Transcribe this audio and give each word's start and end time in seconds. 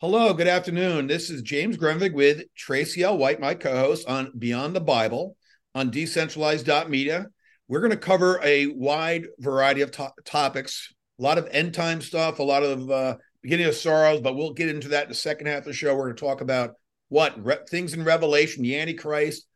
Hello, 0.00 0.34
good 0.34 0.48
afternoon. 0.48 1.06
This 1.06 1.30
is 1.30 1.40
James 1.40 1.76
Grundvig 1.76 2.14
with 2.14 2.42
Traci 2.58 3.02
L. 3.02 3.16
White, 3.16 3.38
my 3.38 3.54
co 3.54 3.76
host 3.76 4.08
on 4.08 4.32
Beyond 4.36 4.74
the 4.74 4.80
Bible 4.80 5.36
on 5.72 5.90
decentralized.media. 5.90 7.26
We're 7.68 7.80
going 7.80 7.92
to 7.92 7.96
cover 7.96 8.40
a 8.42 8.66
wide 8.66 9.28
variety 9.38 9.82
of 9.82 9.92
to- 9.92 10.12
topics, 10.24 10.92
a 11.18 11.22
lot 11.22 11.38
of 11.38 11.48
end 11.52 11.74
time 11.74 12.00
stuff, 12.02 12.40
a 12.40 12.42
lot 12.42 12.64
of 12.64 12.90
uh, 12.90 13.16
beginning 13.40 13.66
of 13.66 13.76
sorrows, 13.76 14.20
but 14.20 14.34
we'll 14.34 14.52
get 14.52 14.68
into 14.68 14.88
that 14.88 15.04
in 15.04 15.08
the 15.10 15.14
second 15.14 15.46
half 15.46 15.58
of 15.58 15.66
the 15.66 15.72
show. 15.72 15.94
We're 15.94 16.06
going 16.06 16.16
to 16.16 16.20
talk 16.20 16.40
about 16.40 16.74
what 17.08 17.42
Re- 17.42 17.58
things 17.70 17.94
in 17.94 18.04
Revelation, 18.04 18.64
the 18.64 18.78
Antichrist, 18.78 19.46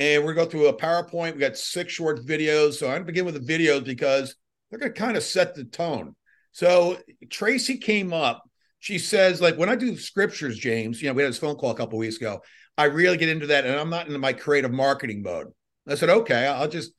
and 0.00 0.24
we're 0.24 0.34
going 0.34 0.48
to 0.48 0.56
go 0.56 0.60
through 0.60 0.68
a 0.68 0.76
PowerPoint. 0.76 1.34
We 1.34 1.38
got 1.38 1.56
six 1.56 1.92
short 1.92 2.26
videos. 2.26 2.74
So 2.74 2.88
I'm 2.88 2.94
going 2.94 3.02
to 3.02 3.06
begin 3.06 3.24
with 3.26 3.46
the 3.46 3.52
videos 3.52 3.84
because 3.84 4.34
they're 4.68 4.80
going 4.80 4.92
to 4.92 5.00
kind 5.00 5.16
of 5.16 5.22
set 5.22 5.54
the 5.54 5.64
tone. 5.64 6.16
So 6.50 6.98
Traci 7.28 7.80
came 7.80 8.12
up 8.12 8.42
she 8.84 8.98
says, 8.98 9.40
like 9.40 9.56
when 9.56 9.70
I 9.70 9.76
do 9.76 9.96
scriptures, 9.96 10.58
James, 10.58 11.00
you 11.00 11.08
know, 11.08 11.14
we 11.14 11.22
had 11.22 11.30
this 11.30 11.38
phone 11.38 11.54
call 11.54 11.70
a 11.70 11.74
couple 11.74 11.98
weeks 11.98 12.18
ago. 12.18 12.42
I 12.76 12.84
really 12.84 13.16
get 13.16 13.30
into 13.30 13.46
that, 13.46 13.64
and 13.64 13.80
I'm 13.80 13.88
not 13.88 14.08
in 14.08 14.20
my 14.20 14.34
creative 14.34 14.72
marketing 14.72 15.22
mode. 15.22 15.46
I 15.88 15.94
said, 15.94 16.10
okay, 16.10 16.46
I'll 16.46 16.68
just, 16.68 16.92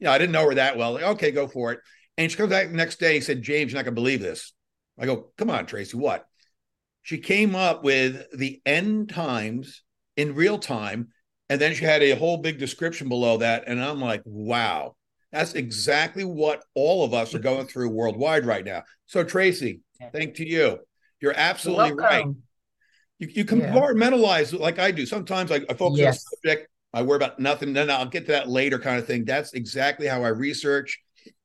you 0.00 0.06
know, 0.06 0.10
I 0.10 0.18
didn't 0.18 0.32
know 0.32 0.48
her 0.48 0.56
that 0.56 0.76
well. 0.76 0.94
Like, 0.94 1.04
okay, 1.04 1.30
go 1.30 1.46
for 1.46 1.70
it. 1.70 1.78
And 2.16 2.28
she 2.28 2.36
comes 2.36 2.50
back 2.50 2.66
the 2.66 2.74
next 2.76 2.98
day. 2.98 3.14
And 3.14 3.24
said, 3.24 3.42
James, 3.42 3.70
you're 3.70 3.78
not 3.78 3.84
gonna 3.84 3.94
believe 3.94 4.20
this. 4.20 4.52
I 4.98 5.06
go, 5.06 5.30
come 5.38 5.48
on, 5.48 5.66
Traci, 5.66 5.94
what? 5.94 6.26
She 7.02 7.18
came 7.18 7.54
up 7.54 7.84
with 7.84 8.36
the 8.36 8.60
end 8.66 9.10
times 9.10 9.84
in 10.16 10.34
real 10.34 10.58
time, 10.58 11.10
and 11.48 11.60
then 11.60 11.72
she 11.72 11.84
had 11.84 12.02
a 12.02 12.16
whole 12.16 12.38
big 12.38 12.58
description 12.58 13.08
below 13.08 13.36
that, 13.36 13.62
and 13.68 13.80
I'm 13.80 14.00
like, 14.00 14.22
wow, 14.24 14.96
that's 15.30 15.54
exactly 15.54 16.24
what 16.24 16.64
all 16.74 17.04
of 17.04 17.14
us 17.14 17.32
are 17.32 17.38
going 17.38 17.68
through 17.68 17.90
worldwide 17.90 18.44
right 18.44 18.64
now. 18.64 18.82
So, 19.06 19.22
Traci, 19.22 19.82
thank 20.12 20.34
to 20.34 20.44
you 20.44 20.80
you're 21.20 21.34
absolutely 21.36 21.92
right. 21.92 22.26
You, 23.18 23.28
you 23.28 23.44
compartmentalize 23.44 24.52
yeah. 24.52 24.60
like 24.60 24.78
I 24.78 24.90
do. 24.90 25.04
Sometimes 25.04 25.50
I, 25.50 25.60
I 25.68 25.74
focus 25.74 25.98
yes. 25.98 26.06
on 26.06 26.12
a 26.12 26.36
subject, 26.36 26.70
I 26.94 27.02
worry 27.02 27.16
about 27.16 27.38
nothing, 27.38 27.72
then 27.72 27.90
I'll 27.90 28.06
get 28.06 28.26
to 28.26 28.32
that 28.32 28.48
later 28.48 28.78
kind 28.78 28.98
of 28.98 29.06
thing. 29.06 29.24
That's 29.24 29.52
exactly 29.54 30.06
how 30.06 30.22
I 30.22 30.28
research. 30.28 31.00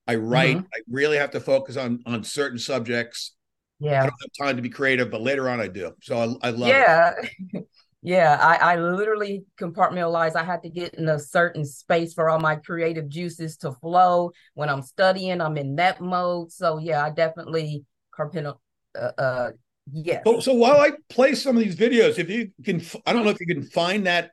I 0.07 0.15
write. 0.15 0.57
Mm-hmm. 0.57 0.65
I 0.73 0.79
really 0.89 1.17
have 1.17 1.31
to 1.31 1.39
focus 1.39 1.77
on 1.77 2.03
on 2.05 2.23
certain 2.23 2.59
subjects. 2.59 3.35
Yeah. 3.79 4.03
I 4.03 4.03
don't 4.03 4.21
have 4.21 4.47
time 4.47 4.55
to 4.57 4.61
be 4.61 4.69
creative, 4.69 5.09
but 5.09 5.21
later 5.21 5.49
on 5.49 5.59
I 5.59 5.67
do. 5.67 5.91
So 6.01 6.17
I, 6.17 6.47
I 6.47 6.49
love 6.51 6.69
yeah. 6.69 7.13
it. 7.53 7.67
yeah. 8.01 8.37
I, 8.39 8.73
I 8.73 8.75
literally 8.77 9.45
compartmentalize. 9.59 10.35
I 10.35 10.43
had 10.43 10.63
to 10.63 10.69
get 10.69 10.93
in 10.95 11.09
a 11.09 11.19
certain 11.19 11.65
space 11.65 12.13
for 12.13 12.29
all 12.29 12.39
my 12.39 12.55
creative 12.55 13.09
juices 13.09 13.57
to 13.57 13.71
flow. 13.73 14.31
When 14.53 14.69
I'm 14.69 14.81
studying, 14.81 15.41
I'm 15.41 15.57
in 15.57 15.75
that 15.77 15.99
mode. 16.01 16.51
So 16.51 16.77
yeah, 16.77 17.03
I 17.03 17.09
definitely 17.09 17.85
compartmentalize 18.17 18.57
uh, 18.95 19.11
uh 19.17 19.51
yes. 19.91 20.21
So, 20.25 20.39
so 20.39 20.53
while 20.53 20.79
I 20.79 20.91
play 21.09 21.35
some 21.35 21.57
of 21.57 21.63
these 21.63 21.75
videos, 21.75 22.17
if 22.19 22.29
you 22.29 22.51
can, 22.63 22.81
I 23.05 23.13
don't 23.13 23.23
know 23.23 23.31
if 23.31 23.39
you 23.39 23.47
can 23.47 23.63
find 23.63 24.05
that 24.05 24.31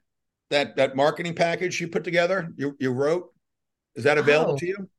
that 0.51 0.77
that 0.77 0.97
marketing 0.97 1.35
package 1.35 1.81
you 1.81 1.89
put 1.89 2.05
together, 2.05 2.53
you 2.57 2.77
you 2.79 2.93
wrote. 2.93 3.33
Is 3.95 4.05
that 4.05 4.19
available 4.19 4.55
oh. 4.55 4.59
to 4.59 4.67
you? 4.67 4.91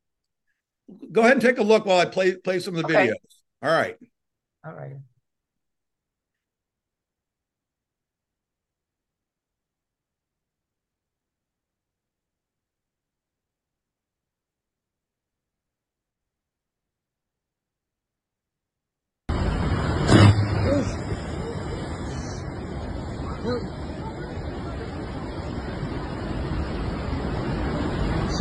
Go 1.12 1.22
ahead 1.22 1.34
and 1.34 1.42
take 1.42 1.58
a 1.58 1.64
look 1.64 1.86
while 1.86 2.00
I 2.00 2.06
play 2.06 2.36
play 2.36 2.60
some 2.60 2.76
of 2.76 2.84
the 2.84 2.88
okay. 2.88 3.08
videos. 3.08 3.16
All 3.62 3.72
right. 3.72 3.98
All 4.66 4.74
right. 4.74 4.96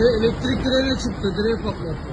Şey 0.00 0.08
elektrik 0.08 0.64
direğine 0.64 0.98
çıktı, 0.98 1.34
direği 1.36 1.56
patlattı. 1.62 2.08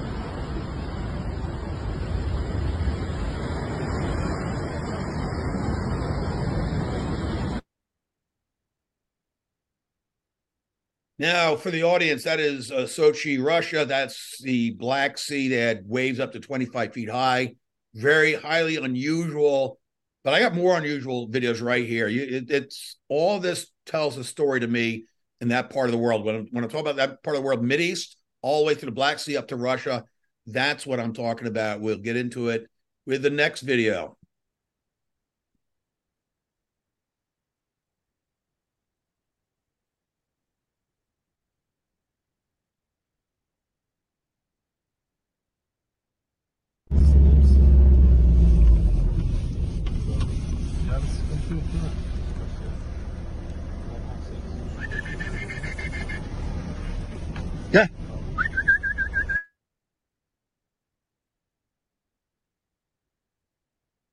Now, 11.18 11.56
for 11.56 11.70
the 11.70 11.84
audience, 11.84 12.24
that 12.24 12.40
is 12.40 12.70
uh, 12.70 12.86
Sochi, 12.86 13.38
Russia. 13.38 13.86
That's 13.86 14.38
the 14.44 14.78
Black 14.78 15.18
Sea. 15.18 15.48
They 15.48 15.60
had 15.60 15.88
waves 15.88 16.20
up 16.20 16.32
to 16.32 16.40
25 16.40 16.92
feet 16.92 17.08
high. 17.08 17.56
Very 17.94 18.34
highly 18.34 18.76
unusual. 18.76 19.78
But 20.24 20.34
I 20.34 20.40
got 20.40 20.54
more 20.54 20.76
unusual 20.76 21.28
videos 21.28 21.62
right 21.62 21.88
here. 21.88 22.08
You, 22.08 22.36
it, 22.36 22.50
it's 22.50 22.98
all 23.08 23.40
this 23.40 23.72
tells 23.86 24.18
a 24.18 24.24
story 24.24 24.60
to 24.60 24.68
me 24.68 25.06
in 25.40 25.48
that 25.48 25.70
part 25.70 25.86
of 25.86 25.92
the 25.92 25.98
world. 25.98 26.24
When 26.24 26.34
I'm, 26.34 26.48
when 26.50 26.64
I 26.64 26.66
talk 26.66 26.80
about 26.80 26.96
that 26.96 27.22
part 27.22 27.36
of 27.36 27.42
the 27.42 27.46
world, 27.46 27.62
Mid 27.62 27.80
East, 27.80 28.16
all 28.42 28.60
the 28.60 28.66
way 28.66 28.74
through 28.74 28.86
the 28.86 28.94
Black 28.94 29.18
Sea 29.18 29.36
up 29.36 29.48
to 29.48 29.56
Russia, 29.56 30.04
that's 30.46 30.86
what 30.86 31.00
I'm 31.00 31.12
talking 31.12 31.46
about. 31.46 31.80
We'll 31.80 31.96
get 31.96 32.16
into 32.16 32.48
it 32.48 32.66
with 33.06 33.22
the 33.22 33.30
next 33.30 33.62
video. 33.62 34.17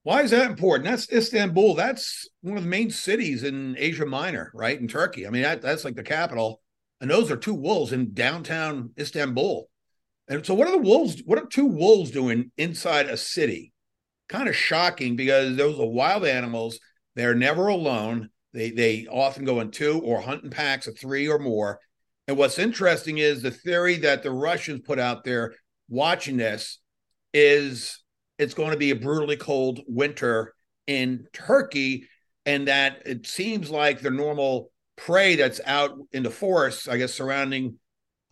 Why 0.03 0.21
is 0.21 0.31
that 0.31 0.49
important? 0.49 0.87
That's 0.87 1.11
Istanbul. 1.11 1.73
That's 1.73 2.29
one 2.41 2.57
of 2.57 2.63
the 2.63 2.69
main 2.69 2.91
cities 2.91 3.43
in 3.43 3.75
Asia 3.77 4.05
Minor, 4.05 4.51
right? 4.53 4.79
In 4.79 4.87
Turkey. 4.87 5.25
I 5.25 5.31
mean, 5.31 5.41
that, 5.41 5.63
that's 5.63 5.83
like 5.83 5.95
the 5.95 6.03
capital. 6.03 6.61
And 7.01 7.09
those 7.09 7.31
are 7.31 7.37
two 7.37 7.53
wolves 7.53 7.91
in 7.91 8.13
downtown 8.13 8.91
Istanbul. 8.99 9.67
And 10.27 10.45
so, 10.45 10.53
what 10.53 10.67
are 10.67 10.71
the 10.71 10.77
wolves? 10.77 11.23
What 11.25 11.39
are 11.39 11.45
two 11.45 11.65
wolves 11.65 12.11
doing 12.11 12.51
inside 12.57 13.07
a 13.07 13.17
city? 13.17 13.73
Kind 14.29 14.47
of 14.47 14.55
shocking 14.55 15.15
because 15.15 15.55
those 15.55 15.79
are 15.79 15.87
wild 15.87 16.25
animals. 16.25 16.79
They're 17.15 17.35
never 17.35 17.67
alone. 17.67 18.29
They 18.53 18.71
they 18.71 19.07
often 19.07 19.45
go 19.45 19.59
in 19.59 19.71
two 19.71 20.01
or 20.03 20.21
hunt 20.21 20.43
in 20.43 20.49
packs 20.49 20.87
of 20.87 20.97
three 20.97 21.27
or 21.27 21.39
more. 21.39 21.79
And 22.27 22.37
what's 22.37 22.59
interesting 22.59 23.19
is 23.19 23.41
the 23.41 23.51
theory 23.51 23.97
that 23.97 24.23
the 24.23 24.31
Russians 24.31 24.81
put 24.81 24.99
out 24.99 25.23
there 25.23 25.53
watching 25.89 26.37
this 26.37 26.79
is 27.33 28.01
it's 28.39 28.53
going 28.53 28.71
to 28.71 28.77
be 28.77 28.91
a 28.91 28.95
brutally 28.95 29.37
cold 29.37 29.81
winter 29.87 30.53
in 30.87 31.27
Turkey, 31.33 32.07
and 32.45 32.67
that 32.67 33.03
it 33.05 33.27
seems 33.27 33.69
like 33.69 34.01
the 34.01 34.09
normal 34.09 34.71
prey 34.95 35.35
that's 35.35 35.61
out 35.65 35.97
in 36.11 36.23
the 36.23 36.29
forests, 36.29 36.87
I 36.87 36.97
guess, 36.97 37.13
surrounding 37.13 37.77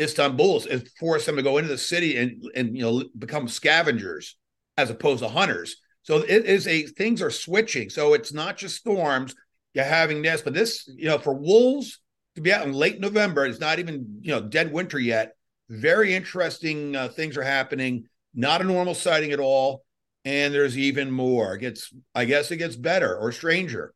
Istanbul, 0.01 0.63
is 0.65 0.91
forced 0.99 1.25
them 1.25 1.35
to 1.35 1.43
go 1.43 1.57
into 1.57 1.69
the 1.69 1.77
city 1.77 2.17
and 2.17 2.43
and 2.55 2.75
you 2.75 2.83
know 2.83 3.03
become 3.17 3.47
scavengers 3.47 4.37
as 4.77 4.89
opposed 4.89 5.21
to 5.21 5.29
hunters. 5.29 5.77
So 6.01 6.17
it 6.17 6.45
is 6.45 6.67
a 6.67 6.83
things 6.83 7.21
are 7.21 7.29
switching. 7.31 7.89
So 7.89 8.13
it's 8.13 8.33
not 8.33 8.57
just 8.57 8.77
storms. 8.77 9.35
You're 9.73 9.85
having 9.85 10.21
this, 10.21 10.41
but 10.41 10.53
this, 10.53 10.87
you 10.95 11.07
know, 11.07 11.17
for 11.17 11.33
wolves 11.33 11.99
to 12.35 12.41
be 12.41 12.51
out 12.51 12.65
in 12.65 12.73
late 12.73 12.99
November, 12.99 13.45
it's 13.45 13.59
not 13.59 13.79
even 13.79 14.19
you 14.21 14.31
know 14.31 14.41
dead 14.41 14.71
winter 14.71 14.99
yet. 14.99 15.35
Very 15.69 16.13
interesting 16.13 16.95
uh, 16.95 17.07
things 17.07 17.37
are 17.37 17.43
happening. 17.43 18.05
Not 18.33 18.61
a 18.61 18.65
normal 18.65 18.95
sighting 18.95 19.31
at 19.31 19.39
all 19.39 19.83
and 20.25 20.53
there's 20.53 20.77
even 20.77 21.11
more. 21.11 21.55
It 21.55 21.59
gets, 21.59 21.93
I 22.15 22.25
guess, 22.25 22.51
it 22.51 22.57
gets 22.57 22.75
better 22.75 23.15
or 23.15 23.31
stranger. 23.31 23.93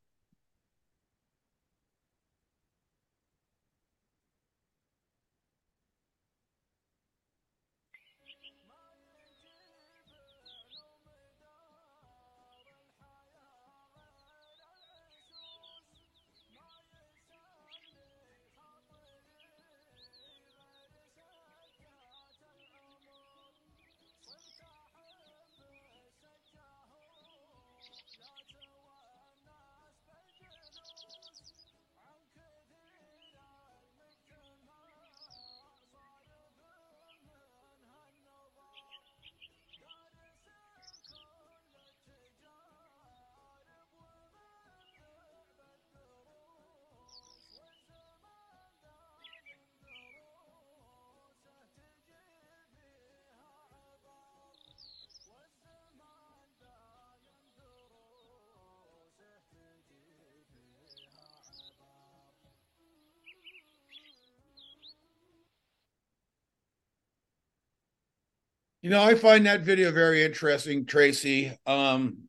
You 68.87 68.93
know, 68.93 69.03
I 69.03 69.16
find 69.16 69.45
that 69.47 69.63
video 69.63 69.91
very 69.91 70.23
interesting, 70.23 70.85
Traci. 70.85 71.53
Um, 71.66 72.19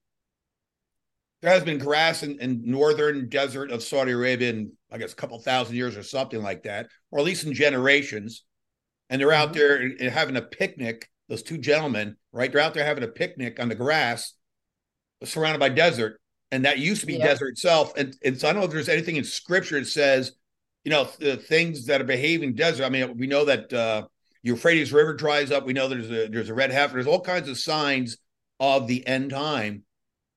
there 1.41 1.53
has 1.53 1.63
been 1.63 1.79
grass 1.79 2.25
in, 2.25 2.41
in 2.41 2.63
northern 2.65 3.29
desert 3.29 3.71
of 3.71 3.81
Saudi 3.81 4.11
Arabia 4.11 4.51
in, 4.51 4.73
I 4.91 4.99
guess, 4.99 5.13
a 5.13 5.15
couple 5.15 5.39
thousand 5.39 5.77
years 5.77 5.97
or 5.97 6.03
something 6.03 6.43
like 6.43 6.65
that, 6.65 6.89
or 7.13 7.21
at 7.21 7.25
least 7.25 7.47
in 7.47 7.55
generations. 7.55 8.43
And 9.09 9.21
they're 9.21 9.31
out 9.31 9.53
Mhm. 9.53 9.99
there 10.01 10.11
having 10.11 10.35
a 10.35 10.43
picnic. 10.43 11.09
Those 11.29 11.45
two 11.45 11.59
gentlemen, 11.59 12.17
right? 12.33 12.51
They're 12.51 12.61
out 12.61 12.75
there 12.75 12.85
having 12.85 13.05
a 13.05 13.07
picnic 13.07 13.61
on 13.61 13.69
the 13.69 13.77
grass, 13.77 14.35
surrounded 15.23 15.61
by 15.61 15.69
desert, 15.69 16.21
and 16.51 16.65
that 16.65 16.81
used 16.81 17.03
to 17.03 17.07
be 17.07 17.19
Yeah. 17.19 17.27
desert 17.29 17.51
itself. 17.51 17.97
And, 17.97 18.17
and 18.25 18.37
so 18.37 18.49
I 18.49 18.53
don't 18.53 18.63
know 18.63 18.67
if 18.67 18.73
there's 18.73 18.89
anything 18.89 19.15
in 19.15 19.23
Scripture 19.23 19.79
that 19.79 19.87
says, 19.87 20.33
you 20.83 20.91
know, 20.91 21.09
the 21.21 21.37
things 21.37 21.87
that 21.87 22.01
are 22.01 22.05
behaving 22.05 22.57
desert. 22.57 22.85
I 22.85 22.89
mean, 22.89 23.17
we 23.17 23.29
know 23.29 23.45
that 23.45 23.73
uh, 23.73 24.09
Euphrates 24.43 24.93
River 24.93 25.15
dries 25.15 25.51
up. 25.51 25.67
We 25.67 25.73
know 25.73 25.89
there's 25.89 26.11
a 26.11 26.29
there's 26.29 26.49
a 26.51 26.55
red 26.55 26.71
heifer. 26.71 26.95
There's 26.95 27.07
all 27.07 27.21
kinds 27.21 27.49
of 27.49 27.59
signs 27.59 28.19
of 28.61 28.87
the 28.87 29.07
end 29.07 29.31
time. 29.31 29.85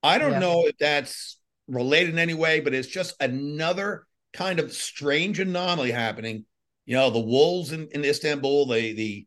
I 0.02 0.18
don't 0.18 0.32
Yeah. 0.32 0.38
know 0.40 0.66
if 0.66 0.76
that's 0.78 1.38
related 1.68 2.10
in 2.10 2.18
any 2.18 2.34
way, 2.34 2.60
but 2.60 2.74
it's 2.74 2.88
just 2.88 3.14
another 3.20 4.06
kind 4.32 4.58
of 4.58 4.72
strange 4.72 5.38
anomaly 5.38 5.92
happening. 5.92 6.44
You 6.86 6.96
know, 6.96 7.10
the 7.10 7.20
wolves 7.20 7.72
in, 7.72 7.88
in 7.92 8.04
Istanbul, 8.04 8.66
the 8.66 8.92
the 8.92 9.26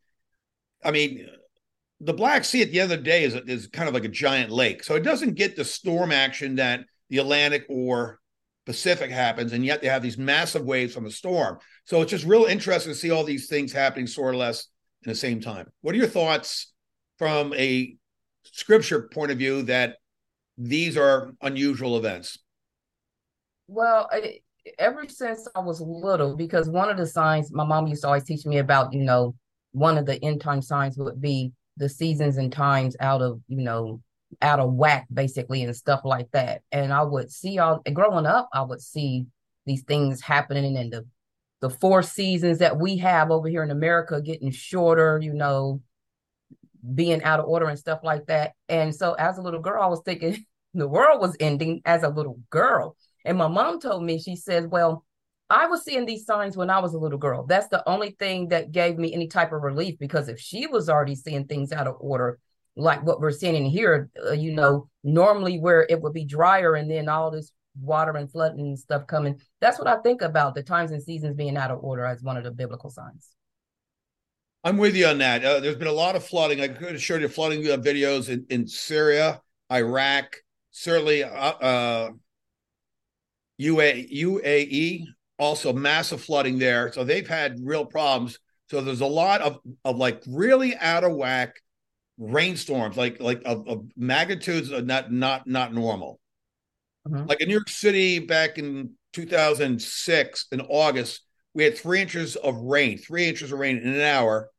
I 0.83 0.91
mean, 0.91 1.27
the 2.01 2.13
Black 2.13 2.43
Sea 2.45 2.61
at 2.61 2.71
the 2.71 2.81
end 2.81 2.91
of 2.91 2.99
the 2.99 3.03
day 3.03 3.23
is 3.23 3.35
is 3.35 3.67
kind 3.67 3.87
of 3.87 3.93
like 3.93 4.05
a 4.05 4.09
giant 4.09 4.51
lake. 4.51 4.83
So 4.83 4.95
it 4.95 5.03
doesn't 5.03 5.35
get 5.35 5.55
the 5.55 5.65
storm 5.65 6.11
action 6.11 6.55
that 6.55 6.81
the 7.09 7.19
Atlantic 7.19 7.65
or 7.69 8.19
Pacific 8.65 9.11
happens, 9.11 9.53
and 9.53 9.63
yet 9.63 9.81
they 9.81 9.87
have 9.87 10.01
these 10.01 10.17
massive 10.17 10.63
waves 10.63 10.93
from 10.93 11.05
a 11.05 11.11
storm. 11.11 11.59
So 11.85 12.01
it's 12.01 12.11
just 12.11 12.25
real 12.25 12.45
interesting 12.45 12.91
to 12.91 12.97
see 12.97 13.11
all 13.11 13.23
these 13.23 13.47
things 13.47 13.71
happening 13.71 14.07
sort 14.07 14.33
of 14.33 14.39
less 14.39 14.67
in 15.03 15.11
the 15.11 15.15
same 15.15 15.39
time. 15.39 15.67
What 15.81 15.93
are 15.93 15.99
your 15.99 16.07
thoughts 16.07 16.73
from 17.19 17.53
a 17.53 17.95
scripture 18.43 19.07
point 19.13 19.31
of 19.31 19.37
view 19.37 19.63
that 19.63 19.97
these 20.57 20.97
are 20.97 21.31
unusual 21.41 21.97
events? 21.97 22.39
Well, 23.67 24.09
I, 24.11 24.39
ever 24.79 25.07
since 25.07 25.47
I 25.55 25.59
was 25.59 25.81
little, 25.81 26.35
because 26.35 26.69
one 26.69 26.89
of 26.89 26.97
the 26.97 27.05
signs 27.05 27.51
my 27.51 27.65
mom 27.65 27.87
used 27.87 28.01
to 28.01 28.07
always 28.07 28.23
teach 28.23 28.45
me 28.45 28.57
about, 28.57 28.93
you 28.93 29.03
know, 29.03 29.35
one 29.73 29.97
of 29.97 30.05
the 30.05 30.23
end 30.23 30.41
time 30.41 30.61
signs 30.61 30.97
would 30.97 31.21
be 31.21 31.51
the 31.77 31.89
seasons 31.89 32.37
and 32.37 32.51
times 32.51 32.95
out 32.99 33.21
of, 33.21 33.41
you 33.47 33.61
know, 33.61 34.01
out 34.41 34.59
of 34.59 34.73
whack, 34.73 35.07
basically, 35.13 35.63
and 35.63 35.75
stuff 35.75 36.01
like 36.03 36.29
that. 36.31 36.61
And 36.71 36.93
I 36.93 37.03
would 37.03 37.31
see 37.31 37.59
all 37.59 37.81
growing 37.93 38.25
up, 38.25 38.49
I 38.53 38.61
would 38.61 38.81
see 38.81 39.25
these 39.65 39.83
things 39.83 40.21
happening 40.21 40.77
and 40.77 40.91
the 40.91 41.05
the 41.61 41.69
four 41.69 42.03
seasons 42.03 42.59
that 42.59 42.77
we 42.77 42.97
have 42.97 43.31
over 43.31 43.47
here 43.47 43.63
in 43.63 43.71
America 43.71 44.21
getting 44.21 44.51
shorter, 44.51 45.19
you 45.21 45.33
know, 45.33 45.81
being 46.93 47.23
out 47.23 47.39
of 47.39 47.47
order 47.47 47.67
and 47.67 47.79
stuff 47.79 48.01
like 48.03 48.27
that. 48.27 48.51
And 48.69 48.93
so 48.93 49.13
as 49.13 49.37
a 49.37 49.41
little 49.41 49.61
girl, 49.61 49.81
I 49.81 49.87
was 49.87 50.01
thinking 50.05 50.45
the 50.73 50.87
world 50.87 51.21
was 51.21 51.35
ending 51.39 51.81
as 51.85 52.03
a 52.03 52.09
little 52.09 52.39
girl. 52.49 52.95
And 53.23 53.37
my 53.37 53.47
mom 53.47 53.79
told 53.79 54.03
me, 54.03 54.19
she 54.19 54.35
said, 54.35 54.69
Well, 54.69 55.05
I 55.49 55.67
was 55.67 55.83
seeing 55.83 56.05
these 56.05 56.25
signs 56.25 56.57
when 56.57 56.69
I 56.69 56.79
was 56.79 56.93
a 56.93 56.99
little 56.99 57.17
girl. 57.17 57.45
That's 57.45 57.67
the 57.67 57.87
only 57.87 58.11
thing 58.11 58.49
that 58.49 58.71
gave 58.71 58.97
me 58.97 59.13
any 59.13 59.27
type 59.27 59.51
of 59.51 59.61
relief 59.61 59.97
because 59.99 60.27
if 60.27 60.39
she 60.39 60.67
was 60.67 60.89
already 60.89 61.15
seeing 61.15 61.45
things 61.45 61.71
out 61.71 61.87
of 61.87 61.95
order, 61.99 62.39
like 62.75 63.03
what 63.03 63.21
we're 63.21 63.31
seeing 63.31 63.55
in 63.55 63.65
here, 63.65 64.09
uh, 64.25 64.33
you 64.33 64.51
know, 64.51 64.89
normally 65.03 65.59
where 65.59 65.85
it 65.89 66.01
would 66.01 66.13
be 66.13 66.25
drier 66.25 66.75
and 66.75 66.89
then 66.89 67.07
all 67.07 67.31
this 67.31 67.51
water 67.81 68.11
and 68.11 68.31
flooding 68.31 68.67
and 68.67 68.79
stuff 68.79 69.07
coming, 69.07 69.39
that's 69.61 69.79
what 69.79 69.87
I 69.87 69.97
think 69.97 70.21
about 70.21 70.55
the 70.55 70.63
times 70.63 70.91
and 70.91 71.01
seasons 71.01 71.35
being 71.35 71.57
out 71.57 71.71
of 71.71 71.83
order 71.83 72.05
as 72.05 72.21
one 72.21 72.37
of 72.37 72.43
the 72.43 72.51
biblical 72.51 72.89
signs. 72.89 73.29
I'm 74.63 74.77
with 74.77 74.95
you 74.95 75.05
on 75.05 75.19
that. 75.19 75.45
Uh, 75.45 75.59
there's 75.59 75.75
been 75.75 75.87
a 75.87 75.91
lot 75.91 76.15
of 76.15 76.25
flooding. 76.25 76.59
I 76.59 76.67
could 76.67 76.93
have 76.93 77.01
showed 77.01 77.21
you 77.21 77.27
flooding 77.27 77.65
uh, 77.69 77.77
videos 77.77 78.29
in, 78.29 78.45
in 78.49 78.67
Syria, 78.67 79.41
Iraq, 79.71 80.37
certainly 80.71 81.23
uh, 81.23 81.29
uh, 81.29 82.09
UA, 83.57 83.93
UAE, 83.93 85.05
also 85.37 85.71
massive 85.71 86.21
flooding 86.21 86.57
there. 86.57 86.91
So 86.91 87.03
they've 87.03 87.27
had 87.27 87.59
real 87.61 87.85
problems. 87.85 88.39
So 88.69 88.81
there's 88.81 89.01
a 89.01 89.05
lot 89.05 89.41
of, 89.41 89.59
of 89.83 89.97
like 89.97 90.23
really 90.27 90.75
out 90.75 91.03
of 91.03 91.13
whack 91.13 91.61
rainstorms, 92.17 92.97
like 92.97 93.19
like 93.19 93.41
of, 93.45 93.67
of 93.67 93.85
magnitudes 93.95 94.71
of 94.71 94.85
not 94.85 95.11
not 95.11 95.47
not 95.47 95.73
normal. 95.73 96.19
Mhm. 97.07 97.27
Like 97.27 97.41
in 97.41 97.47
New 97.47 97.53
York 97.53 97.69
City 97.69 98.19
back 98.19 98.57
in 98.57 98.91
2006 99.13 100.47
in 100.51 100.61
August, 100.61 101.21
we 101.53 101.63
had 101.63 101.77
three 101.77 102.01
inches 102.01 102.35
of 102.35 102.55
rain, 102.57 102.97
three 102.97 103.27
inches 103.27 103.51
of 103.51 103.59
rain 103.59 103.77
in 103.77 103.87
an 103.87 104.01
hour, 104.01 104.49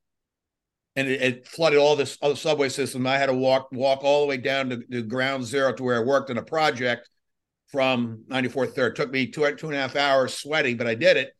and 0.96 1.08
it, 1.08 1.22
it 1.22 1.48
flooded 1.48 1.78
all 1.78 1.96
this 1.96 2.18
other 2.22 2.36
subway 2.36 2.68
system. 2.68 3.06
I 3.06 3.18
had 3.18 3.26
to 3.26 3.34
walk 3.34 3.68
walk 3.72 4.02
all 4.02 4.22
the 4.22 4.28
way 4.28 4.36
down 4.36 4.70
to, 4.70 4.82
to 4.92 5.02
ground 5.02 5.44
zero 5.44 5.72
to 5.72 5.82
where 5.82 5.96
I 5.96 6.04
worked 6.04 6.30
on 6.30 6.38
a 6.38 6.42
project 6.42 7.08
from 7.68 8.24
94th 8.28 8.74
Third. 8.74 8.92
It 8.92 8.96
took 8.96 9.10
me 9.10 9.26
two 9.26 9.54
two 9.56 9.68
and 9.68 9.76
a 9.76 9.80
half 9.80 9.96
hours 9.96 10.34
sweating, 10.34 10.76
but 10.76 10.86
I 10.86 10.94
did 10.94 11.16
it. 11.16 11.32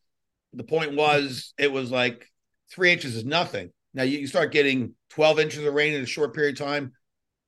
The 0.53 0.65
point 0.65 0.95
was, 0.95 1.53
it 1.59 1.71
was 1.71 1.91
like 1.91 2.31
three 2.73 2.93
inches 2.93 3.15
is 3.17 3.25
nothing. 3.25 3.71
Now 3.97 4.03
you, 4.03 4.27
start 4.27 4.53
getting 4.53 4.93
12 5.11 5.41
inches 5.41 5.65
of 5.65 5.73
rain 5.75 5.95
in 5.95 6.03
a 6.03 6.07
short 6.07 6.35
period 6.35 6.61
of 6.61 6.67
time. 6.67 6.93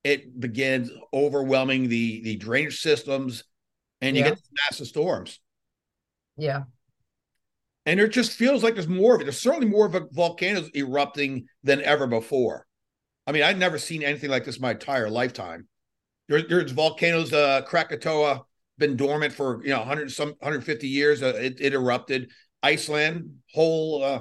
It 0.03 0.41
begins 0.41 0.91
overwhelming 1.13 1.89
the 1.89 2.23
the 2.23 2.37
drainage 2.37 2.81
systems, 2.81 3.45
and 4.01 4.17
you 4.17 4.23
Yeah. 4.25 4.31
get 4.31 4.41
massive 4.69 4.87
storms. 4.87 5.39
Yeah. 6.39 6.63
And 7.85 8.01
it 8.01 8.09
just 8.09 8.33
feels 8.33 8.63
like 8.63 8.75
there's 8.75 8.89
more 8.89 9.15
of 9.15 9.21
it. 9.21 9.25
There's 9.25 9.41
certainly 9.41 9.67
more 9.67 9.87
of 9.87 9.95
a 9.95 10.07
volcanoes 10.11 10.71
erupting 10.75 11.49
than 11.63 11.83
ever 11.83 12.07
before. 12.07 12.67
I 13.27 13.33
mean, 13.33 13.43
I've 13.43 13.59
never 13.59 13.79
seen 13.79 14.03
anything 14.03 14.31
like 14.31 14.45
this 14.45 14.59
my 14.59 14.71
entire 14.73 15.11
lifetime. 15.11 15.69
There, 16.29 16.43
there's 16.43 16.73
volcanoes. 16.73 17.33
Uh, 17.33 17.63
Krakatoa 17.63 18.45
been 18.79 18.97
dormant 18.97 19.35
for 19.35 19.63
you 19.65 19.71
know 19.71 19.81
100 19.81 20.11
some 20.13 20.29
150 20.41 20.89
years. 20.89 21.23
Uh, 21.23 21.35
it, 21.37 21.61
it 21.61 21.75
erupted. 21.75 22.31
Iceland, 22.63 23.41
whole 23.53 24.03
uh, 24.03 24.21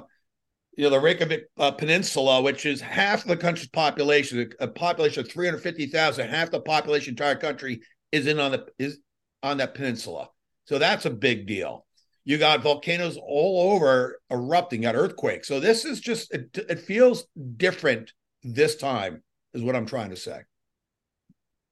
you 0.78 0.84
know 0.84 0.90
the 0.90 1.00
Reykjavik 1.00 1.48
uh, 1.58 1.72
Peninsula, 1.72 2.40
which 2.40 2.64
is 2.64 2.80
half 2.80 3.24
the 3.24 3.36
country's 3.36 3.68
population, 3.68 4.48
a 4.60 4.68
population 4.68 5.24
of 5.24 5.30
350,000. 5.30 6.28
Half 6.28 6.52
the 6.52 6.60
population, 6.60 7.12
entire 7.12 7.34
country, 7.34 7.80
is 8.12 8.28
in 8.28 8.38
on 8.38 8.52
the 8.52 8.64
is 8.78 9.00
on 9.42 9.56
that 9.56 9.74
peninsula. 9.74 10.28
So 10.66 10.78
that's 10.78 11.04
a 11.04 11.10
big 11.10 11.48
deal. 11.48 11.84
You 12.24 12.38
got 12.38 12.62
volcanoes 12.62 13.18
all 13.20 13.72
over 13.72 14.20
erupting, 14.30 14.82
got 14.82 14.94
earthquakes. 14.94 15.48
So 15.48 15.58
this 15.58 15.84
is 15.84 15.98
just 15.98 16.32
it, 16.32 16.56
it 16.56 16.78
feels 16.78 17.26
different 17.56 18.12
this 18.44 18.76
time, 18.76 19.24
is 19.54 19.62
what 19.62 19.74
I'm 19.74 19.86
trying 19.86 20.10
to 20.10 20.16
say. 20.16 20.42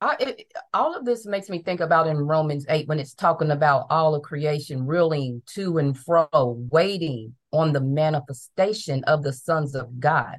I, 0.07 0.17
it, 0.21 0.53
all 0.73 0.95
of 0.95 1.05
this 1.05 1.27
makes 1.27 1.49
me 1.49 1.63
think 1.63 1.81
about 1.81 2.07
in 2.07 2.17
Romans 2.17 2.65
8 2.69 2.87
when 2.87 3.01
it's 3.01 3.15
talking 3.15 3.51
about 3.51 3.87
all 3.91 4.15
of 4.15 4.23
creation 4.23 4.87
reeling 4.87 5.43
to 5.55 5.79
and 5.79 5.99
fro, 5.99 6.29
waiting 6.71 7.35
on 7.53 7.73
the 7.73 7.81
manifestation 7.81 9.03
of 9.05 9.23
the 9.23 9.33
sons 9.33 9.75
of 9.75 9.99
God. 9.99 10.39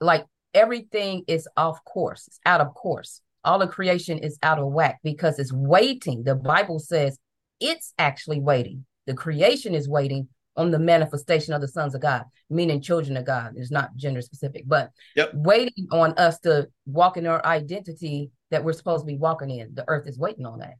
Like 0.00 0.26
everything 0.52 1.22
is 1.28 1.48
off 1.56 1.84
course, 1.84 2.26
it's 2.26 2.40
out 2.44 2.60
of 2.60 2.74
course. 2.74 3.20
All 3.44 3.62
of 3.62 3.70
creation 3.70 4.18
is 4.18 4.38
out 4.42 4.58
of 4.58 4.66
whack 4.66 4.98
because 5.04 5.38
it's 5.38 5.52
waiting. 5.52 6.24
The 6.24 6.34
Bible 6.34 6.78
says 6.78 7.18
it's 7.60 7.92
actually 7.98 8.40
waiting. 8.40 8.84
The 9.06 9.14
creation 9.14 9.74
is 9.74 9.88
waiting 9.88 10.28
on 10.56 10.70
the 10.70 10.78
manifestation 10.78 11.52
of 11.52 11.60
the 11.60 11.68
sons 11.68 11.94
of 11.94 12.00
God, 12.00 12.24
meaning 12.48 12.80
children 12.80 13.16
of 13.16 13.26
God. 13.26 13.52
It's 13.56 13.70
not 13.70 13.94
gender 13.96 14.22
specific, 14.22 14.64
but 14.66 14.90
Yep. 15.16 15.32
waiting 15.34 15.86
on 15.90 16.14
us 16.14 16.38
to 16.40 16.68
walk 16.86 17.16
in 17.16 17.26
our 17.26 17.44
identity 17.44 18.30
that 18.54 18.62
we're 18.62 18.72
supposed 18.72 19.02
to 19.02 19.06
be 19.06 19.18
walking 19.18 19.50
in. 19.50 19.74
The 19.74 19.84
earth 19.88 20.06
is 20.06 20.16
waiting 20.16 20.46
on 20.46 20.60
that. 20.60 20.74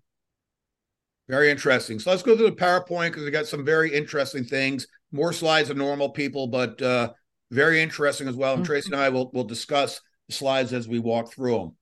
Very 1.29 1.51
interesting. 1.51 1.99
So 1.99 2.11
let's 2.11 2.23
go 2.23 2.37
to 2.37 2.43
the 2.45 2.53
PowerPoint 2.53 3.09
because 3.09 3.25
we 3.25 3.33
got 3.33 3.47
some 3.47 3.65
very 3.65 3.93
interesting 3.93 4.45
things. 4.45 4.87
More 5.11 5.33
slides 5.33 5.69
than 5.69 5.79
normal 5.79 6.11
people, 6.11 6.47
but 6.47 6.81
uh, 6.81 7.13
very 7.51 7.83
interesting 7.83 8.29
as 8.29 8.37
well. 8.37 8.55
And. 8.55 8.67
Traci 8.67 8.87
and 8.87 8.97
I 8.97 9.09
will 9.09 9.31
will 9.33 9.45
discuss 9.45 10.01
the 10.29 10.35
slides 10.35 10.73
as 10.73 10.87
we 10.87 11.01
walk 11.01 11.33
through 11.33 11.59
them. 11.59 11.77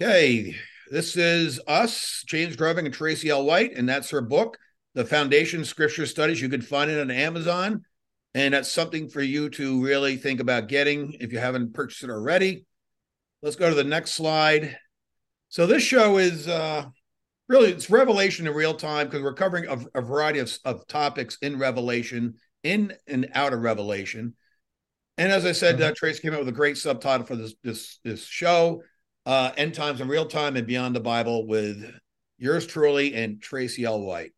Okay, 0.00 0.54
this 0.90 1.16
is 1.16 1.60
us, 1.66 2.24
James 2.26 2.56
Grundvig 2.56 2.86
and 2.86 2.94
Traci 2.94 3.30
L. 3.30 3.44
White, 3.44 3.76
and 3.76 3.88
that's 3.88 4.10
her 4.10 4.20
book, 4.20 4.58
The 4.94 5.04
Foundation 5.04 5.64
Scripture 5.64 6.06
Studies. 6.06 6.40
You 6.40 6.48
can 6.48 6.62
find 6.62 6.90
it 6.90 7.00
on 7.00 7.10
Amazon, 7.10 7.84
and 8.34 8.54
that's 8.54 8.70
something 8.70 9.08
for 9.08 9.22
you 9.22 9.50
to 9.50 9.82
really 9.82 10.16
think 10.16 10.40
about 10.40 10.68
getting 10.68 11.14
if 11.20 11.32
you 11.32 11.38
haven't 11.38 11.74
purchased 11.74 12.04
it 12.04 12.10
already. 12.10 12.64
Let's 13.42 13.56
go 13.56 13.68
to 13.68 13.74
the 13.74 13.84
next 13.84 14.14
slide. 14.14 14.76
So 15.48 15.66
this 15.66 15.82
show 15.82 16.18
is 16.18 16.48
uh, 16.48 16.86
really 17.48 17.70
it's 17.70 17.90
Revelation 17.90 18.46
in 18.46 18.54
real 18.54 18.74
time 18.74 19.06
because 19.06 19.22
we're 19.22 19.34
covering 19.34 19.66
a, 19.66 19.98
a 19.98 20.02
variety 20.02 20.40
of, 20.40 20.56
of 20.64 20.86
topics 20.86 21.38
in 21.40 21.58
Revelation, 21.58 22.34
in 22.62 22.92
and 23.06 23.28
out 23.34 23.52
of 23.52 23.60
Revelation. 23.60 24.34
And 25.16 25.32
as 25.32 25.44
I 25.44 25.52
said, 25.52 25.80
uh, 25.82 25.92
Trace 25.96 26.20
came 26.20 26.32
up 26.32 26.38
with 26.38 26.48
a 26.48 26.52
great 26.52 26.76
subtitle 26.76 27.26
for 27.26 27.34
this 27.36 27.54
this 27.62 27.98
this 28.04 28.24
show, 28.24 28.82
uh, 29.28 29.52
"End 29.56 29.74
Times 29.74 30.00
in 30.00 30.08
Real 30.08 30.26
Time 30.26 30.56
and 30.56 30.66
Beyond 30.66 30.96
the 30.96 31.00
Bible" 31.00 31.46
with 31.46 31.94
Yours 32.38 32.66
truly 32.66 33.14
and 33.14 33.40
Traci 33.40 33.84
L. 33.84 34.00
White. 34.00 34.32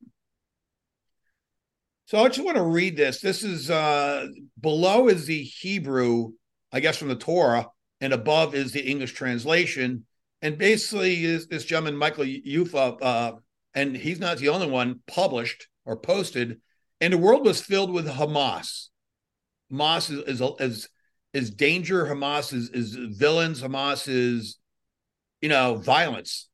So 2.06 2.18
I 2.18 2.28
just 2.28 2.44
want 2.44 2.56
to 2.56 2.62
read 2.64 2.96
this. 2.96 3.20
This 3.20 3.44
is 3.44 3.70
uh 3.70 4.26
below 4.60 5.08
is 5.08 5.26
the 5.26 5.42
Hebrew, 5.42 6.32
I 6.72 6.80
guess 6.80 6.96
from 6.96 7.08
the 7.08 7.14
Torah, 7.14 7.68
and 8.00 8.12
above 8.12 8.54
is 8.54 8.72
the 8.72 8.80
English 8.82 9.12
translation. 9.12 10.06
And 10.42 10.58
basically, 10.58 11.24
is 11.24 11.46
this 11.46 11.64
gentleman 11.64 11.96
Michael 11.96 12.24
Youfa, 12.24 12.98
uh, 13.02 13.32
and 13.74 13.96
he's 13.96 14.18
not 14.18 14.38
the 14.38 14.48
only 14.48 14.68
one 14.68 15.00
published 15.06 15.68
or 15.84 15.96
posted. 15.96 16.60
And 17.00 17.12
the 17.12 17.18
world 17.18 17.44
was 17.44 17.60
filled 17.60 17.92
with 17.92 18.08
Hamas. 18.08 18.88
Hamas 19.70 20.10
is 20.10 20.40
is 20.40 20.42
is, 20.58 20.88
is 21.32 21.50
danger. 21.50 22.06
Hamas 22.06 22.52
is 22.52 22.70
is 22.70 22.96
villains. 23.18 23.62
Hamas 23.62 24.08
is, 24.08 24.58
you 25.40 25.48
know, 25.48 25.76
violence. 25.76 26.48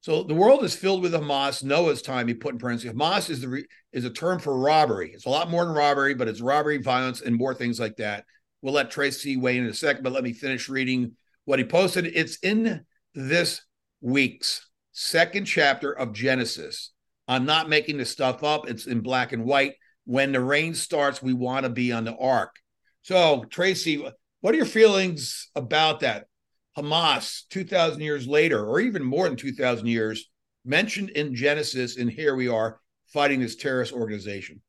So 0.00 0.24
the 0.24 0.34
world 0.34 0.64
is 0.64 0.74
filled 0.74 1.02
with 1.02 1.12
Hamas. 1.12 1.62
Noah's 1.62 2.02
time, 2.02 2.26
he 2.26 2.34
put 2.34 2.54
in 2.54 2.58
parentheses. 2.58 2.92
Hamas 2.92 3.30
is 3.30 3.40
the 3.40 3.48
re, 3.48 3.66
is 3.92 4.04
a 4.04 4.10
term 4.10 4.40
for 4.40 4.58
robbery. 4.58 5.12
It's 5.14 5.26
a 5.26 5.30
lot 5.30 5.50
more 5.50 5.64
than 5.64 5.74
robbery, 5.74 6.14
but 6.14 6.28
it's 6.28 6.40
robbery, 6.40 6.78
violence, 6.78 7.20
and 7.20 7.36
more 7.36 7.54
things 7.54 7.78
like 7.78 7.96
that. 7.96 8.24
We'll 8.62 8.74
let 8.74 8.90
Traci 8.90 9.40
weigh 9.40 9.58
in, 9.58 9.64
in 9.64 9.70
a 9.70 9.74
second, 9.74 10.02
but 10.02 10.12
let 10.12 10.24
me 10.24 10.32
finish 10.32 10.68
reading 10.68 11.12
what 11.44 11.58
he 11.58 11.64
posted. 11.64 12.06
It's 12.06 12.36
in 12.38 12.84
this 13.14 13.62
week's 14.00 14.68
second 14.92 15.44
chapter 15.44 15.92
of 15.92 16.12
Genesis. 16.12 16.90
I'm 17.28 17.46
not 17.46 17.68
making 17.68 17.96
this 17.96 18.10
stuff 18.10 18.42
up. 18.42 18.68
It's 18.68 18.86
in 18.86 19.00
black 19.00 19.32
and 19.32 19.44
white. 19.44 19.74
When 20.04 20.32
the 20.32 20.40
rain 20.40 20.74
starts, 20.74 21.22
we 21.22 21.32
want 21.32 21.64
to 21.64 21.70
be 21.70 21.92
on 21.92 22.04
the 22.04 22.16
ark. 22.16 22.56
So, 23.02 23.44
Traci, 23.48 24.10
what 24.40 24.54
are 24.54 24.56
your 24.56 24.66
feelings 24.66 25.48
about 25.54 26.00
that? 26.00 26.26
Hamas, 26.76 27.42
2,000 27.50 28.00
years 28.00 28.26
later, 28.26 28.64
or 28.64 28.80
even 28.80 29.02
more 29.02 29.28
than 29.28 29.36
2,000 29.36 29.86
years, 29.86 30.30
mentioned 30.64 31.10
in 31.10 31.34
Genesis, 31.34 31.96
and 31.96 32.10
here 32.10 32.34
we 32.34 32.48
are 32.48 32.80
fighting 33.06 33.40
this 33.40 33.56
terrorist 33.56 33.92
organization. 33.92 34.60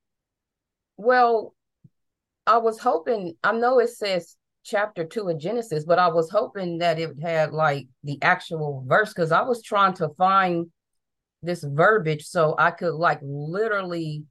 Well, 0.97 1.55
I 2.45 2.57
was 2.57 2.79
hoping, 2.79 3.35
I 3.43 3.53
know 3.53 3.79
it 3.79 3.89
says 3.89 4.35
chapter 4.63 5.05
two 5.05 5.29
of 5.29 5.39
Genesis, 5.39 5.85
but 5.85 5.99
I 5.99 6.07
was 6.09 6.29
hoping 6.29 6.79
that 6.79 6.99
it 6.99 7.11
had 7.21 7.53
like 7.53 7.87
the 8.03 8.17
actual 8.21 8.83
verse 8.87 9.13
because 9.13 9.31
I 9.31 9.41
was 9.41 9.61
trying 9.61 9.93
to 9.95 10.09
find 10.17 10.67
this 11.41 11.63
verbiage 11.63 12.25
so 12.25 12.55
I 12.57 12.71
could 12.71 12.93
like 12.93 13.19
literally 13.21 14.23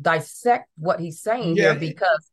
dissect 0.00 0.68
what 0.76 1.00
he's 1.00 1.20
saying 1.20 1.56
yeah. 1.56 1.72
here 1.72 1.80
because 1.80 2.29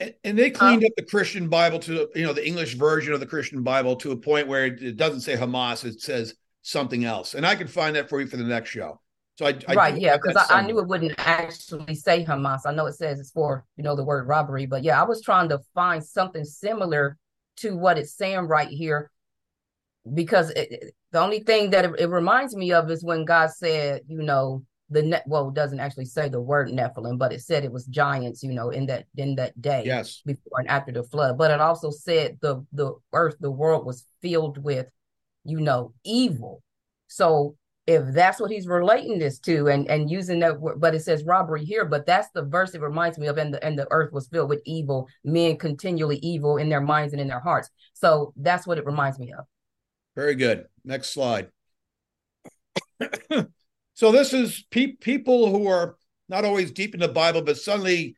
and, 0.00 0.14
and 0.24 0.38
they 0.38 0.50
cleaned 0.50 0.82
um, 0.82 0.86
up 0.86 0.92
the 0.96 1.04
Christian 1.04 1.48
Bible 1.48 1.78
to 1.80 2.08
you 2.14 2.24
know 2.24 2.32
the 2.32 2.46
English 2.46 2.74
version 2.74 3.12
of 3.12 3.20
the 3.20 3.26
Christian 3.26 3.62
Bible 3.62 3.96
to 3.96 4.12
a 4.12 4.16
point 4.16 4.48
where 4.48 4.66
it, 4.66 4.82
it 4.82 4.96
doesn't 4.96 5.20
say 5.20 5.36
Hamas, 5.36 5.84
it 5.84 6.00
says 6.00 6.34
something 6.62 7.04
else. 7.04 7.34
And 7.34 7.46
I 7.46 7.54
can 7.54 7.68
find 7.68 7.96
that 7.96 8.08
for 8.08 8.20
you 8.20 8.26
for 8.26 8.36
the 8.36 8.44
next 8.44 8.70
show. 8.70 9.00
So 9.36 9.46
I, 9.46 9.58
I 9.68 9.74
right, 9.74 10.00
yeah, 10.00 10.16
because 10.16 10.36
I, 10.50 10.60
I, 10.60 10.66
knew 10.66 10.78
it 10.78 10.88
wouldn't 10.88 11.14
actually 11.18 11.94
say 11.94 12.24
Hamas. 12.24 12.60
I 12.64 12.72
know 12.72 12.86
it 12.86 12.94
says 12.94 13.20
it's 13.20 13.30
for 13.30 13.64
you 13.76 13.84
know 13.84 13.94
the 13.94 14.04
word 14.04 14.26
robbery, 14.26 14.66
but 14.66 14.82
yeah, 14.82 15.00
I 15.00 15.04
was 15.04 15.22
trying 15.22 15.48
to 15.50 15.60
find 15.74 16.02
something 16.02 16.44
similar 16.44 17.18
to 17.58 17.76
what 17.76 17.98
it's 17.98 18.14
saying 18.14 18.48
right 18.48 18.68
here, 18.68 19.10
because 20.12 20.50
it, 20.50 20.94
the 21.12 21.20
only 21.20 21.40
thing 21.40 21.70
that 21.70 21.84
it, 21.84 22.00
it, 22.00 22.08
reminds 22.08 22.56
me 22.56 22.72
of 22.72 22.90
is 22.90 23.04
when 23.04 23.24
God 23.24 23.50
said, 23.50 24.02
you 24.08 24.22
know, 24.22 24.62
the 24.90 25.02
net 25.02 25.24
well 25.26 25.50
doesn't 25.50 25.80
actually 25.80 26.04
say 26.04 26.28
the 26.28 26.40
word 26.40 26.68
nephilim 26.68 27.18
but 27.18 27.32
it 27.32 27.40
said 27.40 27.64
it 27.64 27.72
was 27.72 27.86
giants 27.86 28.42
you 28.42 28.52
know 28.52 28.70
in 28.70 28.86
that 28.86 29.06
in 29.16 29.34
that 29.34 29.60
day 29.60 29.82
yes. 29.84 30.22
before 30.24 30.60
and 30.60 30.68
after 30.68 30.92
the 30.92 31.02
flood. 31.02 31.36
But 31.36 31.50
it 31.50 31.60
also 31.60 31.90
said 31.90 32.38
the 32.40 32.64
the 32.72 32.94
earth 33.12 33.36
the 33.40 33.50
world 33.50 33.84
was 33.84 34.04
filled 34.22 34.62
with 34.62 34.86
you 35.44 35.60
know 35.60 35.92
evil. 36.04 36.62
So 37.08 37.56
if 37.86 38.02
that's 38.12 38.40
what 38.40 38.50
he's 38.50 38.66
relating 38.66 39.18
this 39.18 39.38
to 39.40 39.68
and 39.68 39.88
and 39.88 40.10
using 40.10 40.40
that 40.40 40.60
word 40.60 40.80
but 40.80 40.94
it 40.94 41.00
says 41.00 41.22
robbery 41.24 41.64
here 41.64 41.84
but 41.84 42.04
that's 42.04 42.28
the 42.34 42.42
verse 42.42 42.74
it 42.74 42.80
reminds 42.80 43.16
me 43.16 43.28
of 43.28 43.38
and 43.38 43.54
the 43.54 43.64
and 43.64 43.78
the 43.78 43.86
earth 43.92 44.12
was 44.12 44.26
filled 44.26 44.48
with 44.48 44.60
evil 44.64 45.06
men 45.22 45.56
continually 45.56 46.16
evil 46.18 46.56
in 46.56 46.68
their 46.68 46.80
minds 46.80 47.12
and 47.12 47.20
in 47.20 47.28
their 47.28 47.40
hearts. 47.40 47.70
So 47.94 48.32
that's 48.36 48.66
what 48.66 48.78
it 48.78 48.86
reminds 48.86 49.18
me 49.18 49.32
of. 49.32 49.44
Very 50.14 50.34
good. 50.34 50.66
Next 50.84 51.10
slide 51.10 51.48
So 53.96 54.12
this 54.12 54.34
is 54.34 54.62
pe- 54.70 54.92
people 54.92 55.50
who 55.50 55.68
are 55.68 55.96
not 56.28 56.44
always 56.44 56.70
deep 56.70 56.92
in 56.92 57.00
the 57.00 57.08
Bible, 57.08 57.40
but 57.40 57.56
suddenly 57.56 58.14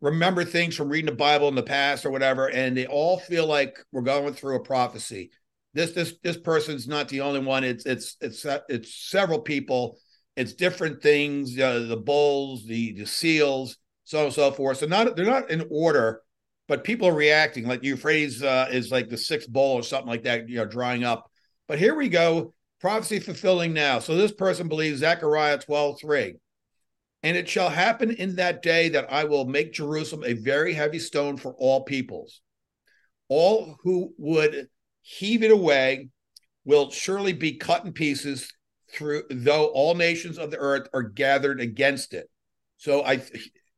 remember 0.00 0.44
things 0.44 0.74
from 0.74 0.88
reading 0.88 1.06
the 1.06 1.16
Bible 1.16 1.46
in 1.46 1.54
the 1.54 1.62
past 1.62 2.04
or 2.04 2.10
whatever, 2.10 2.50
and 2.50 2.76
they 2.76 2.88
all 2.88 3.16
feel 3.16 3.46
like 3.46 3.78
we're 3.92 4.02
going 4.02 4.34
through 4.34 4.56
a 4.56 4.64
prophecy. 4.64 5.30
This 5.72 5.92
this 5.92 6.14
this 6.24 6.36
person's 6.36 6.88
not 6.88 7.08
the 7.08 7.20
only 7.20 7.38
one. 7.38 7.62
It's 7.62 7.86
it's 7.86 8.16
it's 8.20 8.44
it's 8.68 8.92
several 9.08 9.38
people. 9.38 9.98
It's 10.36 10.52
different 10.52 11.00
things. 11.00 11.56
Uh, 11.56 11.86
the 11.88 11.96
bulls, 11.96 12.66
the 12.66 12.94
the 12.94 13.06
seals, 13.06 13.76
so 14.02 14.18
on 14.18 14.24
and 14.24 14.34
so 14.34 14.50
forth. 14.50 14.78
So 14.78 14.86
not 14.86 15.14
they're 15.14 15.24
not 15.24 15.48
in 15.48 15.64
order, 15.70 16.22
but 16.66 16.82
people 16.82 17.06
are 17.06 17.14
reacting. 17.14 17.68
Like 17.68 17.84
Euphrates 17.84 18.42
uh, 18.42 18.66
is 18.72 18.90
like 18.90 19.08
the 19.08 19.16
sixth 19.16 19.48
bowl 19.48 19.76
or 19.76 19.84
something 19.84 20.08
like 20.08 20.24
that. 20.24 20.48
You 20.48 20.56
know, 20.56 20.66
drying 20.66 21.04
up. 21.04 21.30
But 21.68 21.78
here 21.78 21.94
we 21.94 22.08
go 22.08 22.52
prophecy 22.80 23.20
fulfilling 23.20 23.72
now. 23.72 23.98
So 23.98 24.16
this 24.16 24.32
person 24.32 24.68
believes 24.68 25.00
Zechariah 25.00 25.58
12, 25.58 26.00
3. 26.00 26.34
And 27.22 27.36
it 27.36 27.48
shall 27.48 27.68
happen 27.68 28.10
in 28.10 28.36
that 28.36 28.62
day 28.62 28.88
that 28.90 29.12
I 29.12 29.24
will 29.24 29.44
make 29.44 29.74
Jerusalem 29.74 30.24
a 30.24 30.32
very 30.32 30.72
heavy 30.72 30.98
stone 30.98 31.36
for 31.36 31.54
all 31.58 31.84
peoples. 31.84 32.40
All 33.28 33.76
who 33.82 34.14
would 34.16 34.68
heave 35.02 35.42
it 35.42 35.50
away 35.50 36.08
will 36.64 36.90
surely 36.90 37.34
be 37.34 37.58
cut 37.58 37.84
in 37.84 37.92
pieces 37.92 38.50
through 38.92 39.22
though 39.30 39.66
all 39.66 39.94
nations 39.94 40.38
of 40.38 40.50
the 40.50 40.58
earth 40.58 40.88
are 40.92 41.02
gathered 41.02 41.60
against 41.60 42.14
it. 42.14 42.28
So 42.78 43.04
I 43.04 43.22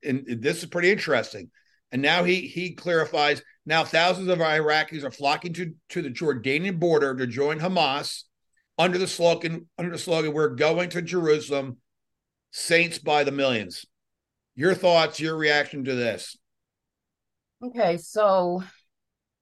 and 0.02 0.24
this 0.26 0.62
is 0.62 0.68
pretty 0.68 0.90
interesting. 0.90 1.50
And 1.90 2.00
now 2.00 2.24
he 2.24 2.46
he 2.46 2.74
clarifies 2.74 3.42
now 3.66 3.84
thousands 3.84 4.28
of 4.28 4.38
Iraqis 4.38 5.04
are 5.04 5.10
flocking 5.10 5.52
to, 5.54 5.74
to 5.90 6.02
the 6.02 6.10
Jordanian 6.10 6.78
border 6.78 7.14
to 7.14 7.26
join 7.26 7.58
Hamas 7.58 8.22
under 8.78 8.98
the 8.98 9.06
slogan 9.06 9.68
under 9.78 9.90
the 9.90 9.98
slogan 9.98 10.32
we're 10.32 10.50
going 10.50 10.90
to 10.90 11.02
Jerusalem, 11.02 11.78
saints 12.50 12.98
by 12.98 13.24
the 13.24 13.32
millions. 13.32 13.86
Your 14.54 14.74
thoughts, 14.74 15.20
your 15.20 15.36
reaction 15.36 15.84
to 15.84 15.94
this? 15.94 16.36
Okay, 17.64 17.96
so 17.96 18.62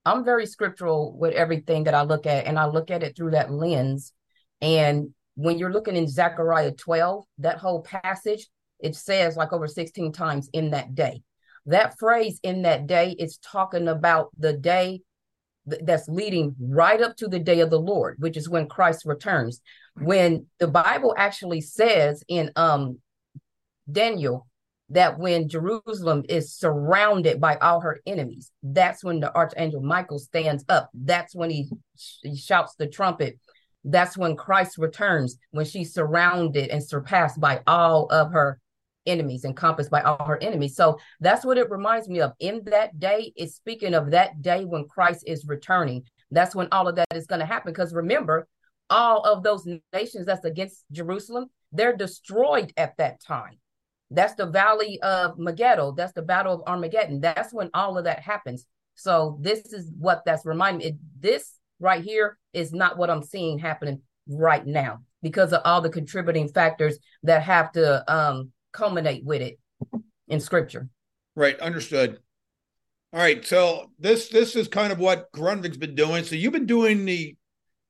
I'm 0.05 0.25
very 0.25 0.47
scriptural 0.47 1.17
with 1.19 1.35
everything 1.35 1.85
that 1.85 1.95
I 1.95 2.03
look 2.03 2.27
at, 2.27 2.47
and 2.47 2.59
I 2.59 2.67
look 2.67 2.91
at 2.91 3.03
it 3.03 3.17
through 3.17 3.33
that 3.33 3.51
lens. 3.51 4.13
And 4.61 5.15
when 5.35 5.59
you're 5.59 5.73
looking 5.73 5.97
in 5.97 6.07
Zechariah 6.07 6.73
12, 6.73 7.25
that 7.39 7.59
whole 7.59 7.83
passage, 7.83 8.47
it 8.79 8.95
says 8.95 9.37
like 9.37 9.53
over 9.53 9.67
16 9.67 10.13
times 10.13 10.49
in 10.53 10.71
that 10.71 10.95
day. 10.95 11.23
That 11.67 11.99
phrase 11.99 12.41
in 12.43 12.63
that 12.63 12.87
day 12.87 13.15
is 13.19 13.39
talking 13.39 13.89
about 13.89 14.31
the 14.39 14.53
day 14.53 15.03
that's 15.67 16.09
leading 16.09 16.55
right 16.61 17.01
up 17.01 17.17
to 17.17 17.29
the 17.29 17.39
day 17.39 17.61
of 17.61 17.71
the 17.71 17.81
Lord, 17.81 18.17
which 18.19 18.37
is 18.37 18.49
when 18.49 18.69
Christ 18.69 19.05
returns. 19.05 19.61
When 19.97 20.47
the 20.59 20.69
Bible 20.69 21.15
actually 21.17 21.61
says 21.61 22.25
in 22.29 22.51
um 22.57 22.99
Daniel 23.91 24.47
that 24.91 25.19
when 25.19 25.49
Jerusalem 25.49 26.25
is 26.29 26.55
surrounded 26.55 27.41
by 27.41 27.57
all 27.57 27.81
her 27.81 28.01
enemies, 28.07 28.51
that's 28.63 29.05
when 29.05 29.21
the 29.21 29.35
archangel 29.35 29.81
Michael 29.81 30.19
stands 30.19 30.65
up. 30.69 30.91
That's 30.95 31.35
when 31.35 31.51
he, 31.51 31.69
he 32.23 32.37
shouts 32.37 32.75
the 32.75 32.89
trumpet. 32.89 33.39
That's 33.85 34.19
when 34.19 34.37
Christ 34.37 34.79
returns, 34.79 35.39
when 35.53 35.65
she's 35.65 35.95
surrounded 35.95 36.71
and 36.71 36.83
surpassed 36.83 37.41
by 37.41 37.61
all 37.67 38.07
of 38.07 38.33
her 38.33 38.61
enemies, 39.07 39.45
encompassed 39.45 39.91
by 39.91 40.03
all 40.03 40.25
her 40.25 40.43
enemies. 40.43 40.77
So 40.77 40.99
that's 41.21 41.45
what 41.45 41.59
it 41.59 41.71
reminds 41.71 42.09
me 42.09 42.21
of. 42.21 42.33
In 42.41 42.63
that 42.67 42.99
day, 42.99 43.33
it's 43.37 43.55
speaking 43.55 43.95
of 43.95 44.11
that 44.11 44.43
day 44.43 44.65
when 44.65 44.89
Christ 44.89 45.25
is 45.27 45.47
returning. 45.47 46.05
That's 46.31 46.55
when 46.55 46.69
all 46.73 46.89
of 46.89 46.97
that 46.97 47.09
is 47.15 47.27
going 47.27 47.41
to 47.41 47.47
happen. 47.47 47.73
Because 47.73 47.95
remember, 47.95 48.47
all 48.89 49.23
of 49.23 49.43
those 49.43 49.67
nations 49.93 50.27
that's 50.27 50.45
against 50.45 50.85
Jerusalem, 50.93 51.47
they're 51.73 51.97
destroyed 51.97 52.73
at 52.77 52.97
that 52.99 53.21
time. 53.23 53.59
That's 54.11 54.35
the 54.35 54.47
valley 54.47 55.01
of 55.03 55.39
Megiddo. 55.39 55.93
That's 55.93 56.13
the 56.13 56.23
battle 56.23 56.55
of 56.55 56.63
Armageddon. 56.67 57.21
That's 57.21 57.53
when 57.53 57.71
all 57.75 57.97
of 57.97 58.05
that 58.05 58.21
happens. 58.21 58.67
So 58.97 59.39
this 59.41 59.73
is 59.73 59.91
what 59.99 60.23
that's 60.27 60.45
reminding 60.45 60.87
me. 60.87 60.99
This 61.19 61.55
right 61.79 62.03
here 62.03 62.37
is 62.53 62.73
not 62.73 62.99
what 62.99 63.09
I'm 63.09 63.23
seeing 63.23 63.59
happening 63.59 64.03
right 64.29 64.67
now 64.67 64.99
because 65.23 65.53
of 65.53 65.63
all 65.65 65.81
the 65.81 65.91
contributing 65.91 66.49
factors 66.49 66.99
that 67.23 67.43
have 67.43 67.73
to 67.73 68.13
um, 68.13 68.53
culminate 68.73 69.25
with 69.25 69.43
it 69.43 69.59
in 70.29 70.41
scripture. 70.41 70.89
Right, 71.35 71.59
understood. 71.61 72.19
All 73.13 73.21
right, 73.21 73.45
so 73.45 73.91
this 73.99 74.29
this 74.29 74.55
is 74.55 74.69
kind 74.69 74.93
of 74.93 74.99
what 74.99 75.33
Grundvig's 75.33 75.77
been 75.77 75.95
doing. 75.95 76.25
So 76.25 76.37
you've 76.37 76.53
been 76.53 76.67
doing 76.67 77.05
the 77.05 77.37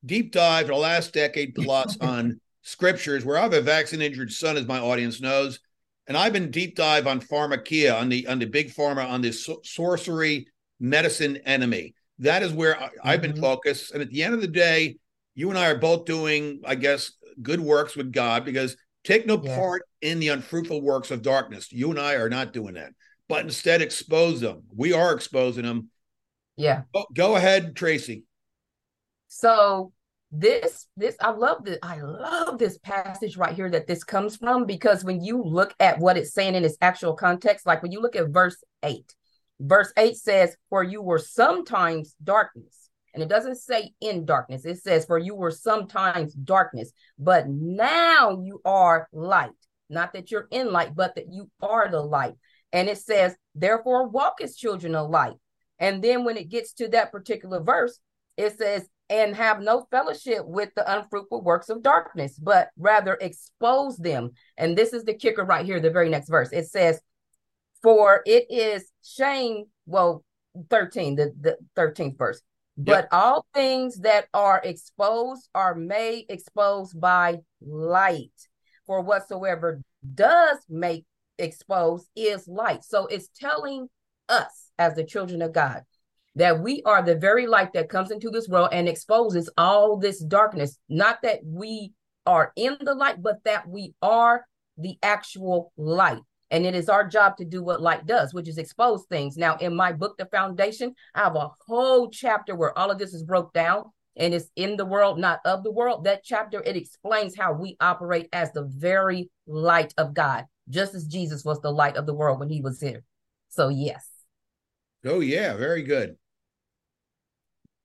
deep 0.04 0.32
dive 0.32 0.66
for 0.66 0.72
the 0.72 0.78
last 0.78 1.12
decade 1.12 1.54
plus 1.54 1.96
on 2.00 2.40
scriptures, 2.62 3.25
where 3.25 3.37
I 3.37 3.42
have 3.42 3.52
a 3.52 3.60
vaccine 3.60 4.00
injured 4.00 4.32
son, 4.32 4.56
as 4.56 4.66
my 4.66 4.78
audience 4.78 5.20
knows, 5.20 5.60
and 6.06 6.16
I've 6.16 6.32
been 6.32 6.50
deep 6.50 6.75
dive 6.75 7.06
on 7.06 7.20
pharmakeia, 7.20 8.00
on 8.00 8.08
the 8.08 8.26
on 8.26 8.38
the 8.38 8.46
big 8.46 8.72
pharma, 8.72 9.08
on 9.08 9.20
the 9.20 9.32
so- 9.32 9.60
sorcery 9.62 10.46
medicine 10.80 11.37
enemy. 11.44 11.94
That 12.18 12.42
is 12.42 12.52
where 12.52 12.80
I, 13.04 13.12
have 13.12 13.22
been 13.22 13.32
mm-hmm. 13.32 13.40
focused. 13.40 13.92
And 13.92 14.02
at 14.02 14.10
the 14.10 14.22
end 14.22 14.34
of 14.34 14.40
the 14.40 14.49
day, 14.49 14.96
you 15.34 15.50
and 15.50 15.58
I 15.58 15.70
are 15.70 15.78
both 15.78 16.04
doing, 16.04 16.60
I 16.66 16.75
guess, 16.75 17.12
good 17.42 17.60
works 17.60 17.96
with 17.96 18.12
God 18.12 18.44
because 18.44 18.76
take 19.04 19.26
no 19.26 19.40
Yeah. 19.42 19.56
part 19.56 19.82
in 20.02 20.21
the 20.21 20.28
unfruitful 20.28 20.83
works 20.83 21.11
of 21.11 21.23
darkness. 21.23 21.73
You 21.73 21.90
and 21.90 21.99
I 21.99 22.14
are 22.14 22.28
not 22.28 22.52
doing 22.52 22.75
that, 22.75 22.92
but 23.28 23.45
instead 23.45 23.83
expose 23.83 24.40
them. 24.40 24.62
We 24.75 24.92
are 24.92 25.14
exposing 25.14 25.64
them. 25.64 25.90
Yeah. 26.57 26.83
Go, 26.92 27.07
go 27.14 27.37
ahead, 27.37 27.75
Traci. 27.75 28.25
So 29.28 29.92
this 30.33 30.87
this 30.97 31.16
I 31.21 31.30
love 31.30 31.64
this 31.64 31.78
I 31.83 32.00
love 32.00 32.59
this 32.59 32.78
passage 32.78 33.37
right 33.37 33.54
here 33.54 33.69
that 33.71 33.87
this 33.88 34.04
comes 34.04 34.37
from 34.37 34.64
because 34.64 35.04
when 35.04 35.23
you 35.25 35.42
look 35.42 35.75
at 35.80 35.99
what 35.99 36.16
it's 36.16 36.33
saying 36.33 36.54
in 36.54 36.64
its 36.64 36.76
actual 36.80 37.14
context, 37.14 37.66
like 37.66 37.83
when 37.83 37.92
you 37.92 38.00
look 38.00 38.16
at 38.16 38.28
verse 38.28 38.57
8, 38.83 39.14
verse 39.61 39.92
8 39.97 40.16
says, 40.16 40.57
For 40.69 40.83
you 40.83 41.02
were 41.02 41.19
sometimes 41.19 42.14
darkness. 42.23 42.88
And 43.12 43.23
it 43.23 43.28
doesn't 43.28 43.57
say 43.57 43.92
in 44.00 44.25
darkness, 44.25 44.64
it 44.64 44.83
says, 44.83 45.04
For 45.04 45.19
you 45.19 45.35
were 45.35 45.50
sometimes 45.50 46.33
darkness, 46.33 46.92
but 47.19 47.49
now 47.49 48.40
you 48.42 48.61
are 48.64 49.09
light. 49.12 49.50
Not 49.90 50.12
that 50.14 50.30
you're 50.30 50.49
in 50.50 50.73
light, 50.73 50.94
but 50.94 51.16
that 51.16 51.26
you 51.30 51.50
are 51.61 51.90
the 51.90 52.00
light. 52.00 52.35
And 52.73 52.88
it 52.88 52.99
says, 52.99 53.35
Therefore, 53.54 54.09
walk 54.09 54.40
as 54.40 54.56
children 54.56 54.94
of 54.94 55.11
light. 55.11 55.35
And 55.78 56.02
then 56.02 56.25
when 56.25 56.37
it 56.37 56.49
gets 56.49 56.73
to 56.75 56.88
that 56.88 57.12
particular 57.12 57.61
verse, 57.61 57.99
it 58.37 58.56
says, 58.56 58.88
and 59.11 59.35
have 59.35 59.61
no 59.61 59.87
fellowship 59.90 60.47
with 60.47 60.70
the 60.76 60.99
unfruitful 60.99 61.42
works 61.42 61.68
of 61.68 61.82
darkness, 61.82 62.38
but 62.38 62.68
rather 62.78 63.18
expose 63.20 63.97
them. 63.97 64.30
And 64.56 64.78
this 64.78 64.92
is 64.92 65.02
the 65.02 65.14
kicker 65.14 65.44
right 65.44 65.66
here, 65.66 65.80
the 65.80 65.90
very 65.90 66.09
next 66.09 66.28
verse. 66.28 66.50
It 66.52 66.66
says, 66.66 67.00
For 67.82 68.23
it 68.25 68.47
is 68.49 68.88
shame, 69.02 69.64
well, 69.85 70.25
13, 70.70 71.16
the, 71.16 71.32
the 71.40 71.56
13th 71.76 72.16
verse. 72.16 72.40
But 72.76 73.09
all 73.12 73.44
things 73.52 73.99
that 74.00 74.26
are 74.32 74.61
exposed 74.64 75.49
are 75.54 75.75
made 75.75 76.26
exposed 76.28 76.99
by 76.99 77.40
light. 77.61 78.30
For 78.90 79.02
whatsoever 79.02 79.82
does 80.16 80.59
make 80.68 81.04
exposed 81.38 82.09
is 82.16 82.49
light. 82.49 82.82
So 82.82 83.06
it's 83.06 83.28
telling 83.38 83.88
us 84.28 84.73
as 84.80 84.97
the 84.97 85.04
children 85.04 85.42
of 85.42 85.52
God 85.52 85.82
that 86.35 86.59
we 86.59 86.82
are 86.85 87.00
the 87.00 87.14
very 87.14 87.47
light 87.47 87.73
that 87.75 87.88
comes 87.88 88.11
into 88.11 88.30
this 88.30 88.49
world 88.49 88.70
and 88.73 88.88
exposes 88.88 89.49
all 89.56 89.97
this 89.97 90.18
darkness. 90.18 90.76
Not 90.88 91.23
that 91.23 91.38
we 91.44 91.92
are 92.26 92.52
in 92.56 92.78
the 92.80 92.97
light, 92.97 93.23
but 93.23 93.44
that 93.44 93.68
we 93.68 93.94
are 94.02 94.44
the 94.76 94.99
actual 95.04 95.73
light. 95.76 96.23
And 96.50 96.66
it 96.66 96.75
is 96.75 96.88
our 96.88 97.06
job 97.06 97.37
to 97.37 97.44
do 97.44 97.62
what 97.62 97.80
light 97.80 98.06
does, 98.06 98.35
which 98.35 98.49
is 98.49 98.59
expose 98.59 99.04
things. 99.04 99.37
Now, 99.37 99.54
in 99.59 99.76
my 99.76 99.92
book, 99.92 100.18
The 100.18 100.26
Foundation, 100.26 100.97
I 101.14 101.20
have 101.20 101.37
a 101.37 101.52
whole 101.64 102.11
chapter 102.11 102.56
where 102.56 102.76
all 102.76 102.90
of 102.90 102.99
this 102.99 103.14
is 103.14 103.23
broke 103.23 103.52
down 103.52 103.85
and 104.17 104.35
it's 104.35 104.50
in 104.57 104.76
the 104.76 104.85
world, 104.85 105.19
not 105.19 105.40
of 105.45 105.62
the 105.62 105.71
world. 105.71 106.05
That 106.05 106.23
chapter, 106.25 106.62
it 106.62 106.76
explains 106.76 107.37
how 107.37 107.52
we 107.52 107.76
operate 107.81 108.29
as 108.33 108.52
the 108.52 108.64
very 108.64 109.31
light 109.47 109.95
of 109.97 110.14
God, 110.14 110.47
just 110.69 110.95
as 110.95 111.07
Jesus 111.07 111.45
was 111.45 111.61
the 111.61 111.71
light 111.71 111.97
of 111.97 112.07
the 112.07 112.14
world 112.14 112.40
when 112.40 112.50
he 112.50 112.61
was 112.61 112.81
here. 112.81 113.02
So, 113.49 113.69
yes. 113.69 114.07
Oh, 115.05 115.21
yeah, 115.21 115.57
very 115.57 115.83
good. 115.83 116.17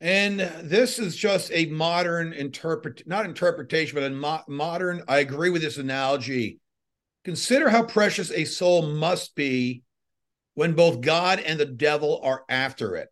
And 0.01 0.39
this 0.39 0.99
is 0.99 1.15
just 1.15 1.51
a 1.53 1.67
modern 1.67 2.33
interpret, 2.33 3.03
not 3.07 3.25
interpretation, 3.25 3.95
but 3.95 4.03
a 4.03 4.09
mo- 4.09 4.43
modern. 4.47 5.03
I 5.07 5.19
agree 5.19 5.49
with 5.49 5.61
this 5.61 5.77
analogy. 5.77 6.59
Consider 7.23 7.69
how 7.69 7.83
precious 7.83 8.29
a 8.31 8.45
soul 8.45 8.87
must 8.87 9.35
be 9.35 9.83
when 10.53 10.73
both 10.73 11.01
God 11.01 11.39
and 11.39 11.59
the 11.59 11.65
devil 11.65 12.19
are 12.23 12.43
after 12.49 12.95
it. 12.95 13.07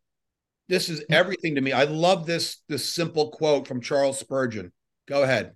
This 0.69 0.89
is 0.89 1.03
everything 1.09 1.55
to 1.55 1.61
me. 1.61 1.71
I 1.71 1.83
love 1.83 2.25
this 2.25 2.57
this 2.69 2.93
simple 2.93 3.31
quote 3.31 3.67
from 3.67 3.81
Charles 3.81 4.19
Spurgeon. 4.19 4.71
Go 5.07 5.23
ahead. 5.23 5.53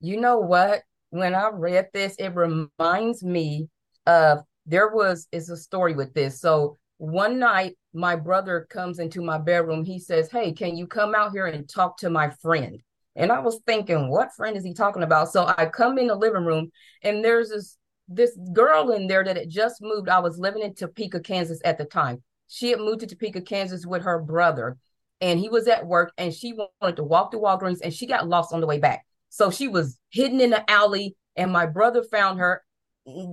You 0.00 0.20
know 0.20 0.38
what? 0.38 0.82
When 1.10 1.34
I 1.34 1.50
read 1.52 1.88
this, 1.92 2.14
it 2.18 2.34
reminds 2.34 3.22
me 3.22 3.68
of 4.06 4.40
there 4.66 4.88
was 4.88 5.26
is 5.32 5.50
a 5.50 5.56
story 5.56 5.94
with 5.94 6.14
this. 6.14 6.40
So 6.40 6.78
one 6.98 7.38
night 7.38 7.76
my 7.92 8.16
brother 8.16 8.66
comes 8.70 8.98
into 8.98 9.22
my 9.22 9.38
bedroom. 9.38 9.84
He 9.84 9.98
says, 9.98 10.30
Hey, 10.30 10.52
can 10.52 10.76
you 10.76 10.86
come 10.86 11.14
out 11.14 11.32
here 11.32 11.46
and 11.46 11.68
talk 11.68 11.98
to 11.98 12.10
my 12.10 12.30
friend? 12.42 12.80
And 13.16 13.32
I 13.32 13.40
was 13.40 13.60
thinking, 13.66 14.08
what 14.08 14.32
friend 14.36 14.56
is 14.56 14.64
he 14.64 14.72
talking 14.72 15.02
about? 15.02 15.32
So 15.32 15.52
I 15.58 15.66
come 15.66 15.98
in 15.98 16.06
the 16.06 16.14
living 16.14 16.44
room 16.44 16.70
and 17.02 17.24
there's 17.24 17.50
this 17.50 17.76
this 18.10 18.38
girl 18.54 18.92
in 18.92 19.06
there 19.06 19.22
that 19.22 19.36
had 19.36 19.50
just 19.50 19.82
moved. 19.82 20.08
I 20.08 20.20
was 20.20 20.38
living 20.38 20.62
in 20.62 20.74
Topeka, 20.74 21.20
Kansas 21.20 21.60
at 21.64 21.76
the 21.76 21.84
time. 21.84 22.22
She 22.48 22.70
had 22.70 22.80
moved 22.80 23.00
to 23.00 23.06
Topeka, 23.06 23.42
Kansas 23.42 23.86
with 23.86 24.02
her 24.02 24.18
brother, 24.18 24.76
and 25.20 25.38
he 25.38 25.48
was 25.48 25.68
at 25.68 25.86
work 25.86 26.12
and 26.18 26.32
she 26.32 26.52
wanted 26.52 26.96
to 26.96 27.04
walk 27.04 27.30
to 27.32 27.38
Walgreens 27.38 27.80
and 27.82 27.92
she 27.92 28.06
got 28.06 28.28
lost 28.28 28.52
on 28.52 28.60
the 28.60 28.66
way 28.66 28.78
back. 28.78 29.04
So 29.28 29.50
she 29.50 29.68
was 29.68 29.98
hidden 30.10 30.40
in 30.40 30.50
the 30.50 30.68
alley, 30.70 31.16
and 31.36 31.52
my 31.52 31.66
brother 31.66 32.02
found 32.02 32.38
her. 32.40 32.62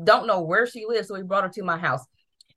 Don't 0.04 0.28
know 0.28 0.42
where 0.42 0.68
she 0.68 0.86
lives, 0.86 1.08
so 1.08 1.16
he 1.16 1.24
brought 1.24 1.44
her 1.44 1.50
to 1.50 1.64
my 1.64 1.78
house. 1.78 2.04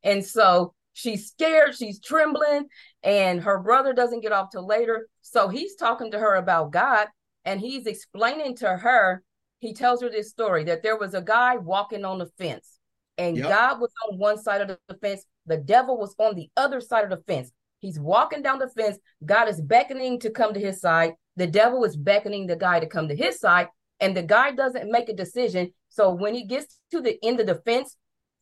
And 0.03 0.25
so 0.25 0.75
she's 0.93 1.29
scared, 1.29 1.77
she's 1.77 2.01
trembling, 2.01 2.67
and 3.03 3.41
her 3.41 3.59
brother 3.61 3.93
doesn't 3.93 4.21
get 4.21 4.33
off 4.33 4.51
till 4.51 4.67
later. 4.67 5.09
So 5.23 5.49
he's 5.49 5.77
talking 5.77 6.11
to 6.11 6.19
her 6.19 6.35
about 6.35 6.73
God, 6.73 7.09
and 7.45 7.61
he's 7.61 7.87
explaining 7.87 8.57
to 8.57 8.77
her. 8.77 9.23
He 9.61 9.75
tells 9.75 10.03
her 10.03 10.11
this 10.11 10.31
story 10.31 10.65
that 10.65 10.83
there 10.83 10.97
was 10.97 11.15
a 11.15 11.23
guy 11.23 11.57
walking 11.57 12.05
on 12.05 12.19
the 12.19 12.27
fence, 12.39 12.79
and 13.17 13.37
Yep. 13.37 13.49
God 13.49 13.81
was 13.81 13.91
on 14.09 14.19
one 14.19 14.39
side 14.39 14.61
of 14.61 14.69
the 14.69 14.95
fence, 14.97 15.25
the 15.49 15.57
devil 15.57 15.99
was 15.99 16.15
on 16.19 16.35
the 16.35 16.51
other 16.57 16.81
side 16.81 17.05
of 17.05 17.11
the 17.11 17.25
fence. 17.27 17.51
He's 17.81 17.99
walking 17.99 18.43
down 18.43 18.59
the 18.59 18.69
fence. 18.69 18.99
God 19.25 19.49
is 19.49 19.61
beckoning 19.61 20.19
to 20.21 20.31
come 20.31 20.53
to 20.55 20.61
his 20.61 20.81
side. 20.81 21.13
The 21.37 21.47
devil 21.47 21.85
is 21.85 21.97
beckoning 21.97 22.47
the 22.47 22.57
guy 22.57 22.81
to 22.81 22.87
come 22.87 23.09
to 23.09 23.15
his 23.15 23.39
side, 23.39 23.69
and 24.01 24.17
the 24.17 24.23
guy 24.23 24.51
doesn't 24.53 24.91
make 24.91 25.09
a 25.09 25.15
decision. 25.15 25.73
So 25.89 26.11
when 26.11 26.35
he 26.35 26.45
gets 26.45 26.79
to 26.91 27.01
the 27.01 27.19
end 27.23 27.41
of 27.41 27.47
the 27.47 27.57
fence, 27.65 27.97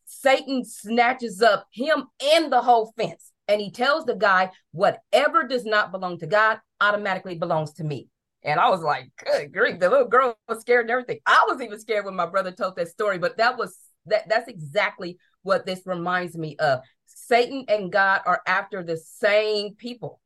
Satan 0.07 0.65
snatches 0.65 1.43
up 1.43 1.67
him 1.73 2.05
and 2.23 2.53
the 2.53 2.63
whole 2.63 2.93
fence. 2.97 3.33
And 3.49 3.61
he 3.61 3.71
tells 3.71 4.05
the 4.05 4.15
guy, 4.15 4.51
whatever 4.73 5.47
does 5.47 5.65
not 5.65 5.93
belong 5.93 6.19
to 6.19 6.27
God 6.27 6.59
automatically 6.81 7.37
belongs 7.37 7.73
to 7.75 7.85
me. 7.85 8.09
And 8.43 8.61
I 8.61 8.71
was 8.71 8.83
like, 8.83 9.11
good 9.25 9.53
grief. 9.53 9.81
The 9.81 9.91
little 9.91 10.07
girl 10.07 10.39
was 10.49 10.61
scared 10.61 10.83
and 10.83 10.91
everything. 10.91 11.19
I 11.27 11.45
was 11.49 11.61
even 11.61 11.79
scared 11.81 12.05
when 12.05 12.15
my 12.15 12.27
brother 12.27 12.53
told 12.53 12.77
that 12.77 12.89
story, 12.89 13.19
but 13.19 13.37
that 13.39 13.59
was 13.59 13.77
that 14.07 14.29
that's 14.29 14.49
exactly 14.49 15.19
what 15.43 15.67
this 15.67 15.83
reminds 15.85 16.37
me 16.37 16.57
of. 16.59 16.81
Satan 17.27 17.65
and 17.69 17.91
God 17.91 18.21
are 18.27 18.41
after 18.47 18.83
the 18.83 18.97
same 18.97 19.75
people. 19.75 20.21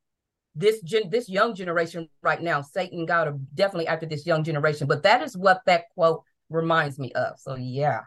This 0.54 0.80
gen- 0.82 1.10
this 1.10 1.28
young 1.28 1.54
generation 1.54 2.08
right 2.22 2.40
now, 2.40 2.60
Satan 2.60 3.00
and 3.00 3.08
God 3.08 3.28
are 3.28 3.38
definitely 3.54 3.86
after 3.86 4.06
this 4.06 4.26
young 4.26 4.44
generation. 4.44 4.86
But 4.86 5.02
that 5.04 5.22
is 5.22 5.36
what 5.36 5.62
that 5.66 5.84
quote 5.94 6.24
reminds 6.50 6.98
me 6.98 7.12
of. 7.12 7.38
So 7.38 7.56
yeah. 7.56 8.00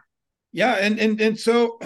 Yeah, 0.52 0.74
and 0.74 1.00
and 1.00 1.20
and 1.20 1.38
so 1.38 1.78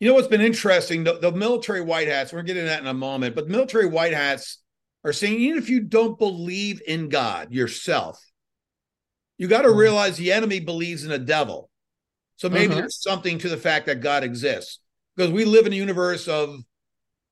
you 0.00 0.08
know 0.08 0.14
what's 0.14 0.28
been 0.28 0.40
interesting? 0.40 1.04
The, 1.04 1.18
the 1.18 1.30
military 1.30 1.82
white 1.82 2.08
hats, 2.08 2.32
we're 2.32 2.42
getting 2.42 2.64
that 2.66 2.80
in 2.80 2.88
a 2.88 2.94
moment, 2.94 3.36
but 3.36 3.48
military 3.48 3.86
white 3.86 4.12
hats 4.12 4.58
are 5.04 5.12
saying 5.12 5.38
even 5.38 5.58
if 5.58 5.68
you 5.68 5.80
don't 5.80 6.18
believe 6.18 6.80
in 6.86 7.08
God 7.08 7.52
yourself, 7.52 8.18
you 9.38 9.46
got 9.46 9.62
to 9.62 9.68
Mhm. 9.68 9.78
realize 9.78 10.16
the 10.16 10.32
enemy 10.32 10.60
believes 10.60 11.04
in 11.04 11.12
a 11.12 11.18
devil. 11.18 11.70
So 12.36 12.48
maybe 12.48 12.74
Mhm. 12.74 12.78
there's 12.78 13.00
something 13.00 13.38
to 13.38 13.48
the 13.48 13.56
fact 13.56 13.86
that 13.86 14.00
God 14.00 14.24
exists. 14.24 14.80
Because 15.16 15.30
we 15.30 15.44
live 15.44 15.66
in 15.66 15.72
a 15.72 15.76
universe 15.76 16.28
of, 16.28 16.60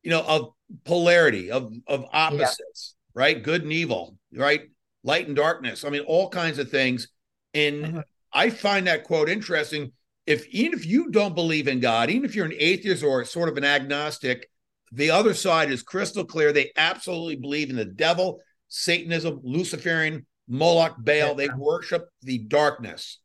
you 0.02 0.10
know, 0.10 0.22
of 0.22 0.52
polarity, 0.84 1.50
of 1.50 1.72
of 1.86 2.06
opposites, 2.12 2.94
right? 3.14 3.42
Good 3.42 3.62
and 3.62 3.72
evil, 3.72 4.16
right? 4.32 4.62
Light 5.04 5.26
and 5.26 5.36
darkness. 5.36 5.84
I 5.84 5.90
mean, 5.90 6.02
all 6.02 6.28
kinds 6.28 6.58
of 6.58 6.70
things. 6.70 7.08
And 7.54 7.84
Mhm. 7.84 8.04
I 8.32 8.50
find 8.50 8.86
that 8.86 9.04
quote 9.04 9.28
interesting. 9.28 9.92
If 10.26 10.46
even 10.48 10.78
if 10.78 10.86
you 10.86 11.10
don't 11.10 11.34
believe 11.34 11.66
in 11.66 11.80
God, 11.80 12.08
even 12.08 12.24
if 12.24 12.34
you're 12.34 12.46
an 12.46 12.54
atheist 12.56 13.02
or 13.02 13.24
sort 13.24 13.48
of 13.48 13.56
an 13.56 13.64
agnostic, 13.64 14.48
the 14.92 15.10
other 15.10 15.34
side 15.34 15.70
is 15.72 15.82
crystal 15.82 16.24
clear. 16.24 16.52
They 16.52 16.70
absolutely 16.76 17.36
believe 17.36 17.70
in 17.70 17.76
the 17.76 17.84
devil, 17.84 18.40
Satanism, 18.68 19.40
Luciferian, 19.42 20.26
Moloch, 20.48 20.96
Baal. 20.98 21.34
They 21.34 21.48
worship 21.48 22.08
the 22.22 22.38
darkness. 22.38 23.18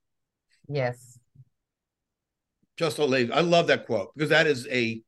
Yes. 0.67 1.16
Just 2.77 2.99
a 2.99 3.05
lady. 3.05 3.31
I 3.31 3.41
love 3.41 3.67
that 3.67 3.85
quote 3.85 4.13
because 4.15 4.29
that 4.29 4.47
is 4.47 4.67
a, 4.69 5.01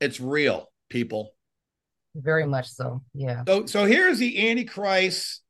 it's 0.00 0.20
real, 0.20 0.70
people. 0.90 1.34
Very 2.14 2.46
much 2.46 2.68
so. 2.68 3.02
Yeah. 3.14 3.42
So, 3.46 3.66
so 3.66 3.84
here's 3.84 4.18
the 4.18 4.50
Antichrist 4.50 5.42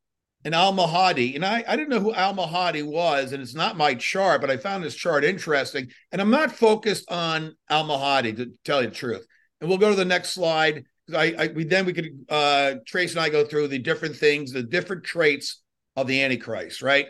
and 0.44 0.54
Al 0.54 0.72
Mahdi. 0.72 1.34
And 1.34 1.44
I, 1.44 1.64
I 1.66 1.76
didn't 1.76 1.88
know 1.88 2.00
who 2.00 2.14
Al 2.14 2.34
Mahdi 2.34 2.82
was, 2.82 3.32
and 3.32 3.42
it's 3.42 3.54
not 3.54 3.76
my 3.76 3.94
chart, 3.94 4.40
but 4.40 4.50
I 4.50 4.56
found 4.56 4.84
this 4.84 4.94
chart 4.94 5.24
interesting. 5.24 5.88
And 6.10 6.20
I'm 6.20 6.30
not 6.30 6.52
focused 6.52 7.10
on 7.10 7.56
Al 7.68 7.84
Mahdi 7.84 8.32
to 8.34 8.52
tell 8.64 8.82
you 8.82 8.88
the 8.88 8.94
truth. 8.94 9.26
And 9.60 9.68
we'll 9.68 9.78
go 9.78 9.90
to 9.90 9.96
the 9.96 10.04
next 10.04 10.30
slide. 10.30 10.84
I, 11.14 11.34
I 11.38 11.46
we 11.48 11.64
then 11.64 11.84
we 11.84 11.92
could 11.92 12.10
uh 12.28 12.74
Trace 12.86 13.12
and 13.12 13.20
I 13.20 13.28
go 13.28 13.44
through 13.44 13.68
the 13.68 13.78
different 13.78 14.16
things, 14.16 14.52
the 14.52 14.62
different 14.62 15.04
traits 15.04 15.62
of 15.96 16.06
the 16.06 16.22
Antichrist, 16.22 16.82
right? 16.82 17.06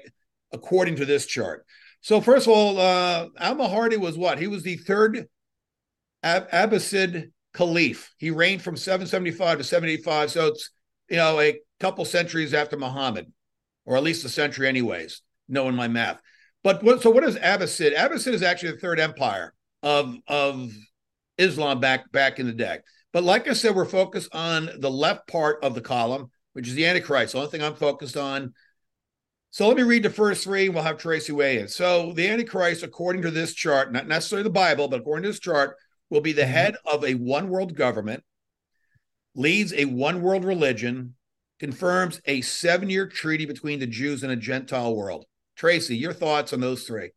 According 0.53 0.97
to 0.97 1.05
this 1.05 1.27
chart. 1.27 1.67
So 2.03 2.21
first 2.21 2.47
of 2.47 2.53
all, 2.53 2.79
uh 2.79 3.29
Al 3.39 3.55
Mahdi 3.55 3.97
was 3.97 4.19
what? 4.19 4.39
He 4.39 4.47
was 4.49 4.63
the 4.63 4.77
third 4.77 5.27
Ab- 6.23 6.51
Abbasid 6.51 7.31
Caliph. 7.55 8.11
He 8.19 8.31
reigned 8.31 8.63
from 8.63 8.77
775 8.77 9.59
to 9.59 9.65
785. 9.65 10.31
So 10.31 10.47
it's, 10.49 10.71
you 11.09 11.17
know, 11.17 11.41
a 11.41 11.59
couple 11.81 12.05
centuries 12.05 12.55
after 12.55 12.77
Muhammad, 12.77 13.33
or 13.85 13.97
at 13.97 14.03
least 14.03 14.25
a 14.25 14.29
century, 14.29 14.69
anyways. 14.69 15.21
knowing 15.49 15.75
my 15.75 15.89
math. 15.89 16.21
But 16.63 16.83
what, 16.83 17.03
so 17.03 17.11
what 17.11 17.25
is 17.25 17.37
Abbasid? 17.37 17.95
Abbasid 17.97 18.33
is 18.35 18.43
actually 18.43 18.73
the 18.73 18.79
third 18.79 19.01
empire 19.01 19.53
of 19.83 20.15
of 20.29 20.73
Islam 21.39 21.81
back 21.81 22.11
back 22.13 22.39
in 22.39 22.47
the 22.47 22.53
day. 22.53 22.79
But 23.13 23.25
like 23.25 23.49
I 23.49 23.53
said, 23.53 23.75
we're 23.75 23.85
focused 23.85 24.35
on 24.35 24.71
the 24.79 24.91
left 24.91 25.27
part 25.29 25.63
of 25.65 25.75
the 25.75 25.81
column, 25.81 26.31
which 26.53 26.69
is 26.69 26.75
the 26.75 26.87
Antichrist. 26.87 27.33
The 27.33 27.39
only 27.39 27.51
thing 27.51 27.63
I'm 27.63 27.75
focused 27.75 28.17
on. 28.17 28.55
So 29.53 29.69
let 29.69 29.77
me 29.77 29.83
read 29.83 30.03
the 30.03 30.09
first 30.09 30.45
three, 30.45 30.65
and 30.65 30.75
we'll 30.75 30.83
have 30.83 30.97
Traci 30.97 31.31
weigh 31.31 31.59
in. 31.59 31.69
So 31.69 32.15
the 32.15 32.27
Antichrist, 32.27 32.83
according 32.83 33.21
to 33.21 33.31
this 33.31 33.53
chart, 33.53 33.93
not 33.93 34.09
necessarily 34.09 34.45
the 34.45 34.51
Bible, 34.51 34.89
but 34.89 35.01
according 35.01 35.25
to 35.25 35.29
this 35.29 35.41
chart, 35.41 35.77
will 36.09 36.23
be 36.23 36.33
the 36.33 36.41
mm-hmm. 36.41 36.51
head 36.51 36.77
of 36.91 37.05
a 37.05 37.15
one 37.17 37.51
world 37.51 37.75
government, 37.75 38.25
leads 39.35 39.75
a 39.75 39.85
one 39.85 40.23
world 40.23 40.47
religion, 40.47 41.17
confirms 41.61 42.19
a 42.25 42.41
seven 42.41 42.89
year 42.89 43.07
treaty 43.07 43.45
between 43.45 43.79
the 43.79 43.87
Jews 43.87 44.23
and 44.23 44.33
a 44.33 44.37
Gentile 44.37 44.97
world. 44.97 45.27
Traci, 45.59 46.01
your 46.01 46.15
thoughts 46.15 46.55
on 46.55 46.61
those 46.61 46.85
three? 46.85 47.11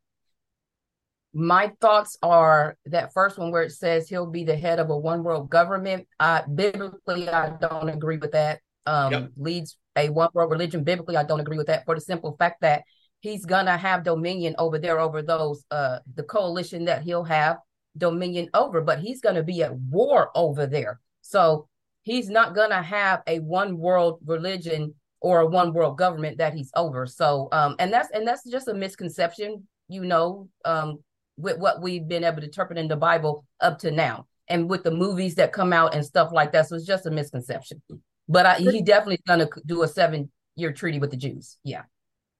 My 1.32 1.72
thoughts 1.80 2.18
are 2.22 2.76
that 2.84 3.14
first 3.14 3.38
one 3.38 3.50
where 3.50 3.62
it 3.62 3.72
says 3.72 4.10
he'll 4.10 4.30
be 4.30 4.44
the 4.44 4.56
head 4.56 4.78
of 4.78 4.90
a 4.90 4.96
one 4.96 5.24
world 5.24 5.48
government. 5.48 6.06
I 6.20 6.42
biblically 6.42 7.30
I 7.30 7.56
don't 7.58 7.88
agree 7.88 8.18
with 8.18 8.32
that. 8.32 8.60
Um, 8.84 9.12
yep. 9.12 9.30
leads 9.38 9.78
a 9.96 10.10
one 10.10 10.30
world 10.34 10.50
religion. 10.50 10.84
Biblically, 10.84 11.16
I 11.16 11.24
don't 11.24 11.40
agree 11.40 11.58
with 11.58 11.68
that 11.68 11.84
for 11.84 11.94
the 11.94 12.00
simple 12.00 12.36
fact 12.38 12.60
that 12.60 12.82
he's 13.20 13.44
gonna 13.44 13.76
have 13.76 14.04
dominion 14.04 14.54
over 14.58 14.78
there 14.78 15.00
over 15.00 15.22
those 15.22 15.64
uh 15.70 15.98
the 16.14 16.22
coalition 16.22 16.84
that 16.84 17.02
he'll 17.02 17.24
have 17.24 17.58
dominion 17.96 18.48
over, 18.54 18.80
but 18.80 19.00
he's 19.00 19.20
gonna 19.20 19.42
be 19.42 19.62
at 19.62 19.74
war 19.74 20.30
over 20.34 20.66
there. 20.66 21.00
So 21.22 21.68
he's 22.02 22.28
not 22.28 22.54
gonna 22.54 22.82
have 22.82 23.22
a 23.26 23.40
one 23.40 23.78
world 23.78 24.20
religion 24.24 24.94
or 25.20 25.40
a 25.40 25.46
one 25.46 25.72
world 25.72 25.98
government 25.98 26.38
that 26.38 26.54
he's 26.54 26.70
over. 26.76 27.06
So 27.06 27.48
um 27.52 27.74
and 27.78 27.92
that's 27.92 28.10
and 28.12 28.26
that's 28.26 28.48
just 28.48 28.68
a 28.68 28.74
misconception, 28.74 29.66
you 29.88 30.04
know, 30.04 30.48
um 30.64 30.98
with 31.36 31.58
what 31.58 31.82
we've 31.82 32.06
been 32.06 32.24
able 32.24 32.38
to 32.40 32.46
interpret 32.46 32.78
in 32.78 32.88
the 32.88 32.96
Bible 32.96 33.44
up 33.60 33.78
to 33.80 33.90
now. 33.90 34.26
And 34.48 34.70
with 34.70 34.84
the 34.84 34.92
movies 34.92 35.34
that 35.34 35.52
come 35.52 35.72
out 35.72 35.94
and 35.94 36.04
stuff 36.04 36.30
like 36.32 36.52
that. 36.52 36.68
So 36.68 36.76
it's 36.76 36.86
just 36.86 37.06
a 37.06 37.10
misconception. 37.10 37.82
But 38.28 38.46
I, 38.46 38.54
he 38.58 38.82
definitely 38.82 39.16
is 39.16 39.22
going 39.26 39.40
to 39.40 39.48
do 39.64 39.82
a 39.82 39.88
seven 39.88 40.30
year 40.56 40.72
treaty 40.72 40.98
with 40.98 41.10
the 41.10 41.16
Jews. 41.16 41.58
Yeah. 41.62 41.82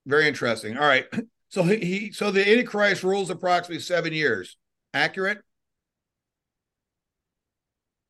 Very 0.07 0.27
interesting. 0.29 0.77
All 0.77 0.87
right. 0.87 1.07
So 1.49 1.63
he, 1.63 1.77
he 1.77 2.13
so 2.13 2.33
the 2.33 2.47
Antichrist 2.47 3.05
rules 3.05 3.31
approximately 3.31 3.81
seven 3.81 4.13
years. 4.13 4.57
Accurate? 4.93 5.39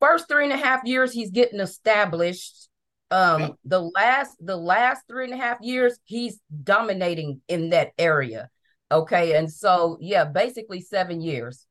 First 0.01 0.27
three 0.27 0.45
and 0.45 0.55
a 0.55 0.57
half 0.57 0.85
years 0.85 1.12
he's 1.12 1.31
getting 1.31 1.61
established. 1.61 2.71
Um 3.11 3.57
the 3.67 3.83
last 3.83 4.37
the 4.41 4.57
last 4.57 5.03
three 5.07 5.25
and 5.25 5.35
a 5.35 5.37
half 5.37 5.59
years 5.61 5.99
he's 6.05 6.41
dominating 6.65 7.43
in 7.47 7.71
that 7.71 7.93
area. 7.99 8.49
Okay. 8.91 9.37
And 9.37 9.53
so 9.53 9.99
yeah, 10.01 10.25
basically 10.25 10.81
seven 10.81 11.21
years. 11.21 11.67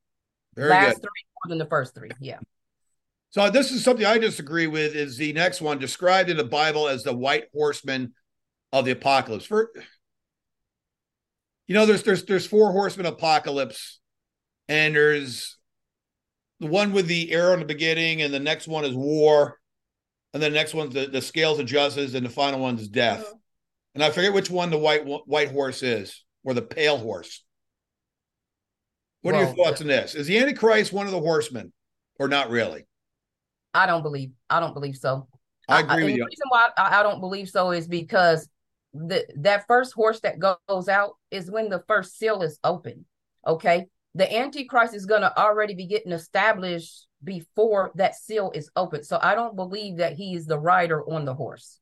Very 0.56 0.70
last 0.70 0.96
good. 0.98 1.02
three 1.02 1.26
more 1.34 1.50
than 1.50 1.58
the 1.58 1.66
first 1.66 1.96
three. 1.96 2.12
Yeah. 2.20 2.38
So 3.36 3.50
this 3.50 3.70
is 3.72 3.84
something 3.84 4.06
I 4.06 4.18
disagree 4.18 4.66
with. 4.66 4.96
Is 4.96 5.18
the 5.18 5.34
next 5.34 5.60
one 5.60 5.78
described 5.78 6.30
in 6.30 6.38
the 6.38 6.46
Bible 6.46 6.88
as 6.88 7.04
the 7.04 7.14
white 7.14 7.44
horseman 7.54 8.14
of 8.72 8.86
the 8.86 8.92
apocalypse? 8.92 9.46
For 9.46 9.74
you 11.68 11.76
know, 11.76 11.86
there's 11.86 12.04
there's 12.04 12.24
there's 12.24 12.48
four 12.48 12.72
horsemen 12.72 13.08
apocalypse, 13.08 14.00
and 14.70 14.96
there's 14.96 15.58
the 16.62 16.68
one 16.68 16.94
with 16.94 17.08
the 17.08 17.34
arrow 17.34 17.52
in 17.52 17.60
the 17.60 17.66
beginning, 17.66 18.22
and 18.22 18.34
the 18.34 18.40
next 18.40 18.70
one 18.70 18.86
is 18.86 18.96
war, 18.96 19.60
and 20.34 20.42
the 20.42 20.50
next 20.50 20.74
one's 20.74 20.94
the, 20.94 21.08
the 21.08 21.22
scales 21.22 21.60
of 21.60 21.66
justice, 21.66 22.14
and 22.14 22.26
the 22.26 22.30
final 22.30 22.62
one 22.62 22.80
is 22.80 22.88
death. 22.88 23.20
Uh-huh. 23.20 23.34
And 23.96 24.02
I 24.02 24.12
forget 24.12 24.32
which 24.32 24.50
one 24.50 24.70
the 24.70 24.78
white 24.78 25.04
white 25.26 25.52
horse 25.52 25.84
is, 25.84 26.24
or 26.46 26.54
the 26.54 26.62
pale 26.62 26.98
horse. 26.98 27.44
What 29.24 29.34
well, 29.34 29.44
are 29.44 29.46
your 29.46 29.56
thoughts 29.56 29.82
on 29.82 29.88
this? 29.88 30.16
Is 30.16 30.26
the 30.26 30.40
Antichrist 30.40 30.94
one 30.94 31.06
of 31.06 31.12
the 31.12 31.20
horsemen, 31.20 31.74
or 32.18 32.30
not 32.30 32.50
really? 32.50 32.86
I 33.76 33.86
don't 33.86 34.02
believe. 34.02 34.32
I 34.50 34.60
don't 34.60 34.74
believe 34.74 34.96
so. 34.96 35.28
I 35.68 35.82
agree 35.82 36.02
I, 36.02 36.06
with 36.06 36.16
you. 36.16 36.24
The 36.24 36.26
reason 36.26 36.46
why 36.50 36.70
I, 36.78 37.00
I, 37.00 37.04
don't 37.04 37.20
believe 37.20 37.50
so 37.50 37.72
is 37.72 37.88
because 37.88 38.48
the 38.94 39.26
that 39.38 39.68
first 39.68 39.94
horse 39.94 40.22
that 40.22 40.40
goes 40.40 40.88
out 40.88 41.18
is 41.30 41.52
when 41.52 41.70
the 41.70 41.84
first 41.88 42.18
seal 42.18 42.42
is 42.42 42.58
open. 42.64 43.06
Okay, 43.46 43.88
the 44.16 44.34
Antichrist 44.34 44.96
is 44.96 45.06
going 45.06 45.22
to 45.22 45.38
already 45.38 45.76
be 45.76 45.88
getting 45.88 46.14
established 46.14 47.08
before 47.24 47.92
that 47.96 48.16
seal 48.16 48.52
is 48.56 48.70
open. 48.76 49.04
So 49.04 49.20
I 49.22 49.36
don't 49.36 49.56
believe 49.56 49.98
that 49.98 50.14
he 50.14 50.36
is 50.36 50.46
the 50.46 50.60
rider 50.60 51.04
on 51.04 51.26
the 51.26 51.34
horse. 51.34 51.80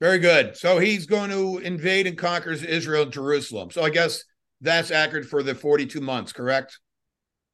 Very 0.00 0.18
good. 0.18 0.56
So 0.56 0.78
he's 0.78 1.06
going 1.06 1.30
to 1.30 1.58
invade 1.58 2.06
and 2.06 2.18
conquer 2.18 2.50
Israel 2.50 3.04
and 3.04 3.12
Jerusalem. 3.12 3.70
So 3.70 3.82
I 3.82 3.90
guess 3.90 4.24
that's 4.60 4.90
accurate 4.90 5.24
for 5.24 5.42
the 5.42 5.54
42 5.54 6.00
months, 6.00 6.32
correct? 6.32 6.78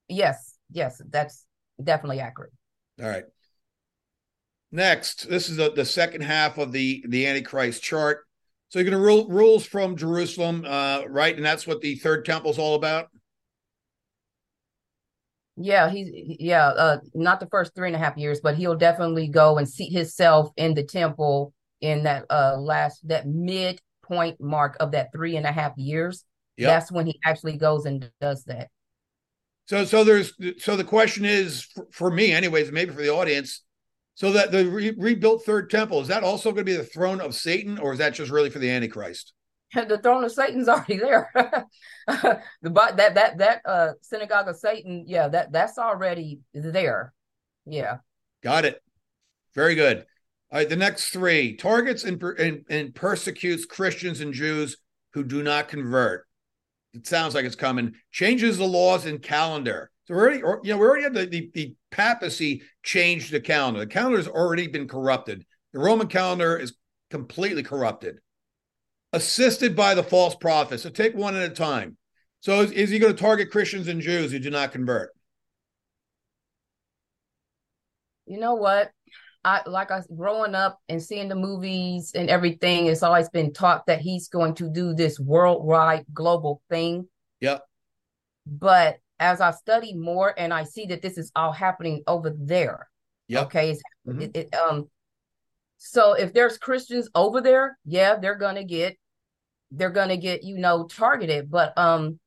Yes. 0.09 0.57
Yes, 0.73 1.01
that's 1.11 1.45
definitely 1.83 2.21
accurate. 2.21 2.53
All 3.01 3.09
right. 3.09 3.25
Next, 4.73 5.29
this 5.29 5.49
is 5.49 5.57
the, 5.57 5.73
the 5.73 5.85
second 5.85 6.23
half 6.23 6.59
of 6.59 6.73
the 6.73 7.05
the 7.09 7.27
Antichrist 7.27 7.83
chart. 7.83 8.25
So 8.69 8.79
you're 8.79 8.89
going 8.89 9.01
to 9.01 9.05
rule 9.05 9.27
rules 9.29 9.67
from 9.67 9.97
Jerusalem, 9.97 10.65
uh, 10.67 11.03
right? 11.09 11.35
And 11.35 11.45
that's 11.45 11.67
what 11.67 11.81
the 11.81 11.97
third 11.97 12.25
temple 12.25 12.53
is 12.53 12.59
all 12.59 12.77
about. 12.77 13.09
Yeah, 15.57 15.91
he's 15.91 16.09
yeah, 16.39 16.69
uh, 16.69 16.99
not 17.15 17.41
the 17.41 17.49
first 17.49 17.75
three 17.75 17.89
and 17.89 17.97
a 17.97 17.99
half 17.99 18.17
years, 18.17 18.41
but 18.41 18.57
he'll 18.57 18.77
definitely 18.77 19.29
go 19.29 19.59
and 19.59 19.69
seat 19.69 19.93
himself 19.93 20.51
in 20.57 20.75
the 20.75 20.85
temple 20.85 21.53
in 21.81 22.05
that 22.05 22.27
uh 22.31 22.57
last 22.59 23.07
that 23.09 23.27
midpoint 23.27 24.41
mark 24.41 24.77
of 24.81 24.93
that 24.93 25.11
three 25.13 25.37
and 25.37 25.47
a 25.47 25.53
half 25.53 25.73
years. 25.77 26.25
Yep. 26.57 26.69
That's 26.69 26.93
when 26.93 27.07
he 27.07 27.19
actually 27.25 27.57
goes 27.57 27.87
and 27.87 28.11
does 28.21 28.45
that. 28.45 28.69
So, 29.70 29.85
so 29.85 30.02
there's 30.02 30.33
so 30.59 30.74
the 30.74 30.83
question 30.83 31.24
is 31.24 31.62
for, 31.62 31.87
for 31.92 32.11
me, 32.11 32.33
anyways, 32.33 32.72
maybe 32.72 32.92
for 32.92 33.02
the 33.02 33.12
audience. 33.12 33.62
So 34.14 34.33
that 34.33 34.50
the 34.50 34.68
re- 34.68 34.96
rebuilt 34.98 35.44
third 35.44 35.70
temple 35.70 36.00
is 36.00 36.09
that 36.09 36.24
also 36.24 36.50
going 36.50 36.66
to 36.66 36.72
be 36.72 36.76
the 36.76 36.83
throne 36.83 37.20
of 37.20 37.37
Satan, 37.37 37.78
or 37.78 37.92
is 37.92 38.00
that 38.00 38.14
just 38.14 38.33
really 38.33 38.50
for 38.50 38.59
the 38.59 38.68
Antichrist? 38.68 39.33
The 39.72 39.98
throne 39.98 40.24
of 40.24 40.33
Satan's 40.33 40.68
already 40.68 40.98
there. 40.98 41.30
the 42.09 42.40
that 42.62 43.14
that 43.14 43.38
that 43.38 43.62
uh 43.64 43.92
synagogue 44.00 44.48
of 44.48 44.56
Satan, 44.56 45.04
yeah, 45.06 45.28
that 45.28 45.52
that's 45.52 45.78
already 45.78 46.40
there. 46.52 47.12
Yeah. 47.64 47.98
Got 48.42 48.64
it. 48.64 48.83
Very 49.54 49.76
good. 49.76 49.98
All 50.50 50.59
right, 50.59 50.68
the 50.68 50.74
next 50.74 51.11
three 51.11 51.54
targets 51.54 52.02
and, 52.02 52.20
and, 52.20 52.64
and 52.68 52.92
persecutes 52.92 53.66
Christians 53.66 54.20
and 54.20 54.35
Jews 54.35 54.78
who 55.12 55.22
do 55.22 55.44
not 55.44 55.68
convert 55.68 56.26
it 56.94 57.07
sounds 57.07 57.35
like 57.35 57.44
it's 57.44 57.57
coming, 57.57 57.94
changes 58.11 58.59
the 58.59 58.64
laws 58.64 59.07
and 59.07 59.22
calendar. 59.22 59.90
So 60.07 60.14
we 60.14 60.20
already, 60.20 60.42
or, 60.42 60.61
you 60.64 60.72
know, 60.72 60.79
we 60.79 60.87
already 60.87 61.05
have 61.05 61.14
the, 61.14 61.26
the, 61.26 61.50
the 61.55 61.74
papacy 61.90 62.62
change 62.83 63.31
the 63.31 63.40
calendar. 63.40 63.81
The 63.81 63.87
calendar 63.87 64.18
has 64.18 64.29
already 64.29 64.66
been 64.66 64.88
corrupted. 64.88 65.44
The 65.72 65.79
Roman 65.79 66.09
calendar 66.09 66.57
is 66.57 66.74
completely 67.11 67.62
corrupted, 67.62 68.18
assisted 69.12 69.76
by 69.76 69.94
the 69.94 70.03
false 70.03 70.35
prophets. 70.35 70.83
So 70.83 70.90
take 70.90 71.14
one 71.14 71.37
at 71.37 71.50
a 71.50 71.55
time. 71.55 71.96
So 72.40 72.62
is, 72.62 72.72
is 72.72 72.90
he 72.90 72.98
going 72.98 73.14
to 73.14 73.22
target 73.22 73.50
Christians 73.50 73.87
and 73.87 74.00
Jews 74.00 74.33
who 74.33 74.38
do 74.38 74.50
not 74.50 74.72
convert? 74.72 75.11
You 78.26 78.38
know 78.38 78.55
what? 78.55 78.90
I 79.44 79.62
like 79.66 79.90
I 79.90 80.03
growing 80.14 80.55
up 80.55 80.81
and 80.88 81.03
seeing 81.03 81.29
the 81.29 81.35
movies 81.35 82.12
and 82.14 82.29
everything, 82.29 82.87
it's 82.87 83.03
always 83.03 83.29
been 83.31 83.53
taught 83.53 83.87
that 83.87 84.00
he's 84.00 84.29
going 84.29 84.55
to 84.57 84.68
do 84.68 84.92
this 84.92 85.18
worldwide 85.18 86.05
global 86.12 86.62
thing. 86.68 87.09
Yep. 87.40 87.62
But 88.46 88.98
as 89.18 89.40
I 89.40 89.53
study 89.53 89.94
more 89.94 90.35
and 90.38 90.53
I 90.53 90.64
see 90.64 90.87
that 90.87 91.03
this 91.03 91.16
is 91.16 91.33
all 91.35 91.53
happening 91.53 92.03
over 92.07 92.35
there. 92.38 92.88
Yep. 93.29 93.46
Okay. 93.46 93.76
Mm-hmm. 94.07 94.20
It, 94.22 94.37
it, 94.37 94.55
um 94.55 94.88
so 95.79 96.12
if 96.12 96.35
there's 96.35 96.59
Christians 96.59 97.09
over 97.14 97.40
there, 97.40 97.79
yeah, 97.87 98.16
they're 98.16 98.35
gonna 98.35 98.64
get 98.64 98.98
they're 99.70 99.90
gonna 99.90 100.18
get, 100.18 100.42
you 100.42 100.59
know, 100.59 100.87
targeted. 100.87 101.50
But 101.50 101.76
um 101.79 102.18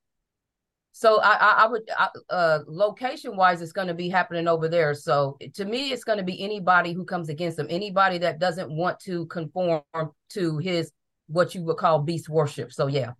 so 0.95 1.19
I, 1.21 1.33
I, 1.33 1.63
I 1.63 1.67
would 1.67 1.89
I, 1.97 2.07
uh, 2.29 2.59
location 2.67 3.35
wise, 3.35 3.63
it's 3.63 3.71
going 3.71 3.87
to 3.87 3.95
be 3.95 4.09
happening 4.09 4.47
over 4.47 4.69
there. 4.69 4.93
So 4.93 5.37
to 5.55 5.65
me, 5.65 5.91
it's 5.91 6.03
going 6.03 6.19
to 6.19 6.23
be 6.23 6.41
anybody 6.43 6.93
who 6.93 7.03
comes 7.03 7.29
against 7.29 7.57
him, 7.57 7.65
anybody 7.71 8.19
that 8.19 8.37
doesn't 8.37 8.71
want 8.71 8.99
to 9.01 9.25
conform 9.25 9.81
to 10.29 10.57
his 10.59 10.91
what 11.27 11.55
you 11.55 11.63
would 11.63 11.77
call 11.77 11.97
beast 11.97 12.29
worship. 12.29 12.71
So 12.71 12.85
yeah, 12.85 13.13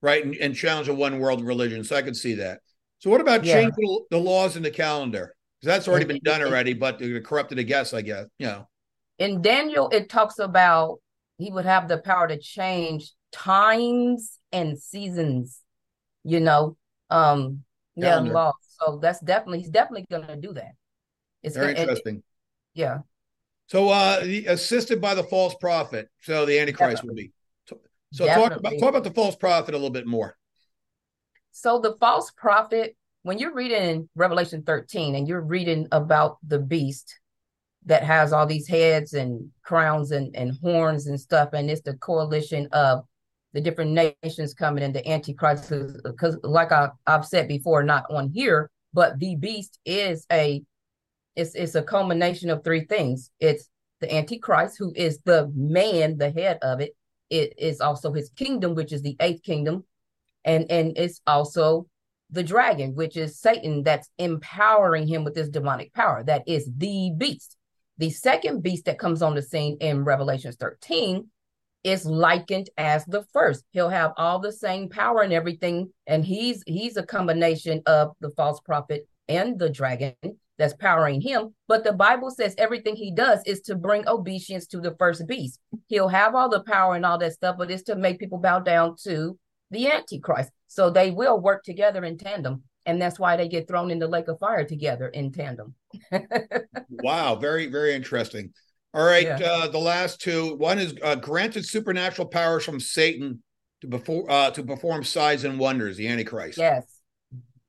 right, 0.00 0.24
and, 0.24 0.34
and 0.36 0.56
challenge 0.56 0.88
a 0.88 0.94
one 0.94 1.18
world 1.18 1.44
religion. 1.44 1.84
So 1.84 1.94
I 1.94 2.00
can 2.00 2.14
see 2.14 2.36
that. 2.36 2.60
So 3.00 3.10
what 3.10 3.20
about 3.20 3.44
yeah. 3.44 3.60
changing 3.60 4.06
the 4.10 4.18
laws 4.18 4.56
in 4.56 4.62
the 4.62 4.70
calendar? 4.70 5.34
Because 5.60 5.76
that's 5.76 5.88
already 5.88 6.06
been 6.06 6.20
done 6.24 6.40
already, 6.40 6.72
but 6.72 6.98
they're 6.98 7.20
corrupted 7.20 7.58
a 7.58 7.64
guess, 7.64 7.92
I 7.92 8.00
guess. 8.00 8.24
You 8.38 8.46
know, 8.46 8.68
in 9.18 9.42
Daniel, 9.42 9.90
it 9.90 10.08
talks 10.08 10.38
about 10.38 11.00
he 11.36 11.52
would 11.52 11.66
have 11.66 11.86
the 11.86 11.98
power 11.98 12.28
to 12.28 12.38
change 12.38 13.12
times 13.30 14.38
and 14.52 14.78
seasons. 14.78 15.60
You 16.24 16.40
know, 16.40 16.78
um 17.10 17.62
yeah 17.96 18.18
law. 18.18 18.52
So 18.80 18.98
that's 19.02 19.20
definitely 19.20 19.60
he's 19.60 19.70
definitely 19.70 20.06
gonna 20.10 20.36
do 20.36 20.52
that. 20.54 20.72
It's 21.42 21.56
very 21.56 21.74
gonna, 21.74 21.82
interesting. 21.82 22.16
It, 22.16 22.24
yeah. 22.74 22.98
So 23.66 23.88
uh 23.88 24.22
assisted 24.46 25.00
by 25.00 25.14
the 25.14 25.24
false 25.24 25.54
prophet 25.60 26.08
so 26.22 26.46
the 26.46 26.58
antichrist 26.58 26.96
definitely. 27.02 27.32
would 27.68 27.76
be 27.76 27.80
So 28.12 28.26
talk 28.26 28.56
about 28.56 28.72
talk 28.78 28.88
about 28.90 29.04
the 29.04 29.12
false 29.12 29.36
prophet 29.36 29.74
a 29.74 29.76
little 29.76 29.90
bit 29.90 30.06
more. 30.06 30.36
So 31.52 31.78
the 31.78 31.96
false 31.98 32.30
prophet, 32.30 32.96
when 33.22 33.38
you're 33.38 33.54
reading 33.54 34.08
Revelation 34.14 34.62
13 34.62 35.14
and 35.14 35.28
you're 35.28 35.40
reading 35.40 35.86
about 35.92 36.38
the 36.46 36.58
beast 36.58 37.18
that 37.86 38.04
has 38.04 38.32
all 38.32 38.46
these 38.46 38.68
heads 38.68 39.14
and 39.14 39.50
crowns 39.62 40.10
and, 40.10 40.34
and 40.36 40.56
horns 40.62 41.06
and 41.06 41.20
stuff, 41.20 41.50
and 41.52 41.70
it's 41.70 41.82
the 41.82 41.94
coalition 41.94 42.68
of 42.72 43.04
the 43.52 43.60
different 43.60 44.16
nations 44.22 44.54
coming 44.54 44.84
in 44.84 44.92
the 44.92 45.08
antichrist 45.08 45.72
because 46.04 46.38
like 46.42 46.72
I, 46.72 46.90
i've 47.06 47.26
said 47.26 47.48
before 47.48 47.82
not 47.82 48.04
on 48.10 48.30
here 48.30 48.70
but 48.92 49.18
the 49.18 49.36
beast 49.36 49.78
is 49.84 50.26
a 50.32 50.62
it's 51.36 51.54
it's 51.54 51.74
a 51.74 51.82
culmination 51.82 52.50
of 52.50 52.64
three 52.64 52.84
things. 52.84 53.30
It's 53.40 53.68
the 54.00 54.12
antichrist 54.12 54.76
who 54.78 54.92
is 54.94 55.20
the 55.24 55.50
man 55.54 56.18
the 56.18 56.30
head 56.30 56.58
of 56.62 56.80
it. 56.80 56.96
It 57.28 57.54
is 57.58 57.80
also 57.80 58.12
his 58.12 58.30
kingdom 58.30 58.74
which 58.74 58.92
is 58.92 59.02
the 59.02 59.16
eighth 59.20 59.42
kingdom. 59.42 59.84
And 60.44 60.70
and 60.70 60.92
it's 60.96 61.20
also 61.26 61.86
the 62.32 62.42
dragon 62.44 62.94
which 62.94 63.16
is 63.16 63.40
satan 63.40 63.82
that's 63.82 64.08
empowering 64.16 65.08
him 65.08 65.24
with 65.24 65.34
this 65.34 65.48
demonic 65.48 65.92
power. 65.92 66.22
That 66.24 66.42
is 66.46 66.68
the 66.76 67.12
beast. 67.16 67.56
The 67.98 68.10
second 68.10 68.62
beast 68.62 68.86
that 68.86 68.98
comes 68.98 69.20
on 69.20 69.34
the 69.34 69.42
scene 69.42 69.76
in 69.80 70.04
revelations 70.04 70.56
13 70.56 71.28
is 71.84 72.04
likened 72.04 72.70
as 72.76 73.04
the 73.06 73.24
first. 73.32 73.64
He'll 73.70 73.88
have 73.88 74.12
all 74.16 74.38
the 74.38 74.52
same 74.52 74.88
power 74.88 75.22
and 75.22 75.32
everything, 75.32 75.92
and 76.06 76.24
he's 76.24 76.62
he's 76.66 76.96
a 76.96 77.02
combination 77.02 77.82
of 77.86 78.12
the 78.20 78.30
false 78.36 78.60
prophet 78.60 79.08
and 79.28 79.58
the 79.58 79.70
dragon 79.70 80.14
that's 80.58 80.74
powering 80.74 81.22
him. 81.22 81.54
But 81.68 81.84
the 81.84 81.92
Bible 81.92 82.30
says 82.30 82.54
everything 82.58 82.94
he 82.94 83.12
does 83.12 83.40
is 83.46 83.62
to 83.62 83.76
bring 83.76 84.06
obedience 84.06 84.66
to 84.68 84.80
the 84.80 84.94
first 84.98 85.26
beast. 85.26 85.58
He'll 85.86 86.08
have 86.08 86.34
all 86.34 86.50
the 86.50 86.62
power 86.64 86.94
and 86.94 87.06
all 87.06 87.16
that 87.18 87.32
stuff, 87.32 87.56
but 87.58 87.70
it's 87.70 87.84
to 87.84 87.96
make 87.96 88.18
people 88.18 88.38
bow 88.38 88.58
down 88.58 88.96
to 89.04 89.38
the 89.70 89.90
Antichrist. 89.90 90.50
So 90.66 90.90
they 90.90 91.10
will 91.10 91.40
work 91.40 91.64
together 91.64 92.04
in 92.04 92.18
tandem. 92.18 92.64
And 92.86 93.00
that's 93.00 93.18
why 93.18 93.36
they 93.36 93.48
get 93.48 93.68
thrown 93.68 93.90
in 93.90 93.98
the 93.98 94.06
lake 94.06 94.28
of 94.28 94.38
fire 94.38 94.64
together 94.64 95.08
in 95.08 95.32
tandem. 95.32 95.74
wow, 96.90 97.36
very, 97.36 97.66
very 97.66 97.94
interesting. 97.94 98.52
All 98.92 99.04
right, 99.04 99.24
yeah. 99.24 99.38
uh, 99.40 99.68
the 99.68 99.78
last 99.78 100.20
two. 100.20 100.56
One 100.56 100.78
is 100.78 100.94
uh, 101.02 101.14
granted 101.14 101.64
supernatural 101.64 102.28
powers 102.28 102.64
from 102.64 102.80
Satan 102.80 103.42
to 103.82 103.86
before 103.86 104.30
uh, 104.30 104.50
to 104.50 104.62
perform 104.62 105.04
signs 105.04 105.44
and 105.44 105.58
wonders. 105.58 105.96
The 105.96 106.08
Antichrist. 106.08 106.58
Yes. 106.58 106.84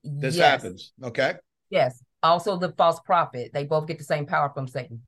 This 0.04 0.36
yes. 0.36 0.44
happens. 0.44 0.94
Okay. 1.04 1.36
Yes. 1.70 2.02
Also, 2.24 2.58
the 2.58 2.72
false 2.72 3.00
prophet. 3.02 3.52
They 3.54 3.66
both 3.66 3.88
get 3.88 4.00
the 4.00 4.04
same 4.04 4.26
power 4.26 4.52
from 4.54 4.68
Satan. 4.68 5.02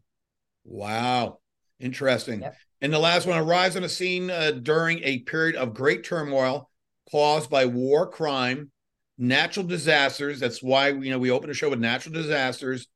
Wow. 0.64 1.40
Interesting. 1.80 2.42
Yep. 2.42 2.56
And 2.82 2.94
the 2.94 3.00
last 3.00 3.26
one 3.26 3.40
arrives 3.40 3.76
on 3.76 3.84
a 3.84 3.90
scene 3.90 4.30
uh, 4.30 4.52
during 4.52 5.00
a 5.04 5.20
period 5.20 5.56
of 5.56 5.74
great 5.74 6.04
turmoil 6.04 6.70
caused 7.12 7.50
by 7.50 7.66
war, 7.66 8.08
crime, 8.08 8.72
natural 9.18 9.66
disasters. 9.66 10.40
That's 10.40 10.62
why 10.62 10.90
you 10.90 11.10
know 11.10 11.20
we 11.20 11.32
open 11.32 11.50
a 11.50 11.54
show 11.54 11.70
with 11.70 11.80
natural 11.80 12.14
disasters 12.14 12.88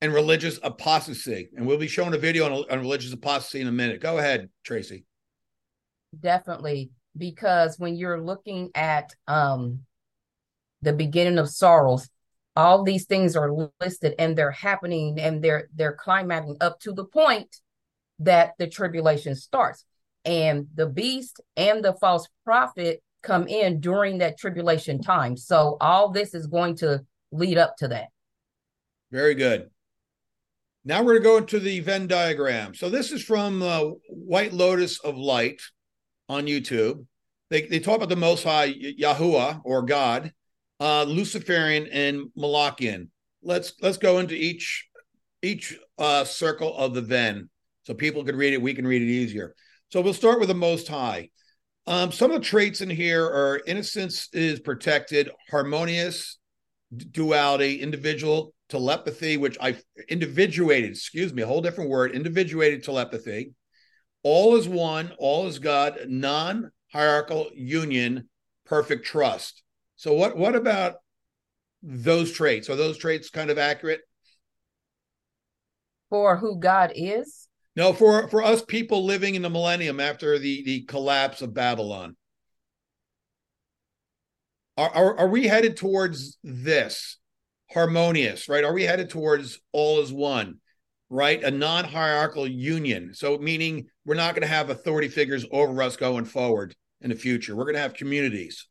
and 0.00 0.12
religious 0.12 0.58
apostasy. 0.62 1.50
And 1.56 1.66
we'll 1.66 1.78
be 1.78 1.88
showing 1.88 2.14
a 2.14 2.18
video 2.18 2.46
on, 2.46 2.64
on 2.70 2.80
religious 2.80 3.12
apostasy 3.12 3.60
in 3.60 3.66
a 3.66 3.72
minute. 3.72 4.00
Go 4.00 4.18
ahead, 4.18 4.48
Traci. 4.66 5.04
Definitely. 6.18 6.90
Because 7.16 7.78
when 7.78 7.96
you're 7.96 8.20
looking 8.20 8.70
at 8.74 9.14
um, 9.26 9.80
the 10.82 10.92
beginning 10.92 11.38
of 11.38 11.48
sorrows, 11.48 12.08
all 12.56 12.82
these 12.82 13.06
things 13.06 13.36
are 13.36 13.50
listed 13.80 14.14
and 14.18 14.36
they're 14.36 14.50
happening 14.50 15.18
and 15.20 15.42
they're 15.42 15.68
they're 15.74 15.94
climaxing 15.94 16.56
up 16.60 16.80
to 16.80 16.92
the 16.92 17.04
point 17.04 17.56
that 18.20 18.52
the 18.58 18.66
tribulation 18.66 19.34
starts. 19.34 19.84
And 20.24 20.66
the 20.74 20.86
beast 20.86 21.40
and 21.56 21.82
the 21.82 21.94
false 21.94 22.28
prophet 22.44 23.02
come 23.22 23.48
in 23.48 23.80
during 23.80 24.18
that 24.18 24.38
tribulation 24.38 25.00
time. 25.00 25.36
So 25.36 25.76
all 25.80 26.10
this 26.10 26.34
is 26.34 26.46
going 26.46 26.76
to 26.76 27.04
lead 27.32 27.58
up 27.58 27.76
to 27.78 27.88
that. 27.88 28.08
Very 29.10 29.34
good. 29.34 29.70
Now 30.84 31.02
we're 31.02 31.18
going 31.18 31.22
to 31.22 31.28
go 31.28 31.36
into 31.36 31.60
the 31.60 31.80
Venn 31.80 32.06
diagram. 32.06 32.74
So 32.74 32.88
this 32.88 33.12
is 33.12 33.22
from 33.22 33.62
uh, 33.62 33.82
White 34.08 34.54
Lotus 34.54 34.98
of 35.00 35.16
Light 35.16 35.60
on 36.28 36.46
YouTube. 36.46 37.04
They, 37.50 37.66
they 37.66 37.80
talk 37.80 37.96
about 37.96 38.08
the 38.08 38.16
Most 38.16 38.44
High 38.44 38.72
Yahuwah 38.72 39.60
or 39.64 39.82
God, 39.82 40.32
uh, 40.78 41.02
Luciferian, 41.02 41.86
and 41.88 42.28
Molochian. 42.38 43.08
Let's 43.42 43.74
let's 43.82 43.98
go 43.98 44.18
into 44.18 44.34
each 44.34 44.86
each 45.42 45.78
uh, 45.98 46.24
circle 46.24 46.74
of 46.76 46.94
the 46.94 47.02
Venn 47.02 47.50
so 47.82 47.92
people 47.92 48.24
can 48.24 48.36
read 48.36 48.54
it. 48.54 48.62
We 48.62 48.74
can 48.74 48.86
read 48.86 49.02
it 49.02 49.10
easier. 49.10 49.54
So 49.90 50.00
we'll 50.00 50.14
start 50.14 50.38
with 50.38 50.48
the 50.48 50.54
Most 50.54 50.88
High. 50.88 51.28
Um, 51.86 52.12
some 52.12 52.30
of 52.30 52.40
the 52.40 52.46
traits 52.46 52.80
in 52.80 52.88
here 52.88 53.24
are 53.24 53.60
innocence 53.66 54.28
is 54.32 54.60
protected, 54.60 55.30
harmonious, 55.50 56.38
duality, 57.10 57.80
individual 57.80 58.54
telepathy, 58.70 59.36
which 59.36 59.58
I 59.60 59.76
individuated, 60.08 60.90
excuse 60.90 61.32
me, 61.32 61.42
a 61.42 61.46
whole 61.46 61.60
different 61.60 61.90
word, 61.90 62.12
individuated 62.12 62.82
telepathy. 62.82 63.52
All 64.22 64.56
is 64.56 64.68
one, 64.68 65.12
all 65.18 65.46
is 65.46 65.58
God, 65.58 65.98
non 66.08 66.70
hierarchical 66.92 67.50
union, 67.54 68.28
perfect 68.66 69.06
trust. 69.06 69.62
So, 69.96 70.14
what, 70.14 70.36
what 70.36 70.54
about 70.54 70.96
those 71.82 72.32
traits? 72.32 72.68
Are 72.70 72.76
those 72.76 72.98
traits 72.98 73.30
kind 73.30 73.50
of 73.50 73.58
accurate? 73.58 74.00
For 76.08 76.36
who 76.36 76.58
God 76.58 76.92
is? 76.94 77.48
No, 77.76 77.92
for, 77.92 78.28
for 78.28 78.42
us 78.42 78.62
people 78.62 79.04
living 79.04 79.36
in 79.36 79.42
the 79.42 79.50
millennium 79.50 80.00
after 80.00 80.38
the, 80.38 80.62
the 80.64 80.82
collapse 80.82 81.40
of 81.40 81.54
Babylon. 81.54 82.16
Are, 84.76 84.90
are, 84.90 85.18
are 85.20 85.28
we 85.28 85.46
headed 85.46 85.76
towards 85.76 86.38
this? 86.42 87.16
Harmonious, 87.72 88.48
right? 88.48 88.64
Are 88.64 88.72
we 88.72 88.82
headed 88.82 89.10
towards 89.10 89.60
all 89.72 90.00
as 90.00 90.12
one, 90.12 90.56
right? 91.08 91.42
A 91.42 91.50
non 91.50 91.84
hierarchical 91.84 92.46
union. 92.46 93.14
So, 93.14 93.38
meaning 93.38 93.86
we're 94.04 94.14
not 94.14 94.34
going 94.34 94.42
to 94.42 94.48
have 94.48 94.70
authority 94.70 95.08
figures 95.08 95.44
over 95.50 95.82
us 95.82 95.96
going 95.96 96.24
forward 96.24 96.74
in 97.00 97.10
the 97.10 97.16
future. 97.16 97.56
We're 97.56 97.64
going 97.64 97.76
to 97.76 97.80
have 97.80 97.94
communities. 97.94 98.66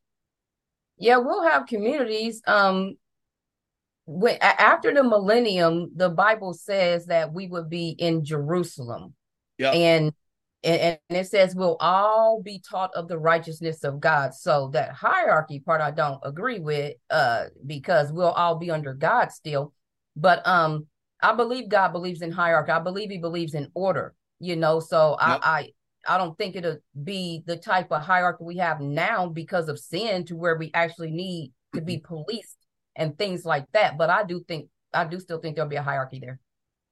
Yeah, 0.98 1.18
we'll 1.18 1.44
have 1.44 1.66
communities. 1.66 2.42
Um, 2.46 2.96
when, 4.06 4.38
after 4.42 4.94
the 4.94 5.04
millennium, 5.04 5.92
the 5.96 6.10
Bible 6.10 6.54
says 6.54 7.06
that 7.06 7.32
we 7.32 7.48
would 7.48 7.70
be 7.70 7.90
in 7.90 8.26
Jerusalem. 8.26 9.14
Yeah. 9.58 9.72
And 9.72 10.14
and, 10.64 11.00
and, 11.10 11.18
it 11.18 11.28
says 11.28 11.56
we'll 11.56 11.78
all 11.80 12.42
be 12.42 12.62
taught 12.68 12.92
of 12.96 13.08
the 13.08 13.18
righteousness 13.18 13.84
of 13.84 14.00
God. 14.00 14.34
So 14.34 14.70
that 14.74 14.92
hierarchy 14.92 15.60
part 15.60 15.82
I 15.82 15.92
don't 15.92 16.20
agree 16.24 16.60
with, 16.60 16.96
uh, 17.10 17.46
because 17.66 18.12
we'll 18.12 18.32
all 18.32 18.56
be 18.56 18.72
under 18.72 18.94
God 18.94 19.32
still. 19.32 19.74
But 20.16 20.46
um, 20.46 20.88
I 21.22 21.34
believe 21.34 21.70
God 21.70 21.92
believes 21.92 22.22
in 22.22 22.32
hierarchy. 22.32 22.72
I 22.72 22.80
believe 22.80 23.10
He 23.10 23.18
believes 23.18 23.54
in 23.54 23.72
order. 23.74 24.14
You 24.40 24.56
know, 24.56 24.80
so 24.80 25.18
yep. 25.20 25.42
I, 25.44 25.72
I 26.08 26.16
I 26.16 26.18
don't 26.18 26.38
think 26.38 26.56
it'll 26.56 26.78
be 27.04 27.44
the 27.46 27.58
type 27.58 27.92
of 27.92 28.02
hierarchy 28.02 28.44
we 28.44 28.58
have 28.58 28.80
now 28.80 29.28
because 29.28 29.70
of 29.70 29.78
sin 29.80 30.26
to 30.26 30.36
where 30.36 30.58
we 30.58 30.72
actually 30.74 31.12
need 31.12 31.52
to 31.76 31.82
be 31.82 31.98
policed 31.98 32.58
and 32.96 33.18
things 33.18 33.46
like 33.46 33.66
that. 33.74 33.98
But 33.98 34.10
I 34.10 34.24
do 34.24 34.44
think 34.48 34.70
I 34.94 35.06
do 35.06 35.20
still 35.20 35.40
think 35.40 35.56
there'll 35.56 35.70
be 35.70 35.76
a 35.76 35.84
hierarchy 35.84 36.20
there. 36.20 36.40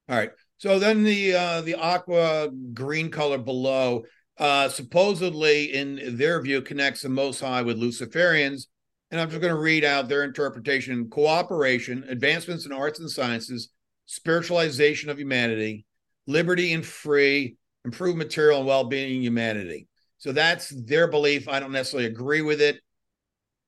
All 0.08 0.16
right. 0.16 0.30
So 0.58 0.78
then 0.78 1.04
the 1.04 1.34
uh, 1.34 1.60
the 1.62 1.76
aqua 1.76 2.50
green 2.74 3.10
color 3.10 3.38
below 3.38 4.04
uh, 4.38 4.68
supposedly, 4.68 5.72
in 5.72 6.16
their 6.16 6.40
view, 6.42 6.62
connects 6.62 7.02
the 7.02 7.08
Most 7.08 7.40
High 7.40 7.62
with 7.62 7.80
Luciferians. 7.80 8.66
And 9.10 9.20
I'm 9.20 9.30
just 9.30 9.40
going 9.40 9.54
to 9.54 9.60
read 9.60 9.84
out 9.84 10.08
their 10.08 10.24
interpretation: 10.24 11.08
cooperation, 11.08 12.04
advancements 12.08 12.66
in 12.66 12.72
arts 12.72 13.00
and 13.00 13.10
sciences, 13.10 13.70
spiritualization 14.06 15.08
of 15.08 15.18
humanity, 15.18 15.86
liberty 16.26 16.72
and 16.72 16.84
free, 16.84 17.56
improved 17.84 18.18
material 18.18 18.58
and 18.58 18.66
well-being 18.66 19.16
in 19.16 19.22
humanity. 19.22 19.86
So 20.18 20.32
that's 20.32 20.68
their 20.70 21.08
belief. 21.08 21.48
I 21.48 21.60
don't 21.60 21.72
necessarily 21.72 22.08
agree 22.08 22.42
with 22.42 22.60
it. 22.60 22.80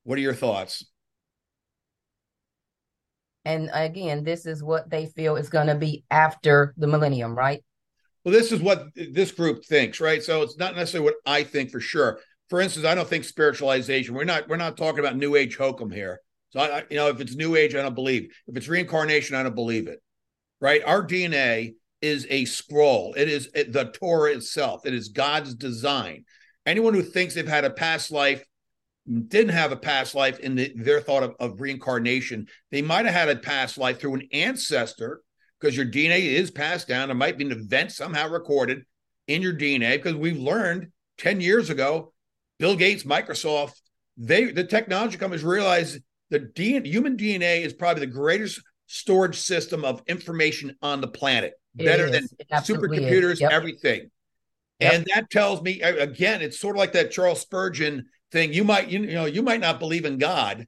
What 0.02 0.18
are 0.18 0.22
your 0.22 0.34
thoughts? 0.34 0.84
And 3.44 3.70
again, 3.72 4.24
this 4.24 4.46
is 4.46 4.62
what 4.62 4.90
they 4.90 5.06
feel 5.06 5.36
is 5.36 5.48
going 5.48 5.68
to 5.68 5.74
be 5.74 6.04
after 6.10 6.74
the 6.76 6.86
millennium, 6.86 7.36
right? 7.36 7.62
Well, 8.24 8.34
this 8.34 8.52
is 8.52 8.60
what 8.60 8.88
this 8.94 9.32
group 9.32 9.64
thinks, 9.64 10.00
right? 10.00 10.22
So 10.22 10.42
it's 10.42 10.58
not 10.58 10.76
necessarily 10.76 11.10
what 11.10 11.16
I 11.24 11.42
think 11.42 11.70
for 11.70 11.80
sure. 11.80 12.20
For 12.50 12.60
instance, 12.60 12.84
I 12.84 12.94
don't 12.94 13.08
think 13.08 13.24
spiritualization. 13.24 14.14
We're 14.14 14.24
not 14.24 14.48
we're 14.48 14.56
not 14.56 14.76
talking 14.76 14.98
about 14.98 15.16
New 15.16 15.36
Age 15.36 15.56
hokum 15.56 15.90
here. 15.90 16.20
So 16.50 16.60
I, 16.60 16.84
you 16.90 16.96
know, 16.96 17.08
if 17.08 17.20
it's 17.20 17.34
New 17.34 17.56
Age, 17.56 17.74
I 17.74 17.82
don't 17.82 17.94
believe. 17.94 18.30
If 18.46 18.56
it's 18.56 18.68
reincarnation, 18.68 19.36
I 19.36 19.42
don't 19.42 19.54
believe 19.54 19.86
it. 19.88 20.02
Right? 20.60 20.82
Our 20.84 21.06
DNA 21.06 21.74
is 22.02 22.26
a 22.28 22.44
scroll. 22.44 23.14
It 23.14 23.28
is 23.28 23.50
the 23.52 23.90
Torah 23.94 24.32
itself. 24.32 24.84
It 24.84 24.92
is 24.92 25.08
God's 25.08 25.54
design. 25.54 26.24
Anyone 26.66 26.92
who 26.92 27.02
thinks 27.02 27.34
they've 27.34 27.46
had 27.46 27.64
a 27.64 27.70
past 27.70 28.10
life 28.10 28.44
didn't 29.28 29.52
have 29.52 29.72
a 29.72 29.76
past 29.76 30.14
life 30.14 30.38
in 30.38 30.54
the, 30.54 30.72
their 30.76 31.00
thought 31.00 31.22
of, 31.22 31.34
of 31.40 31.60
reincarnation. 31.60 32.46
They 32.70 32.82
might 32.82 33.06
have 33.06 33.14
had 33.14 33.28
a 33.28 33.36
past 33.40 33.78
life 33.78 34.00
through 34.00 34.14
an 34.14 34.28
ancestor 34.32 35.22
because 35.60 35.76
your 35.76 35.86
DNA 35.86 36.20
is 36.22 36.50
passed 36.50 36.88
down. 36.88 37.10
It 37.10 37.14
might 37.14 37.38
be 37.38 37.44
an 37.44 37.52
event 37.52 37.92
somehow 37.92 38.28
recorded 38.28 38.84
in 39.26 39.42
your 39.42 39.54
DNA 39.54 39.96
because 39.96 40.14
we've 40.14 40.38
learned 40.38 40.88
10 41.18 41.40
years 41.40 41.70
ago 41.70 42.12
Bill 42.58 42.76
Gates, 42.76 43.04
Microsoft, 43.04 43.80
they 44.18 44.52
the 44.52 44.64
technology 44.64 45.16
companies 45.16 45.42
realize 45.44 45.98
the 46.28 46.40
DNA, 46.40 46.86
human 46.86 47.16
DNA 47.16 47.62
is 47.64 47.72
probably 47.72 48.00
the 48.04 48.12
greatest 48.12 48.60
storage 48.86 49.38
system 49.40 49.82
of 49.84 50.02
information 50.06 50.76
on 50.82 51.00
the 51.00 51.08
planet, 51.08 51.54
It 51.78 51.86
better 51.86 52.04
is. 52.06 52.12
than 52.12 52.28
supercomputers, 52.60 53.40
Yep. 53.40 53.50
everything. 53.50 54.10
Yep. 54.80 54.92
And 54.92 55.06
that 55.14 55.30
tells 55.30 55.62
me 55.62 55.80
again, 55.80 56.42
it's 56.42 56.60
sort 56.60 56.76
of 56.76 56.78
like 56.80 56.92
that 56.92 57.10
Charles 57.10 57.40
Spurgeon 57.40 58.06
thing. 58.30 58.52
You 58.52 58.64
might, 58.64 58.88
you, 58.88 59.00
you 59.00 59.14
know, 59.14 59.26
you 59.26 59.42
might 59.42 59.60
not 59.60 59.78
believe 59.78 60.04
in 60.04 60.18
God, 60.18 60.66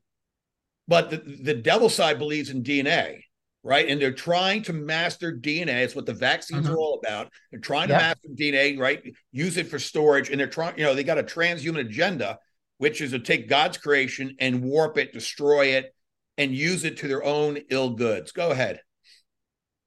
but 0.89 1.11
the, 1.11 1.19
the 1.19 1.55
devil 1.55 1.89
side 1.89 2.19
believes 2.19 2.51
in 2.51 2.63
DNA, 2.63 3.23
right? 3.63 3.89
And 3.89 4.01
they're 4.01 4.13
trying 4.13 4.63
to 4.65 4.73
master 4.73 5.33
DNA. 5.33 5.85
It's 5.85 5.95
what 5.95 6.07
the 6.07 6.13
vaccines 6.13 6.67
are 6.67 6.71
mm-hmm. 6.71 6.79
all 6.79 7.01
about. 7.05 7.31
They're 7.51 7.61
trying 7.61 7.89
to 7.89 7.95
master 7.95 8.29
DNA, 8.35 8.79
right? 8.79 9.03
Use 9.31 9.57
it 9.57 9.69
for 9.69 9.79
storage, 9.79 10.31
and 10.31 10.39
they're 10.39 10.47
trying, 10.47 10.79
you 10.79 10.85
know, 10.85 10.95
they 10.95 11.05
got 11.05 11.19
a 11.19 11.23
transhuman 11.23 11.81
agenda, 11.81 12.39
which 12.79 13.01
is 13.01 13.13
to 13.13 13.19
take 13.19 13.49
God's 13.49 13.79
creation 13.79 14.37
and 14.39 14.63
warp 14.63 14.99
it, 14.99 15.13
destroy 15.13 15.67
it, 15.67 15.95
and 16.39 16.55
use 16.55 16.85
it 16.85 16.97
to 16.99 17.09
their 17.09 17.25
own 17.25 17.59
ill 17.71 17.91
goods. 17.91 18.33
Go 18.33 18.51
ahead. 18.51 18.81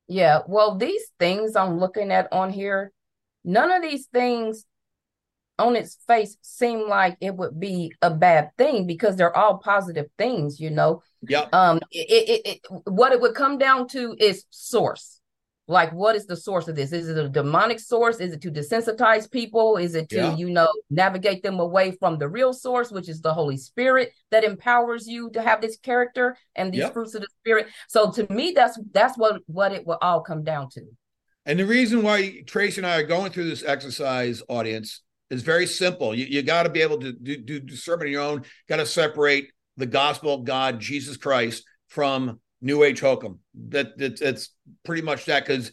Yeah, 0.08 0.42
well, 0.48 0.78
these 0.78 1.04
things 1.20 1.56
I'm 1.56 1.80
looking 1.80 2.12
at 2.12 2.32
on 2.32 2.52
here, 2.52 2.92
none 3.44 3.72
of 3.72 3.82
these 3.82 4.06
things 4.08 4.66
on 5.58 5.76
its 5.76 5.98
face 6.08 6.38
seem 6.42 6.88
like 6.88 7.18
it 7.22 7.36
would 7.36 7.60
be 7.60 7.94
a 8.02 8.12
bad 8.12 8.52
thing 8.58 8.86
because 8.86 9.16
they're 9.16 9.36
all 9.36 9.58
positive 9.58 10.08
things, 10.18 10.60
you 10.60 10.70
know. 10.70 11.02
Yeah. 11.28 11.48
Um, 11.54 11.80
it, 11.92 12.42
it, 12.46 12.48
it 12.48 12.90
what 12.92 13.12
it 13.14 13.22
would 13.22 13.36
come 13.36 13.58
down 13.58 13.88
to 13.90 14.16
is 14.20 14.46
source. 14.50 15.22
Like, 15.68 15.92
what 15.94 16.16
is 16.16 16.28
the 16.28 16.36
source 16.38 16.68
of 16.68 16.76
this? 16.76 16.92
Is 16.92 17.10
it 17.10 17.18
a 17.18 17.28
demonic 17.28 17.80
source? 17.80 18.20
Is 18.20 18.34
it 18.34 18.42
to 18.42 18.52
desensitize 18.52 19.32
people? 19.32 19.78
Is 19.78 19.96
it 19.96 20.10
to, 20.10 20.18
Yeah. 20.18 20.36
you 20.36 20.52
know, 20.52 20.68
navigate 20.92 21.42
them 21.42 21.60
away 21.60 21.90
from 22.00 22.20
the 22.20 22.28
real 22.30 22.54
source, 22.54 22.92
which 22.92 23.10
is 23.10 23.20
the 23.20 23.34
Holy 23.34 23.58
Spirit 23.58 24.12
that 24.30 24.44
empowers 24.44 25.08
you 25.08 25.32
to 25.32 25.42
have 25.42 25.62
this 25.62 25.78
character 25.78 26.38
and 26.56 26.72
these 26.72 26.88
fruits 26.90 27.16
of 27.16 27.22
the 27.22 27.28
Spirit? 27.42 27.66
So 27.88 28.12
to 28.12 28.32
me, 28.32 28.52
that's 28.56 28.80
that's 28.92 29.18
what 29.18 29.42
what 29.48 29.72
it 29.72 29.88
will 29.88 29.98
all 30.02 30.22
come 30.22 30.44
down 30.44 30.70
to. 30.72 30.82
And 31.48 31.60
the 31.60 31.66
reason 31.66 32.04
why 32.04 32.44
Traci 32.46 32.78
and 32.78 32.86
I 32.86 33.00
are 33.00 33.04
going 33.04 33.32
through 33.32 33.50
this 33.50 33.64
exercise, 33.64 34.44
audience, 34.48 35.02
is 35.30 35.42
very 35.42 35.66
simple. 35.68 36.14
You, 36.14 36.26
you 36.26 36.42
got 36.44 36.64
to 36.64 36.70
be 36.70 36.82
able 36.82 37.00
to 37.00 37.12
do, 37.12 37.38
do 37.38 37.60
discernment 37.60 38.08
on 38.08 38.12
your 38.12 38.22
own. 38.22 38.44
Got 38.70 38.78
to 38.78 38.86
separate 38.86 39.50
the 39.78 39.86
gospel 39.86 40.34
of 40.34 40.46
God, 40.46 40.80
Jesus 40.80 41.18
Christ, 41.18 41.64
from 41.90 42.40
New 42.62 42.84
Age 42.84 43.00
hokum. 43.00 43.40
That 43.70 43.98
that's, 43.98 44.22
that's 44.22 44.50
pretty 44.84 45.02
much 45.02 45.26
that 45.26 45.46
because 45.46 45.72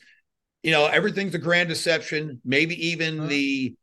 you 0.62 0.72
know 0.72 0.86
everything's 0.86 1.34
a 1.34 1.38
grand 1.38 1.68
deception. 1.68 2.40
Maybe 2.44 2.88
even 2.88 3.18
Mhm. 3.18 3.28
the 3.28 3.74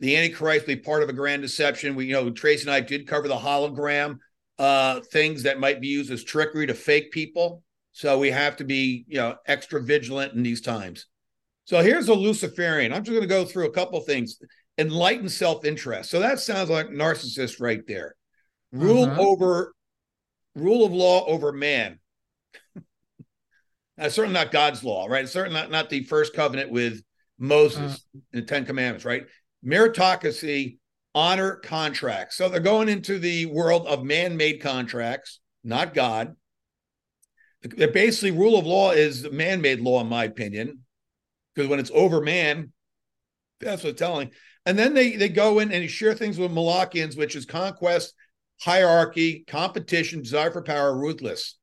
the 0.00 0.16
Antichrist 0.16 0.66
be 0.66 0.76
part 0.76 1.02
of 1.02 1.08
a 1.08 1.14
grand 1.14 1.42
deception. 1.42 1.94
We 1.94 2.06
you 2.06 2.12
know 2.12 2.30
Traci 2.30 2.62
and 2.62 2.70
I 2.70 2.80
did 2.80 3.06
cover 3.06 3.28
the 3.28 3.36
hologram 3.36 4.18
uh 4.58 5.00
things 5.12 5.42
that 5.42 5.60
might 5.60 5.80
be 5.80 5.88
used 5.88 6.10
as 6.10 6.24
trickery 6.24 6.66
to 6.66 6.74
fake 6.74 7.10
people. 7.12 7.62
So 7.92 8.18
we 8.18 8.30
have 8.30 8.56
to 8.56 8.64
be 8.64 9.04
you 9.08 9.16
know 9.16 9.36
extra 9.46 9.82
vigilant 9.82 10.34
in 10.34 10.42
these 10.42 10.60
times. 10.60 11.06
So 11.64 11.82
here's 11.82 12.08
a 12.08 12.14
Luciferian. 12.14 12.92
I'm 12.92 13.02
just 13.02 13.10
going 13.10 13.22
to 13.22 13.26
go 13.26 13.44
through 13.44 13.66
a 13.66 13.72
couple 13.72 13.98
things. 14.00 14.38
Enlightened 14.78 15.32
self-interest. 15.32 16.10
So 16.10 16.20
that 16.20 16.40
sounds 16.40 16.70
like 16.70 16.88
narcissist 16.88 17.60
right 17.60 17.86
there. 17.86 18.14
Rule 18.72 19.06
Mhm. 19.06 19.18
over, 19.18 19.74
rule 20.54 20.84
of 20.84 20.92
law 20.92 21.24
over 21.26 21.52
man. 21.52 21.98
That's 23.96 24.14
certainly 24.14 24.34
not 24.34 24.52
God's 24.52 24.84
law, 24.84 25.06
right? 25.06 25.24
It's 25.24 25.32
certainly 25.32 25.58
not, 25.58 25.70
not 25.70 25.88
the 25.88 26.04
first 26.04 26.34
covenant 26.34 26.70
with 26.70 27.02
Moses 27.38 28.04
in 28.14 28.40
the 28.40 28.42
Ten 28.42 28.66
Commandments, 28.66 29.06
right? 29.06 29.26
Meritocracy, 29.64 30.78
honor 31.14 31.56
contracts. 31.56 32.36
So 32.36 32.50
they're 32.50 32.60
going 32.60 32.90
into 32.90 33.18
the 33.18 33.46
world 33.46 33.86
of 33.86 34.04
man-made 34.04 34.60
contracts, 34.60 35.40
not 35.64 35.94
God. 35.94 36.36
They're 37.62 37.90
basically 37.90 38.32
rule 38.32 38.58
of 38.58 38.66
law 38.66 38.92
is 38.92 39.28
man-made 39.30 39.80
law, 39.80 40.02
in 40.02 40.08
my 40.08 40.24
opinion, 40.24 40.84
because 41.54 41.68
when 41.68 41.80
it's 41.80 41.90
over 41.94 42.20
man, 42.20 42.72
that's 43.60 43.82
what 43.82 43.90
it's 43.90 43.98
telling. 43.98 44.30
And 44.66 44.78
then 44.78 44.94
they 44.94 45.16
they 45.16 45.28
go 45.28 45.60
in 45.60 45.72
and 45.72 45.88
share 45.90 46.14
things 46.14 46.38
with 46.38 46.50
Molochians, 46.50 47.16
which 47.16 47.36
is 47.36 47.46
conquest, 47.46 48.14
hierarchy, 48.60 49.44
competition, 49.46 50.22
desire 50.22 50.50
for 50.50 50.62
power, 50.62 50.96
ruthless. 50.96 51.56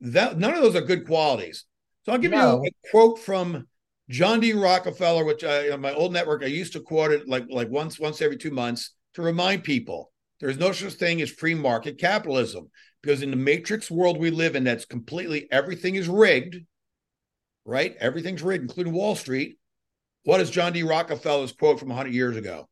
That 0.00 0.38
none 0.38 0.54
of 0.54 0.62
those 0.62 0.76
are 0.76 0.82
good 0.82 1.06
qualities. 1.06 1.64
So 2.04 2.12
I'll 2.12 2.18
give 2.18 2.32
No. 2.32 2.62
you 2.62 2.68
a 2.68 2.90
quote 2.90 3.18
from 3.18 3.66
John 4.08 4.40
D. 4.40 4.52
Rockefeller, 4.52 5.24
which 5.24 5.42
I 5.42 5.70
on 5.70 5.80
my 5.80 5.92
old 5.94 6.12
network 6.12 6.42
I 6.44 6.46
used 6.46 6.74
to 6.74 6.80
quote 6.80 7.10
it 7.10 7.28
like 7.28 7.46
like 7.48 7.70
once 7.70 7.98
once 7.98 8.22
every 8.22 8.36
two 8.36 8.50
months 8.52 8.94
to 9.14 9.22
remind 9.22 9.64
people 9.64 10.12
there's 10.40 10.58
no 10.58 10.72
such 10.72 10.92
thing 10.94 11.22
as 11.22 11.30
free 11.30 11.54
market 11.54 11.98
capitalism 11.98 12.70
because 13.02 13.22
in 13.22 13.30
the 13.30 13.36
matrix 13.36 13.90
world 13.90 14.18
we 14.18 14.30
live 14.30 14.54
in, 14.56 14.64
that's 14.64 14.84
completely 14.84 15.48
everything 15.50 15.94
is 15.94 16.08
rigged, 16.08 16.56
right? 17.64 17.96
Everything's 17.98 18.42
rigged, 18.42 18.62
including 18.62 18.92
Wall 18.92 19.14
Street. 19.14 19.58
What 20.26 20.40
is 20.40 20.50
John 20.50 20.72
D. 20.72 20.82
Rockefeller's 20.82 21.52
quote 21.52 21.78
from 21.78 21.86
100 21.90 22.12
years 22.12 22.36
ago? 22.36 22.68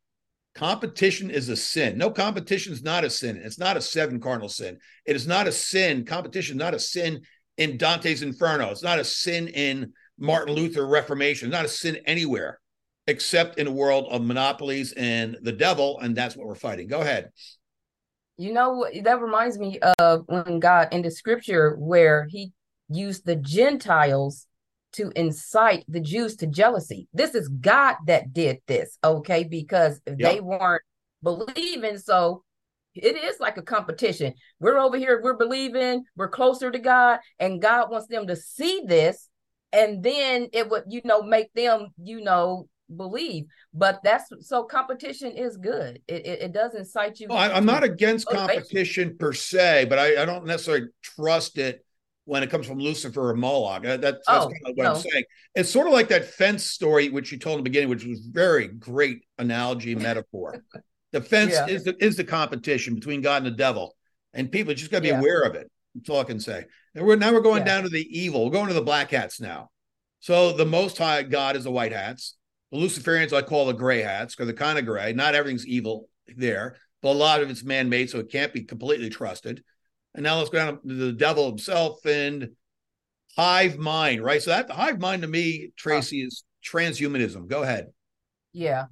Competition 0.56 1.30
is 1.30 1.48
a 1.48 1.54
sin. 1.54 1.96
No, 1.96 2.10
competition 2.10 2.72
is 2.72 2.82
not 2.82 3.04
a 3.04 3.10
sin. 3.10 3.36
It's 3.36 3.60
not 3.60 3.76
a 3.76 3.80
seven 3.80 4.18
cardinal 4.18 4.48
sin. 4.48 4.76
It 5.06 5.14
is 5.14 5.28
not 5.28 5.46
a 5.46 5.52
sin. 5.52 6.04
Competition 6.04 6.56
is 6.56 6.58
not 6.58 6.74
a 6.74 6.80
sin 6.80 7.20
in 7.56 7.76
Dante's 7.76 8.22
Inferno. 8.22 8.70
It's 8.70 8.82
not 8.82 8.98
a 8.98 9.04
sin 9.04 9.46
in 9.46 9.92
Martin 10.18 10.52
Luther 10.56 10.84
Reformation. 10.84 11.46
It's 11.46 11.54
not 11.54 11.64
a 11.64 11.68
sin 11.68 11.98
anywhere 12.06 12.58
except 13.06 13.56
in 13.56 13.68
a 13.68 13.72
world 13.72 14.08
of 14.10 14.24
monopolies 14.24 14.92
and 14.96 15.36
the 15.42 15.52
devil. 15.52 16.00
And 16.00 16.16
that's 16.16 16.36
what 16.36 16.48
we're 16.48 16.56
fighting. 16.56 16.88
Go 16.88 17.02
ahead. 17.02 17.30
You 18.36 18.52
know, 18.52 18.84
that 19.04 19.20
reminds 19.20 19.60
me 19.60 19.78
of 20.00 20.24
when 20.26 20.58
God 20.58 20.88
in 20.90 21.02
the 21.02 21.10
scripture 21.12 21.76
where 21.78 22.26
he 22.28 22.50
used 22.88 23.24
the 23.24 23.36
Gentiles 23.36 24.48
to 24.94 25.12
incite 25.16 25.84
the 25.88 26.00
Jews 26.00 26.36
to 26.36 26.46
jealousy. 26.46 27.08
This 27.12 27.34
is 27.34 27.48
God 27.48 27.96
that 28.06 28.32
did 28.32 28.58
this, 28.66 28.98
okay? 29.04 29.44
Because 29.44 30.00
they 30.06 30.40
weren't 30.40 30.82
believing. 31.22 31.98
So 31.98 32.42
it 32.94 33.16
is 33.16 33.40
like 33.40 33.56
a 33.56 33.62
competition. 33.62 34.34
We're 34.60 34.78
over 34.78 34.96
here, 34.96 35.20
we're 35.22 35.36
believing, 35.36 36.04
we're 36.16 36.28
closer 36.28 36.70
to 36.70 36.78
God, 36.78 37.20
and 37.38 37.60
God 37.60 37.90
wants 37.90 38.06
them 38.06 38.26
to 38.28 38.36
see 38.36 38.82
this, 38.86 39.28
and 39.72 40.02
then 40.02 40.48
it 40.52 40.70
would, 40.70 40.84
you 40.88 41.00
know, 41.04 41.22
make 41.22 41.52
them, 41.54 41.88
you 42.00 42.20
know, 42.20 42.68
believe. 42.94 43.46
But 43.72 44.00
that's 44.04 44.30
so 44.40 44.62
competition 44.64 45.32
is 45.32 45.56
good. 45.56 46.00
It 46.06 46.26
it, 46.26 46.42
it 46.42 46.52
does 46.52 46.74
incite 46.74 47.18
you. 47.18 47.26
Oh, 47.30 47.34
I, 47.34 47.56
I'm 47.56 47.66
not 47.66 47.82
against 47.82 48.26
motivation. 48.26 48.60
competition 48.60 49.16
per 49.18 49.32
se, 49.32 49.86
but 49.88 49.98
I, 49.98 50.22
I 50.22 50.24
don't 50.24 50.46
necessarily 50.46 50.86
trust 51.02 51.58
it 51.58 51.83
when 52.26 52.42
it 52.42 52.50
comes 52.50 52.66
from 52.66 52.78
Lucifer 52.78 53.30
or 53.30 53.34
Moloch. 53.34 53.82
That, 53.82 54.00
that's 54.00 54.18
that's 54.26 54.44
Oh, 54.46 54.48
kind 54.48 54.60
of 54.66 54.76
what 54.76 54.86
I'm 54.86 54.96
saying. 54.96 55.24
It's 55.54 55.70
sort 55.70 55.86
of 55.86 55.92
like 55.92 56.08
that 56.08 56.24
fence 56.24 56.64
story 56.64 57.10
which 57.10 57.30
you 57.30 57.38
told 57.38 57.58
in 57.58 57.64
the 57.64 57.70
beginning, 57.70 57.88
which 57.90 58.04
was 58.04 58.20
very 58.20 58.68
great 58.68 59.22
analogy 59.38 59.94
metaphor. 59.94 60.64
the 61.12 61.20
fence 61.20 61.52
Yeah. 61.52 61.66
is 61.66 61.84
the 61.84 61.94
is 62.02 62.16
the 62.16 62.24
competition 62.24 62.94
between 62.94 63.20
God 63.20 63.38
and 63.44 63.46
the 63.46 63.56
devil, 63.56 63.94
and 64.32 64.50
people 64.50 64.72
just 64.74 64.90
got 64.90 64.98
to 64.98 65.02
be 65.02 65.08
Yeah. 65.08 65.18
aware 65.20 65.42
of 65.42 65.54
it. 65.54 65.70
That's 65.94 66.08
all 66.10 66.20
I 66.20 66.24
can 66.24 66.40
say. 66.40 66.64
And 66.94 67.06
we're 67.06 67.16
now 67.16 67.32
we're 67.32 67.40
going 67.40 67.60
Yeah. 67.60 67.74
down 67.76 67.82
to 67.84 67.88
the 67.88 68.06
evil. 68.18 68.44
We're 68.44 68.50
going 68.52 68.68
to 68.68 68.74
the 68.74 68.82
black 68.82 69.10
hats 69.10 69.40
now. 69.40 69.70
So 70.20 70.52
the 70.52 70.64
Most 70.64 70.96
High 70.96 71.22
God 71.24 71.56
is 71.56 71.64
the 71.64 71.70
white 71.70 71.92
hats. 71.92 72.36
The 72.72 72.78
Luciferians 72.78 73.32
I 73.32 73.42
call 73.42 73.66
the 73.66 73.72
gray 73.74 74.00
hats 74.00 74.34
because 74.34 74.46
they're 74.46 74.56
kind 74.56 74.78
of 74.78 74.86
gray. 74.86 75.12
Not 75.12 75.34
everything's 75.34 75.66
evil 75.66 76.08
there, 76.26 76.76
but 77.02 77.10
a 77.10 77.12
lot 77.12 77.42
of 77.42 77.50
it's 77.50 77.62
man-made, 77.62 78.08
so 78.08 78.18
it 78.18 78.32
can't 78.32 78.52
be 78.52 78.62
completely 78.64 79.10
trusted. 79.10 79.62
And 80.14 80.22
now 80.22 80.38
let's 80.38 80.50
go 80.50 80.58
down 80.58 80.80
to 80.86 80.94
the 80.94 81.12
devil 81.12 81.48
himself 81.48 82.04
and 82.06 82.50
hive 83.36 83.78
mind, 83.78 84.22
right? 84.22 84.42
So 84.42 84.50
that 84.50 84.70
hive 84.70 85.00
mind 85.00 85.22
to 85.22 85.28
me, 85.28 85.70
Traci, 85.76 86.24
is 86.24 86.44
transhumanism. 86.64 87.48
Go 87.48 87.62
ahead. 87.62 87.88
Yeah, 88.52 88.84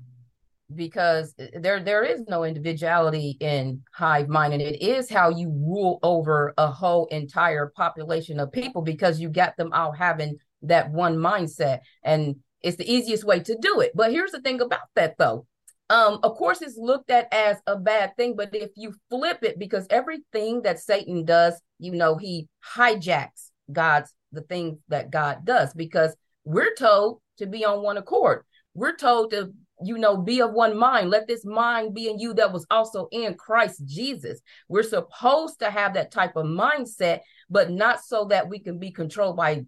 because 0.74 1.34
there 1.54 1.80
there 1.80 2.02
is 2.02 2.24
no 2.28 2.44
individuality 2.44 3.36
in 3.38 3.82
hive 3.94 4.28
mind, 4.28 4.52
and 4.52 4.62
it 4.62 4.82
is 4.82 5.08
how 5.08 5.28
you 5.28 5.48
rule 5.48 6.00
over 6.02 6.54
a 6.58 6.66
whole 6.66 7.06
entire 7.06 7.72
population 7.76 8.40
of 8.40 8.50
people 8.50 8.82
because 8.82 9.20
you 9.20 9.28
got 9.28 9.56
them 9.56 9.72
all 9.72 9.92
having 9.92 10.36
that 10.62 10.90
one 10.90 11.16
mindset, 11.16 11.80
and 12.02 12.36
it's 12.60 12.76
the 12.76 12.92
easiest 12.92 13.24
way 13.24 13.40
to 13.40 13.56
do 13.60 13.80
it. 13.80 13.92
But 13.94 14.10
here's 14.10 14.32
the 14.32 14.40
thing 14.40 14.60
about 14.60 14.88
that, 14.96 15.16
though. 15.18 15.46
Um, 15.90 16.20
of 16.22 16.34
course, 16.36 16.62
it's 16.62 16.78
looked 16.78 17.10
at 17.10 17.32
as 17.32 17.58
a 17.66 17.76
bad 17.76 18.16
thing, 18.16 18.34
but 18.36 18.54
if 18.54 18.70
you 18.76 18.94
flip 19.10 19.42
it, 19.42 19.58
because 19.58 19.86
everything 19.90 20.62
that 20.62 20.80
Satan 20.80 21.24
does, 21.24 21.60
you 21.78 21.92
know, 21.92 22.16
he 22.16 22.48
hijacks 22.74 23.50
God's 23.70 24.12
the 24.32 24.42
things 24.42 24.78
that 24.88 25.10
God 25.10 25.44
does, 25.44 25.74
because 25.74 26.16
we're 26.44 26.74
told 26.74 27.20
to 27.38 27.46
be 27.46 27.64
on 27.64 27.82
one 27.82 27.98
accord. 27.98 28.44
We're 28.74 28.96
told 28.96 29.32
to 29.32 29.52
you 29.84 29.98
know, 29.98 30.16
be 30.16 30.40
of 30.40 30.52
one 30.52 30.76
mind. 30.76 31.10
Let 31.10 31.26
this 31.26 31.44
mind 31.44 31.94
be 31.94 32.08
in 32.08 32.18
you 32.18 32.34
that 32.34 32.52
was 32.52 32.66
also 32.70 33.08
in 33.10 33.34
Christ 33.34 33.82
Jesus. 33.84 34.40
We're 34.68 34.82
supposed 34.82 35.58
to 35.60 35.70
have 35.70 35.94
that 35.94 36.10
type 36.10 36.36
of 36.36 36.46
mindset, 36.46 37.20
but 37.50 37.70
not 37.70 38.04
so 38.04 38.26
that 38.26 38.48
we 38.48 38.58
can 38.58 38.78
be 38.78 38.90
controlled 38.90 39.36
by 39.36 39.64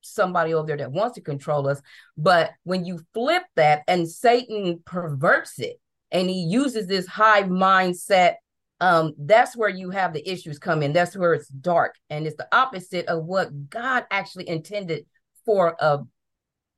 somebody 0.00 0.54
over 0.54 0.66
there 0.66 0.76
that 0.76 0.92
wants 0.92 1.14
to 1.16 1.20
control 1.20 1.68
us. 1.68 1.80
But 2.16 2.50
when 2.64 2.84
you 2.84 3.00
flip 3.14 3.42
that 3.56 3.82
and 3.88 4.08
Satan 4.08 4.80
perverts 4.84 5.58
it, 5.58 5.80
and 6.10 6.28
he 6.28 6.40
uses 6.42 6.86
this 6.86 7.06
hive 7.06 7.46
mindset 7.46 8.34
um 8.80 9.12
that's 9.18 9.56
where 9.56 9.68
you 9.68 9.90
have 9.90 10.12
the 10.12 10.30
issues 10.30 10.58
come 10.58 10.82
in. 10.82 10.92
That's 10.92 11.16
where 11.16 11.34
it's 11.34 11.48
dark. 11.48 11.96
And 12.10 12.26
it's 12.26 12.36
the 12.36 12.48
opposite 12.52 13.06
of 13.06 13.24
what 13.24 13.68
god 13.68 14.06
actually 14.10 14.48
intended 14.48 15.06
for 15.44 15.76
uh 15.82 15.98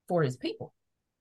for 0.09 0.23
his 0.23 0.37
people. 0.37 0.73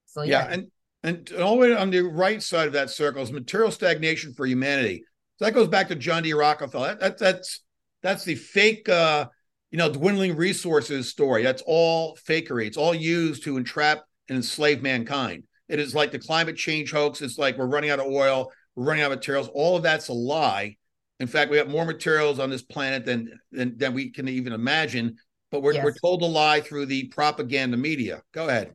So 0.06 0.24
yeah, 0.24 0.48
yeah 0.48 0.54
and 0.54 0.72
and 1.04 1.32
all 1.42 1.56
the 1.56 1.62
way 1.62 1.76
on 1.76 1.90
the 1.90 2.02
right 2.02 2.42
side 2.42 2.68
of 2.68 2.74
that 2.74 2.90
circle 2.90 3.22
is 3.22 3.32
material 3.32 3.72
stagnation 3.72 4.34
for 4.34 4.46
humanity. 4.46 5.04
So 5.38 5.46
that 5.46 5.54
goes 5.54 5.68
back 5.68 5.90
to 5.90 5.96
john 5.96 6.24
d. 6.24 6.34
Rockefeller. 6.34 6.96
That, 6.96 7.00
that 7.00 7.18
that's 7.18 7.62
that's 8.02 8.24
the 8.24 8.36
fake 8.36 8.88
uh 8.88 9.28
you 9.72 9.78
know 9.78 9.92
dwindling 9.92 10.36
resources 10.36 11.10
story 11.10 11.44
that's 11.44 11.64
all 11.66 12.18
fakery 12.18 12.66
it's 12.66 12.78
all 12.78 12.94
used 12.94 13.44
to 13.44 13.58
entrap 13.58 14.04
and 14.28 14.38
enslave 14.38 14.82
mankind 14.82 15.44
it 15.68 15.80
is 15.80 15.94
like 15.94 16.12
the 16.12 16.20
climate 16.20 16.56
change 16.56 16.92
hoax 16.92 17.22
it's 17.22 17.38
like 17.38 17.58
we're 17.58 17.68
running 17.68 17.90
out 17.90 18.00
of 18.00 18.08
oil 18.08 18.52
we're 18.80 18.86
running 18.86 19.04
out 19.04 19.12
of 19.12 19.18
materials. 19.18 19.50
All 19.54 19.76
of 19.76 19.84
that's 19.84 20.08
a 20.08 20.14
lie. 20.14 20.78
In 21.20 21.28
fact, 21.28 21.52
we 21.52 21.58
have 21.58 21.70
more 21.70 21.84
materials 21.84 22.40
on 22.40 22.50
this 22.50 22.62
planet 22.62 23.06
than 23.06 23.38
than, 23.52 23.78
than 23.78 23.94
we 23.94 24.10
can 24.10 24.28
even 24.30 24.54
imagine. 24.54 25.18
But 25.52 25.64
we're 25.64 25.74
yes. 25.74 25.84
we're 25.84 25.94
told 25.94 26.22
a 26.22 26.26
lie 26.26 26.62
through 26.62 26.86
the 26.86 27.08
propaganda 27.10 27.76
media. 27.76 28.22
Go 28.34 28.48
ahead. 28.48 28.74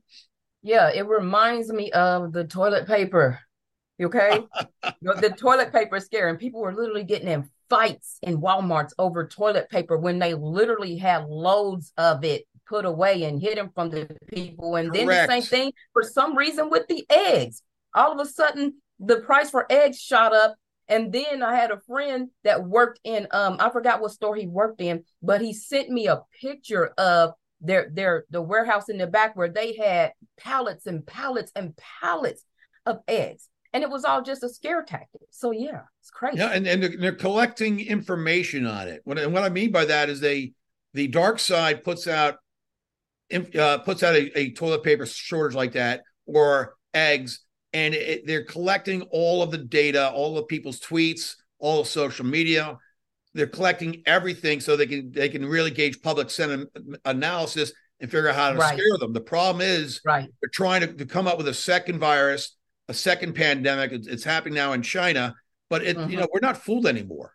Yeah, 0.62 0.90
it 0.94 1.06
reminds 1.06 1.72
me 1.72 1.90
of 1.92 2.32
the 2.32 2.44
toilet 2.44 2.86
paper. 2.86 3.38
Okay, 4.02 4.40
the, 5.00 5.14
the 5.20 5.30
toilet 5.30 5.72
paper 5.72 6.00
scare, 6.00 6.28
and 6.28 6.38
people 6.38 6.60
were 6.60 6.74
literally 6.74 7.04
getting 7.04 7.28
in 7.28 7.48
fights 7.68 8.18
in 8.22 8.40
WalMarts 8.40 8.92
over 8.98 9.26
toilet 9.26 9.68
paper 9.70 9.96
when 9.96 10.18
they 10.18 10.34
literally 10.34 10.96
had 10.96 11.26
loads 11.26 11.92
of 11.96 12.24
it 12.24 12.46
put 12.66 12.84
away 12.84 13.24
and 13.24 13.40
hidden 13.40 13.70
from 13.74 13.90
the 13.90 14.08
people. 14.28 14.76
And 14.76 14.92
Correct. 14.92 15.08
then 15.08 15.26
the 15.26 15.42
same 15.42 15.42
thing 15.42 15.72
for 15.92 16.02
some 16.02 16.36
reason 16.36 16.70
with 16.70 16.86
the 16.88 17.04
eggs. 17.10 17.62
All 17.94 18.12
of 18.12 18.26
a 18.26 18.28
sudden, 18.28 18.74
the 18.98 19.20
price 19.20 19.50
for 19.50 19.70
eggs 19.70 20.00
shot 20.00 20.34
up. 20.34 20.56
And 20.88 21.12
then 21.12 21.42
I 21.42 21.54
had 21.54 21.70
a 21.70 21.80
friend 21.86 22.28
that 22.42 22.64
worked 22.64 23.00
in 23.04 23.26
um 23.30 23.56
I 23.58 23.70
forgot 23.70 24.00
what 24.00 24.10
store 24.10 24.36
he 24.36 24.46
worked 24.46 24.80
in, 24.80 25.04
but 25.22 25.40
he 25.40 25.54
sent 25.54 25.88
me 25.88 26.08
a 26.08 26.22
picture 26.40 26.88
of 26.98 27.32
their 27.60 27.90
their 27.90 28.24
the 28.30 28.42
warehouse 28.42 28.90
in 28.90 28.98
the 28.98 29.06
back 29.06 29.34
where 29.34 29.48
they 29.48 29.74
had 29.74 30.12
pallets 30.36 30.86
and 30.86 31.06
pallets 31.06 31.50
and 31.56 31.74
pallets 32.02 32.44
of 32.84 32.98
eggs. 33.08 33.48
And 33.74 33.82
it 33.82 33.90
was 33.90 34.04
all 34.04 34.22
just 34.22 34.42
a 34.42 34.48
scare 34.48 34.82
tactic. 34.82 35.22
So 35.30 35.50
yeah, 35.50 35.82
it's 36.00 36.10
crazy. 36.10 36.38
Yeah, 36.38 36.52
and, 36.52 36.66
and 36.66 36.82
they're, 36.82 36.96
they're 36.96 37.12
collecting 37.12 37.80
information 37.80 38.66
on 38.66 38.88
it. 38.88 39.02
What, 39.04 39.18
and 39.18 39.32
what 39.32 39.42
I 39.42 39.50
mean 39.50 39.72
by 39.72 39.84
that 39.84 40.08
is 40.08 40.20
they 40.20 40.52
the 40.94 41.08
dark 41.08 41.38
side 41.38 41.84
puts 41.84 42.06
out 42.06 42.36
uh, 43.58 43.78
puts 43.78 44.02
out 44.02 44.14
a, 44.14 44.38
a 44.38 44.52
toilet 44.52 44.84
paper 44.84 45.04
shortage 45.04 45.56
like 45.56 45.72
that 45.72 46.02
or 46.26 46.76
eggs 46.94 47.44
and 47.74 47.92
it, 47.92 48.26
they're 48.26 48.44
collecting 48.44 49.02
all 49.10 49.42
of 49.42 49.50
the 49.50 49.58
data, 49.58 50.08
all 50.10 50.38
of 50.38 50.48
people's 50.48 50.80
tweets, 50.80 51.34
all 51.58 51.80
of 51.80 51.88
social 51.88 52.24
media. 52.24 52.78
They're 53.34 53.48
collecting 53.48 54.02
everything 54.06 54.60
so 54.60 54.76
they 54.76 54.86
can 54.86 55.10
they 55.10 55.28
can 55.28 55.44
really 55.44 55.72
gauge 55.72 56.00
public 56.00 56.30
sentiment 56.30 56.70
analysis 57.04 57.72
and 58.00 58.08
figure 58.08 58.28
out 58.28 58.36
how 58.36 58.52
to 58.52 58.58
right. 58.58 58.78
scare 58.78 58.98
them. 58.98 59.12
The 59.12 59.20
problem 59.20 59.60
is 59.60 60.00
right. 60.04 60.28
they're 60.40 60.50
trying 60.52 60.82
to, 60.82 60.92
to 60.94 61.04
come 61.04 61.26
up 61.26 61.36
with 61.36 61.48
a 61.48 61.54
second 61.54 61.98
virus, 61.98 62.56
a 62.88 62.94
second 62.94 63.34
pandemic. 63.34 63.92
It's, 63.92 64.06
it's 64.06 64.24
happening 64.24 64.54
now 64.54 64.72
in 64.72 64.82
China, 64.82 65.34
but 65.70 65.82
it 65.84 65.96
mm-hmm. 65.96 66.10
you 66.10 66.16
know 66.16 66.28
we're 66.32 66.40
not 66.40 66.58
fooled 66.58 66.86
anymore. 66.86 67.34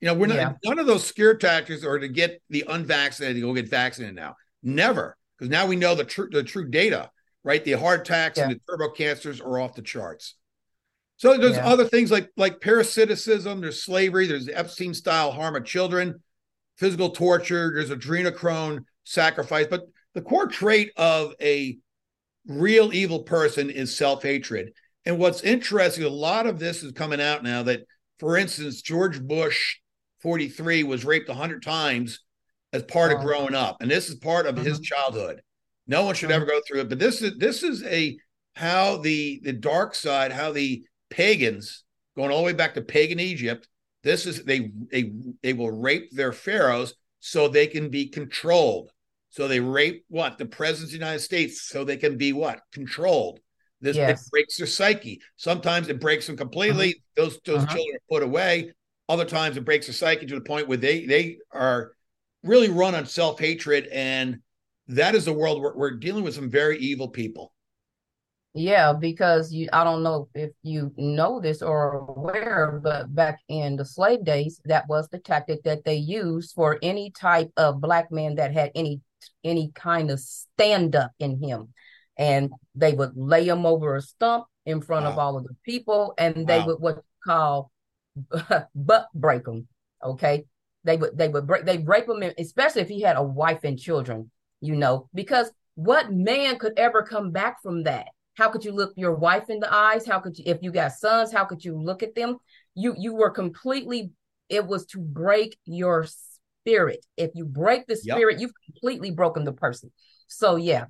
You 0.00 0.06
know 0.06 0.14
we're 0.14 0.26
not 0.26 0.36
yeah. 0.36 0.52
none 0.64 0.78
of 0.78 0.86
those 0.86 1.04
scare 1.04 1.36
tactics 1.36 1.84
are 1.84 1.98
to 1.98 2.08
get 2.08 2.40
the 2.50 2.64
unvaccinated 2.68 3.36
to 3.36 3.40
go 3.42 3.54
get 3.54 3.68
vaccinated 3.68 4.16
now. 4.16 4.36
Never, 4.62 5.16
because 5.36 5.50
now 5.50 5.66
we 5.66 5.76
know 5.76 5.94
the 5.94 6.04
true 6.04 6.28
the 6.30 6.42
true 6.42 6.68
data 6.68 7.10
right? 7.48 7.64
The 7.64 7.72
heart 7.72 8.00
attacks 8.00 8.36
yeah. 8.36 8.44
and 8.44 8.52
the 8.52 8.60
turbo 8.68 8.90
cancers 8.90 9.40
are 9.40 9.58
off 9.58 9.74
the 9.74 9.80
charts. 9.80 10.34
So 11.16 11.36
there's 11.36 11.56
yeah. 11.56 11.66
other 11.66 11.86
things 11.86 12.10
like 12.10 12.30
like 12.36 12.60
parasiticism, 12.60 13.60
there's 13.60 13.82
slavery, 13.82 14.26
there's 14.26 14.48
Epstein 14.48 14.94
style 14.94 15.32
harm 15.32 15.56
of 15.56 15.64
children, 15.64 16.22
physical 16.76 17.10
torture, 17.10 17.72
there's 17.74 17.90
adrenochrome 17.90 18.84
sacrifice. 19.04 19.66
But 19.68 19.86
the 20.14 20.20
core 20.20 20.46
trait 20.46 20.92
of 20.96 21.34
a 21.40 21.78
real 22.46 22.92
evil 22.92 23.22
person 23.22 23.70
is 23.70 23.96
self 23.96 24.22
hatred. 24.22 24.72
And 25.08 25.18
what's 25.18 25.42
interesting, 25.42 26.04
a 26.04 26.10
lot 26.10 26.46
of 26.46 26.58
this 26.58 26.82
is 26.82 26.92
coming 26.92 27.18
out 27.18 27.42
now 27.42 27.62
that, 27.62 27.80
for 28.18 28.36
instance, 28.36 28.82
George 28.82 29.22
Bush 29.22 29.76
43 30.20 30.82
was 30.82 31.02
raped 31.02 31.30
100 31.30 31.62
times 31.62 32.20
as 32.74 32.82
part 32.82 33.10
oh. 33.10 33.16
of 33.16 33.22
growing 33.22 33.54
up. 33.54 33.78
And 33.80 33.90
this 33.90 34.10
is 34.10 34.16
part 34.16 34.44
of 34.44 34.58
his 34.58 34.74
mm-hmm. 34.74 34.82
childhood. 34.82 35.40
No 35.86 36.04
one 36.04 36.14
should 36.14 36.30
ever 36.30 36.44
go 36.44 36.60
through 36.60 36.80
it. 36.80 36.90
But 36.90 36.98
this 36.98 37.22
is 37.22 37.38
this 37.38 37.62
is 37.62 37.82
a 37.84 38.18
how 38.54 38.98
the 38.98 39.40
the 39.42 39.54
dark 39.54 39.94
side, 39.94 40.30
how 40.30 40.52
the 40.52 40.84
pagans 41.08 41.84
going 42.14 42.30
all 42.30 42.40
the 42.40 42.44
way 42.44 42.52
back 42.52 42.74
to 42.74 42.82
pagan 42.82 43.18
Egypt. 43.18 43.66
This 44.02 44.26
is 44.26 44.44
they 44.44 44.70
they 44.92 45.12
they 45.42 45.54
will 45.54 45.70
rape 45.70 46.10
their 46.10 46.32
pharaohs 46.32 46.92
so 47.20 47.48
they 47.48 47.66
can 47.66 47.88
be 47.88 48.08
controlled. 48.08 48.90
So 49.30 49.48
they 49.48 49.60
rape 49.60 50.04
what 50.08 50.36
the 50.36 50.44
presidents 50.44 50.92
of 50.92 51.00
the 51.00 51.06
United 51.06 51.20
States 51.20 51.62
so 51.62 51.82
they 51.82 51.96
can 51.96 52.18
be 52.18 52.34
what 52.34 52.60
controlled. 52.72 53.40
This 53.80 53.96
yes. 53.96 54.26
it 54.26 54.30
breaks 54.30 54.56
their 54.56 54.66
psyche. 54.66 55.20
Sometimes 55.36 55.88
it 55.88 56.00
breaks 56.00 56.26
them 56.26 56.36
completely. 56.36 56.88
Uh-huh. 56.88 57.24
Those 57.24 57.40
those 57.44 57.62
uh-huh. 57.64 57.74
children 57.74 57.96
are 57.96 58.16
put 58.16 58.22
away. 58.22 58.72
Other 59.08 59.24
times 59.24 59.56
it 59.56 59.64
breaks 59.64 59.86
their 59.86 59.94
psyche 59.94 60.26
to 60.26 60.34
the 60.34 60.40
point 60.40 60.68
where 60.68 60.78
they 60.78 61.06
they 61.06 61.38
are 61.52 61.92
really 62.42 62.68
run 62.68 62.94
on 62.94 63.06
self 63.06 63.38
hatred 63.38 63.88
and 63.92 64.40
that 64.88 65.14
is 65.14 65.26
a 65.26 65.32
world 65.32 65.60
where 65.60 65.74
we're 65.74 65.90
dealing 65.92 66.24
with 66.24 66.34
some 66.34 66.50
very 66.50 66.78
evil 66.78 67.08
people. 67.08 67.52
Yeah, 68.54 68.92
because 68.94 69.52
you 69.52 69.68
I 69.72 69.84
don't 69.84 70.02
know 70.02 70.28
if 70.34 70.50
you 70.62 70.92
know 70.96 71.40
this 71.40 71.62
or 71.62 72.06
aware, 72.08 72.80
but 72.82 73.14
back 73.14 73.40
in 73.48 73.76
the 73.76 73.84
slave 73.84 74.24
days, 74.24 74.60
that 74.64 74.88
was 74.88 75.08
the 75.08 75.18
tactic 75.18 75.62
that 75.64 75.84
they 75.84 75.96
used 75.96 76.54
for 76.54 76.78
any 76.82 77.10
type 77.10 77.50
of 77.56 77.80
black 77.80 78.10
man 78.10 78.36
that 78.36 78.52
had 78.52 78.72
any 78.74 79.00
any 79.44 79.70
kind 79.74 80.10
of 80.10 80.18
stand 80.18 80.96
up 80.96 81.12
in 81.20 81.40
him. 81.42 81.72
And 82.18 82.52
they 82.74 82.92
would 82.92 83.12
lay 83.16 83.48
him 83.48 83.64
over 83.64 83.96
a 83.96 84.02
stump 84.02 84.46
in 84.66 84.80
front 84.80 85.04
wow. 85.04 85.12
of 85.12 85.18
all 85.18 85.36
of 85.38 85.44
the 85.44 85.56
people, 85.64 86.14
and 86.18 86.46
they 86.46 86.58
wow. 86.58 86.66
would 86.66 86.80
what 86.80 87.04
call 87.24 87.70
butt 88.74 89.06
break 89.14 89.46
him. 89.46 89.68
Okay, 90.02 90.44
they 90.84 90.96
would 90.96 91.16
they 91.16 91.28
would 91.28 91.46
break 91.46 91.64
they 91.64 91.78
rape 91.78 92.08
him, 92.08 92.22
especially 92.38 92.82
if 92.82 92.88
he 92.88 93.00
had 93.00 93.16
a 93.16 93.22
wife 93.22 93.60
and 93.62 93.78
children 93.78 94.30
you 94.60 94.74
know, 94.74 95.08
because 95.14 95.50
what 95.74 96.12
man 96.12 96.58
could 96.58 96.78
ever 96.78 97.02
come 97.02 97.30
back 97.30 97.62
from 97.62 97.84
that? 97.84 98.08
How 98.34 98.48
could 98.48 98.64
you 98.64 98.72
look 98.72 98.92
your 98.96 99.14
wife 99.14 99.50
in 99.50 99.60
the 99.60 99.72
eyes? 99.72 100.06
How 100.06 100.20
could 100.20 100.38
you, 100.38 100.44
if 100.46 100.58
you 100.62 100.70
got 100.70 100.92
sons, 100.92 101.32
how 101.32 101.44
could 101.44 101.64
you 101.64 101.76
look 101.76 102.02
at 102.02 102.14
them? 102.14 102.38
You 102.74 102.94
you 102.96 103.14
were 103.14 103.30
completely. 103.30 104.12
It 104.48 104.66
was 104.66 104.86
to 104.86 104.98
break 104.98 105.58
your 105.64 106.06
spirit. 106.64 107.04
If 107.16 107.32
you 107.34 107.44
break 107.44 107.86
the 107.86 107.96
spirit, 107.96 108.34
yep. 108.34 108.40
you've 108.40 108.52
completely 108.64 109.10
broken 109.10 109.44
the 109.44 109.52
person. 109.52 109.90
So 110.28 110.56
yeah, 110.56 110.86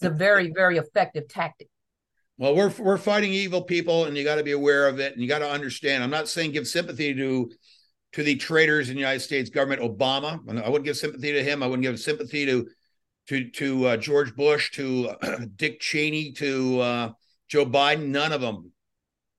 it's 0.00 0.06
a 0.06 0.16
very 0.16 0.50
very 0.54 0.78
effective 0.78 1.28
tactic. 1.28 1.68
Well, 2.38 2.54
we're 2.54 2.72
we're 2.78 2.96
fighting 2.96 3.32
evil 3.32 3.62
people, 3.62 4.06
and 4.06 4.16
you 4.16 4.24
got 4.24 4.36
to 4.36 4.42
be 4.42 4.52
aware 4.52 4.88
of 4.88 4.98
it, 4.98 5.12
and 5.12 5.20
you 5.20 5.28
got 5.28 5.40
to 5.40 5.50
understand. 5.50 6.02
I'm 6.02 6.10
not 6.10 6.28
saying 6.28 6.52
give 6.52 6.66
sympathy 6.66 7.14
to 7.14 7.50
to 8.12 8.22
the 8.22 8.36
traitors 8.36 8.88
in 8.88 8.94
the 8.94 9.00
United 9.00 9.20
States 9.20 9.50
government, 9.50 9.82
Obama. 9.82 10.40
I 10.62 10.68
wouldn't 10.68 10.86
give 10.86 10.96
sympathy 10.96 11.32
to 11.32 11.44
him. 11.44 11.62
I 11.62 11.66
wouldn't 11.66 11.82
give 11.82 12.00
sympathy 12.00 12.46
to 12.46 12.66
to 13.28 13.50
to 13.50 13.86
uh, 13.88 13.96
George 13.98 14.34
Bush, 14.34 14.70
to 14.72 15.10
uh, 15.22 15.40
Dick 15.56 15.80
Cheney, 15.80 16.32
to 16.32 16.80
uh, 16.80 17.12
Joe 17.48 17.66
Biden. 17.66 18.06
None 18.06 18.32
of 18.32 18.40
them, 18.40 18.72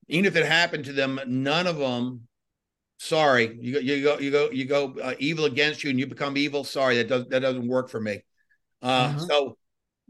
even 0.08 0.26
if 0.26 0.36
it 0.36 0.46
happened 0.46 0.86
to 0.86 0.94
them, 0.94 1.20
none 1.28 1.68
of 1.68 1.78
them. 1.78 2.28
Sorry, 3.00 3.58
you 3.60 3.74
go, 3.74 3.80
you 3.80 4.04
go, 4.04 4.20
you 4.20 4.32
go, 4.32 4.52
you 4.52 4.66
go 4.66 4.96
uh, 5.02 5.16
evil 5.18 5.46
against 5.46 5.84
you, 5.84 5.90
and 5.90 6.00
you 6.00 6.06
become 6.06 6.38
evil. 6.38 6.64
Sorry, 6.64 6.98
that 6.98 7.08
does 7.08 7.26
that 7.30 7.40
doesn't 7.40 7.68
work 7.68 7.90
for 7.90 8.00
me. 8.00 8.22
Uh, 8.82 9.10
mm-hmm. 9.10 9.20
So, 9.22 9.58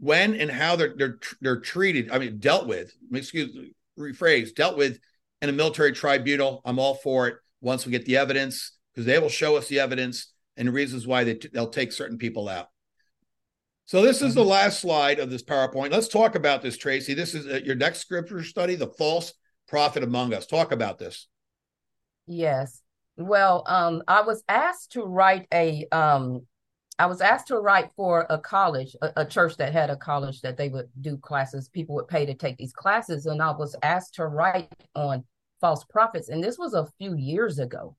when 0.02 0.34
and 0.34 0.50
how 0.50 0.74
they're 0.74 0.94
they're 0.96 1.18
they're 1.40 1.60
treated, 1.60 2.10
I 2.10 2.18
mean, 2.18 2.38
dealt 2.40 2.66
with. 2.66 2.92
Excuse, 3.12 3.54
me, 3.54 3.72
rephrase, 3.96 4.52
dealt 4.52 4.76
with 4.76 4.98
in 5.40 5.48
a 5.48 5.52
military 5.52 5.92
tribunal. 5.92 6.60
I'm 6.64 6.80
all 6.80 6.96
for 6.96 7.28
it. 7.28 7.36
Once 7.60 7.86
we 7.86 7.92
get 7.92 8.04
the 8.04 8.16
evidence, 8.16 8.72
because 8.92 9.06
they 9.06 9.20
will 9.20 9.28
show 9.28 9.56
us 9.56 9.68
the 9.68 9.78
evidence 9.78 10.32
and 10.56 10.66
the 10.66 10.72
reasons 10.72 11.06
why 11.06 11.22
they 11.22 11.34
t- 11.34 11.50
they'll 11.52 11.70
take 11.70 11.92
certain 11.92 12.18
people 12.18 12.48
out. 12.48 12.66
So 13.84 14.02
this 14.02 14.22
is 14.22 14.34
the 14.34 14.40
mm-hmm. 14.40 14.50
last 14.50 14.80
slide 14.80 15.20
of 15.20 15.30
this 15.30 15.44
PowerPoint. 15.44 15.92
Let's 15.92 16.08
talk 16.08 16.34
about 16.34 16.62
this, 16.62 16.76
Traci. 16.76 17.14
This 17.14 17.34
is 17.36 17.46
uh, 17.46 17.60
your 17.64 17.76
next 17.76 18.00
scripture 18.00 18.42
study, 18.42 18.74
the 18.74 18.88
false 18.98 19.32
prophet 19.68 20.02
among 20.02 20.34
us. 20.34 20.46
Talk 20.46 20.72
about 20.72 20.98
this. 20.98 21.28
Yes. 22.26 22.82
Well, 23.16 23.62
um, 23.66 24.02
I 24.08 24.22
was 24.22 24.42
asked 24.48 24.92
to 24.92 25.02
write 25.04 25.46
a 25.54 25.86
um, 25.92 26.46
I 26.98 27.06
was 27.06 27.20
asked 27.20 27.48
to 27.48 27.58
write 27.58 27.90
for 27.96 28.26
a 28.28 28.38
college, 28.38 28.94
a, 29.02 29.12
a, 29.16 29.24
church 29.24 29.56
that 29.56 29.72
had 29.72 29.90
a 29.90 29.96
college 29.96 30.40
that 30.42 30.56
they 30.56 30.68
would 30.68 30.88
do 31.00 31.16
classes. 31.16 31.68
People 31.68 31.94
would 31.96 32.08
pay 32.08 32.26
to 32.26 32.34
take 32.34 32.58
these 32.58 32.72
classes, 32.72 33.26
and 33.26 33.42
I 33.42 33.50
was 33.50 33.74
asked 33.82 34.14
to 34.14 34.26
write 34.26 34.72
on 34.94 35.24
false 35.60 35.84
prophets. 35.84 36.28
And 36.28 36.44
this 36.44 36.58
was 36.58 36.74
a 36.74 36.88
few 36.98 37.16
years 37.16 37.58
ago. 37.58 37.96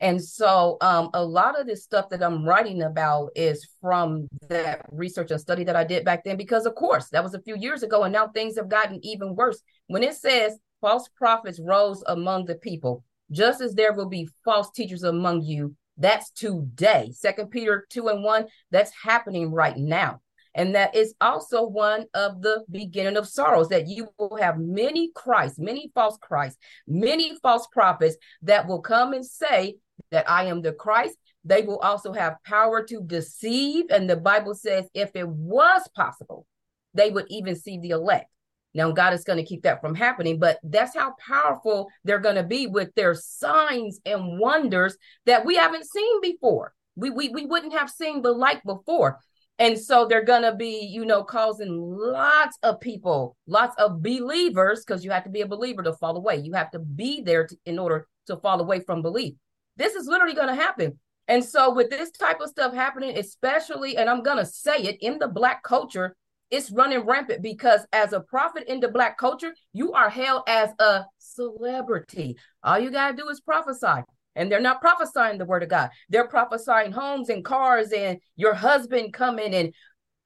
And 0.00 0.22
so 0.22 0.76
um, 0.80 1.10
a 1.14 1.24
lot 1.24 1.58
of 1.58 1.66
this 1.66 1.82
stuff 1.82 2.08
that 2.10 2.22
I'm 2.22 2.44
writing 2.44 2.82
about 2.82 3.30
is 3.34 3.68
from 3.80 4.28
that 4.48 4.82
research 4.92 5.32
and 5.32 5.40
study 5.40 5.64
that 5.64 5.74
I 5.74 5.82
did 5.82 6.04
back 6.04 6.22
then, 6.22 6.36
because 6.36 6.66
of 6.66 6.76
course 6.76 7.08
that 7.10 7.24
was 7.24 7.34
a 7.34 7.42
few 7.42 7.56
years 7.56 7.82
ago, 7.82 8.04
and 8.04 8.12
now 8.12 8.28
things 8.28 8.56
have 8.56 8.68
gotten 8.68 9.04
even 9.04 9.34
worse. 9.34 9.60
When 9.88 10.04
it 10.04 10.14
says 10.14 10.56
false 10.80 11.08
prophets 11.16 11.58
rose 11.60 12.04
among 12.06 12.44
the 12.44 12.54
people, 12.54 13.04
just 13.32 13.60
as 13.60 13.74
there 13.74 13.92
will 13.92 14.08
be 14.08 14.28
false 14.44 14.70
teachers 14.70 15.02
among 15.02 15.42
you. 15.42 15.74
That's 15.98 16.30
today. 16.30 17.12
Second 17.12 17.50
Peter 17.50 17.86
2 17.90 18.08
and 18.08 18.22
1, 18.22 18.46
that's 18.70 18.92
happening 19.02 19.50
right 19.52 19.76
now. 19.76 20.20
And 20.54 20.74
that 20.74 20.96
is 20.96 21.14
also 21.20 21.64
one 21.64 22.06
of 22.14 22.42
the 22.42 22.64
beginning 22.70 23.16
of 23.16 23.28
sorrows 23.28 23.68
that 23.68 23.86
you 23.86 24.08
will 24.18 24.36
have 24.36 24.58
many 24.58 25.10
Christ, 25.14 25.58
many 25.58 25.92
false 25.94 26.18
Christ, 26.20 26.58
many 26.86 27.36
false 27.42 27.66
prophets 27.70 28.16
that 28.42 28.66
will 28.66 28.80
come 28.80 29.12
and 29.12 29.24
say 29.24 29.76
that 30.10 30.28
I 30.28 30.44
am 30.44 30.62
the 30.62 30.72
Christ. 30.72 31.16
They 31.44 31.62
will 31.62 31.78
also 31.78 32.12
have 32.12 32.42
power 32.44 32.82
to 32.84 33.02
deceive. 33.02 33.86
And 33.90 34.08
the 34.08 34.16
Bible 34.16 34.54
says, 34.54 34.86
if 34.94 35.10
it 35.14 35.28
was 35.28 35.88
possible, 35.94 36.46
they 36.94 37.10
would 37.10 37.26
even 37.28 37.54
see 37.54 37.78
the 37.78 37.90
elect. 37.90 38.28
Now, 38.74 38.92
God 38.92 39.14
is 39.14 39.24
going 39.24 39.38
to 39.38 39.44
keep 39.44 39.62
that 39.62 39.80
from 39.80 39.94
happening, 39.94 40.38
but 40.38 40.58
that's 40.62 40.96
how 40.96 41.14
powerful 41.26 41.88
they're 42.04 42.18
going 42.18 42.36
to 42.36 42.42
be 42.42 42.66
with 42.66 42.94
their 42.94 43.14
signs 43.14 44.00
and 44.04 44.38
wonders 44.38 44.96
that 45.26 45.44
we 45.44 45.56
haven't 45.56 45.86
seen 45.86 46.20
before. 46.20 46.74
We, 46.94 47.10
we, 47.10 47.28
we 47.30 47.46
wouldn't 47.46 47.72
have 47.72 47.90
seen 47.90 48.22
the 48.22 48.32
like 48.32 48.62
before. 48.64 49.18
And 49.58 49.76
so 49.78 50.06
they're 50.06 50.24
going 50.24 50.42
to 50.42 50.54
be, 50.54 50.86
you 50.86 51.04
know, 51.04 51.24
causing 51.24 51.76
lots 51.80 52.56
of 52.62 52.80
people, 52.80 53.36
lots 53.46 53.74
of 53.78 54.02
believers, 54.02 54.84
because 54.84 55.04
you 55.04 55.10
have 55.10 55.24
to 55.24 55.30
be 55.30 55.40
a 55.40 55.48
believer 55.48 55.82
to 55.82 55.94
fall 55.94 56.16
away. 56.16 56.36
You 56.36 56.52
have 56.52 56.70
to 56.72 56.78
be 56.78 57.22
there 57.22 57.46
to, 57.46 57.56
in 57.66 57.78
order 57.78 58.06
to 58.26 58.36
fall 58.36 58.60
away 58.60 58.80
from 58.80 59.02
belief. 59.02 59.34
This 59.76 59.94
is 59.94 60.06
literally 60.06 60.34
going 60.34 60.48
to 60.48 60.54
happen. 60.54 60.98
And 61.26 61.44
so, 61.44 61.74
with 61.74 61.90
this 61.90 62.10
type 62.10 62.40
of 62.40 62.48
stuff 62.48 62.72
happening, 62.72 63.18
especially, 63.18 63.96
and 63.96 64.08
I'm 64.08 64.22
going 64.22 64.38
to 64.38 64.46
say 64.46 64.78
it 64.78 64.98
in 65.00 65.18
the 65.18 65.28
Black 65.28 65.62
culture, 65.62 66.16
it's 66.50 66.70
running 66.70 67.00
rampant 67.00 67.42
because 67.42 67.86
as 67.92 68.12
a 68.12 68.20
prophet 68.20 68.64
in 68.68 68.80
the 68.80 68.88
Black 68.88 69.18
culture, 69.18 69.52
you 69.72 69.92
are 69.92 70.08
hailed 70.08 70.42
as 70.48 70.70
a 70.78 71.04
celebrity. 71.18 72.36
All 72.62 72.78
you 72.78 72.90
got 72.90 73.10
to 73.10 73.16
do 73.16 73.28
is 73.28 73.40
prophesy 73.40 74.02
and 74.34 74.50
they're 74.50 74.60
not 74.60 74.80
prophesying 74.80 75.36
the 75.36 75.44
word 75.44 75.62
of 75.62 75.68
God. 75.68 75.90
They're 76.08 76.28
prophesying 76.28 76.92
homes 76.92 77.28
and 77.28 77.44
cars 77.44 77.92
and 77.92 78.18
your 78.36 78.54
husband 78.54 79.12
coming 79.12 79.54
and 79.54 79.74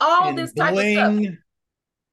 all 0.00 0.28
and 0.28 0.38
this 0.38 0.52
type 0.52 0.74
bling. 0.74 0.98
of 0.98 1.02
stuff. 1.02 1.34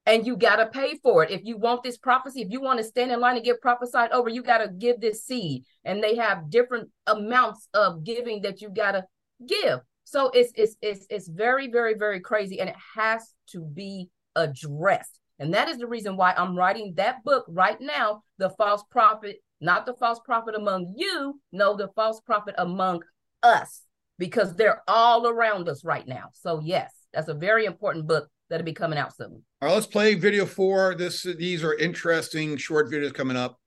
And 0.06 0.26
you 0.26 0.38
got 0.38 0.56
to 0.56 0.66
pay 0.68 0.98
for 1.04 1.24
it. 1.24 1.30
If 1.30 1.42
you 1.44 1.58
want 1.58 1.84
this 1.84 1.98
prophecy, 1.98 2.42
if 2.42 2.48
you 2.50 2.62
want 2.62 2.80
to 2.80 2.84
stand 2.84 3.12
in 3.12 3.20
line 3.20 3.36
and 3.36 3.46
get 3.46 3.62
prophesied 3.62 4.12
over, 4.12 4.30
you 4.30 4.42
got 4.42 4.60
to 4.60 4.70
give 4.70 5.00
this 5.00 5.24
seed. 5.24 5.66
And 5.84 6.02
they 6.04 6.16
have 6.16 6.50
different 6.50 6.90
amounts 7.06 7.68
of 7.76 8.04
giving 8.04 8.42
that 8.42 8.62
you 8.62 8.70
got 8.70 8.94
to 8.94 9.06
give. 9.46 9.82
So 10.10 10.30
it's 10.34 10.52
it's 10.56 10.76
it's 10.82 11.06
it's 11.10 11.28
very 11.28 11.68
very 11.68 11.94
very 11.94 12.20
crazy 12.20 12.60
and 12.60 12.70
it 12.70 12.76
has 12.96 13.34
to 13.52 13.64
be 13.64 14.10
addressed. 14.36 15.20
And 15.40 15.54
that 15.54 15.70
is 15.70 15.78
the 15.78 15.88
reason 15.88 16.18
why 16.18 16.34
I'm 16.36 16.56
writing 16.56 16.94
that 16.98 17.24
book 17.24 17.46
right 17.48 17.80
now, 17.80 18.24
The 18.40 18.50
False 18.50 18.84
Prophet 18.92 19.38
not 19.62 19.86
the 19.86 19.94
false 19.94 20.20
prophet 20.20 20.56
among 20.56 20.94
you, 20.98 21.40
no, 21.52 21.76
the 21.76 21.90
false 21.90 22.22
prophet 22.22 22.56
among 22.58 23.02
us, 23.44 23.84
because 24.18 24.56
they're 24.56 24.84
all 24.88 25.28
around 25.28 25.68
us 25.70 25.84
right 25.84 26.08
now. 26.08 26.30
So, 26.34 26.62
yes, 26.64 26.94
that's 27.14 27.28
a 27.28 27.34
very 27.34 27.66
important 27.66 28.08
book 28.08 28.30
that'll 28.50 28.66
be 28.66 28.74
coming 28.74 29.00
out 29.00 29.16
soon. 29.16 29.44
All 29.62 29.68
right, 29.68 29.74
let's 29.74 29.88
play 29.88 30.16
video 30.16 30.46
four. 30.46 30.96
This 30.96 31.24
these 31.24 31.64
are 31.64 31.74
interesting 31.74 32.58
short 32.58 32.90
videos 32.90 33.14
coming 33.14 33.38
up 33.38 33.60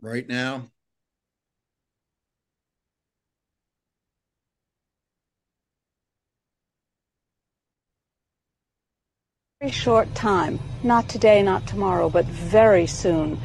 right 0.00 0.26
now. 0.28 0.66
Very 9.64 9.72
short 9.72 10.14
time, 10.14 10.60
not 10.82 11.08
today, 11.08 11.42
not 11.42 11.66
tomorrow, 11.66 12.10
but 12.10 12.26
very 12.26 12.86
soon, 12.86 13.40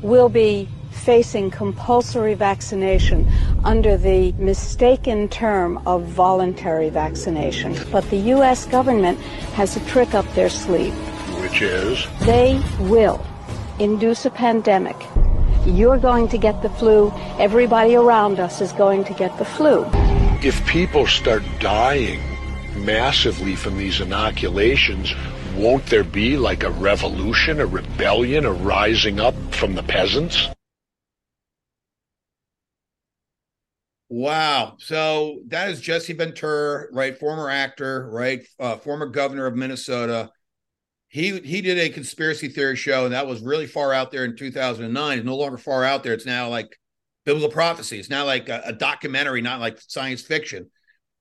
will 0.00 0.28
be 0.28 0.68
facing 0.92 1.50
compulsory 1.50 2.34
vaccination 2.34 3.26
under 3.64 3.96
the 3.96 4.30
mistaken 4.38 5.28
term 5.28 5.84
of 5.84 6.04
voluntary 6.04 6.88
vaccination. 6.88 7.76
But 7.90 8.08
the 8.10 8.18
U.S. 8.36 8.64
government 8.66 9.18
has 9.58 9.76
a 9.76 9.84
trick 9.86 10.14
up 10.14 10.24
their 10.34 10.50
sleeve. 10.50 10.94
Which 11.40 11.60
is? 11.62 12.06
They 12.20 12.62
will 12.78 13.20
induce 13.80 14.24
a 14.24 14.30
pandemic. 14.30 14.96
You're 15.64 15.98
going 15.98 16.28
to 16.28 16.38
get 16.38 16.62
the 16.62 16.70
flu. 16.70 17.12
Everybody 17.40 17.96
around 17.96 18.38
us 18.38 18.60
is 18.60 18.70
going 18.70 19.02
to 19.02 19.14
get 19.14 19.36
the 19.36 19.44
flu. 19.44 19.84
If 20.44 20.64
people 20.68 21.08
start 21.08 21.42
dying 21.58 22.20
massively 22.76 23.56
from 23.56 23.76
these 23.78 24.00
inoculations, 24.00 25.12
won't 25.56 25.86
there 25.86 26.04
be 26.04 26.36
like 26.36 26.62
a 26.62 26.70
revolution, 26.70 27.60
a 27.60 27.66
rebellion, 27.66 28.44
a 28.44 28.52
rising 28.52 29.20
up 29.20 29.34
from 29.52 29.74
the 29.74 29.82
peasants? 29.82 30.48
Wow. 34.08 34.76
So 34.78 35.40
that 35.48 35.70
is 35.70 35.80
Jesse 35.80 36.12
Ventura, 36.12 36.86
right? 36.92 37.18
Former 37.18 37.50
actor, 37.50 38.08
right? 38.10 38.46
Uh, 38.60 38.76
former 38.76 39.06
governor 39.06 39.46
of 39.46 39.56
Minnesota. 39.56 40.30
He 41.08 41.38
he 41.40 41.60
did 41.60 41.78
a 41.78 41.88
conspiracy 41.88 42.48
theory 42.48 42.76
show, 42.76 43.04
and 43.04 43.14
that 43.14 43.26
was 43.26 43.40
really 43.40 43.66
far 43.66 43.92
out 43.92 44.10
there 44.10 44.24
in 44.24 44.36
2009. 44.36 45.18
It's 45.18 45.26
no 45.26 45.36
longer 45.36 45.58
far 45.58 45.84
out 45.84 46.02
there. 46.02 46.12
It's 46.12 46.26
now 46.26 46.48
like 46.48 46.76
biblical 47.24 47.50
prophecy. 47.50 47.98
It's 47.98 48.10
now 48.10 48.24
like 48.24 48.48
a, 48.48 48.62
a 48.66 48.72
documentary, 48.72 49.40
not 49.40 49.60
like 49.60 49.80
science 49.80 50.22
fiction. 50.22 50.70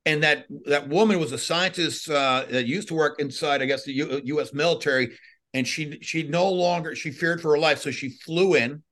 And 0.05 0.21
that 0.23 0.45
that 0.65 0.87
woman 0.87 1.19
was 1.19 1.31
a 1.31 1.37
scientist 1.37 2.09
uh, 2.09 2.45
that 2.49 2.67
used 2.67 2.89
to 2.89 2.93
work 2.93 3.19
inside, 3.19 3.61
I 3.61 3.65
guess, 3.65 3.85
the 3.85 3.93
U, 3.93 4.21
U.S. 4.23 4.53
military, 4.53 5.17
and 5.53 5.67
she 5.67 5.97
she 6.01 6.23
no 6.23 6.49
longer 6.49 6.95
she 6.95 7.11
feared 7.11 7.41
for 7.41 7.51
her 7.51 7.57
life, 7.57 7.79
so 7.79 7.89
she 7.89 8.09
flew 8.09 8.53
in 8.53 8.83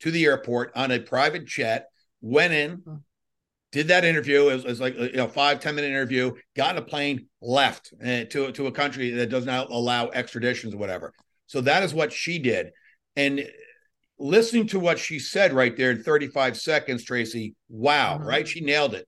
to 0.00 0.10
the 0.10 0.24
airport 0.24 0.72
on 0.74 0.90
a 0.90 0.98
private 0.98 1.44
jet, 1.44 1.86
went 2.20 2.52
in, 2.52 2.82
hmm 2.84 2.96
did 3.76 3.88
that 3.88 4.04
interview. 4.04 4.48
It 4.48 4.54
was, 4.54 4.64
it 4.64 4.68
was, 4.68 4.80
like 4.80 4.96
you 4.96 5.12
know 5.12 5.28
five 5.28 5.60
ten 5.60 5.74
minute 5.74 5.90
interview. 5.90 6.32
Got 6.54 6.76
in 6.76 6.82
a 6.82 6.86
plane, 6.86 7.26
left 7.42 7.92
uh, 8.02 8.24
to 8.24 8.50
to 8.52 8.66
a 8.66 8.72
country 8.72 9.10
that 9.10 9.28
does 9.28 9.44
not 9.44 9.70
allow 9.70 10.08
extraditions 10.08 10.72
or 10.72 10.78
whatever. 10.78 11.12
So 11.46 11.60
that 11.60 11.82
is 11.82 11.92
what 11.92 12.12
she 12.12 12.38
did, 12.38 12.70
and 13.16 13.46
listening 14.18 14.66
to 14.68 14.80
what 14.80 14.98
she 14.98 15.18
said 15.18 15.52
right 15.52 15.76
there 15.76 15.90
in 15.90 16.02
35 16.02 16.56
seconds, 16.56 17.04
Traci. 17.04 17.54
Wow, 17.68 18.16
mm-hmm. 18.16 18.26
right? 18.26 18.48
She 18.48 18.60
nailed 18.60 18.94
it. 18.94 19.06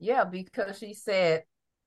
Yeah, 0.00 0.24
because 0.24 0.78
she 0.78 0.94
said 0.94 1.44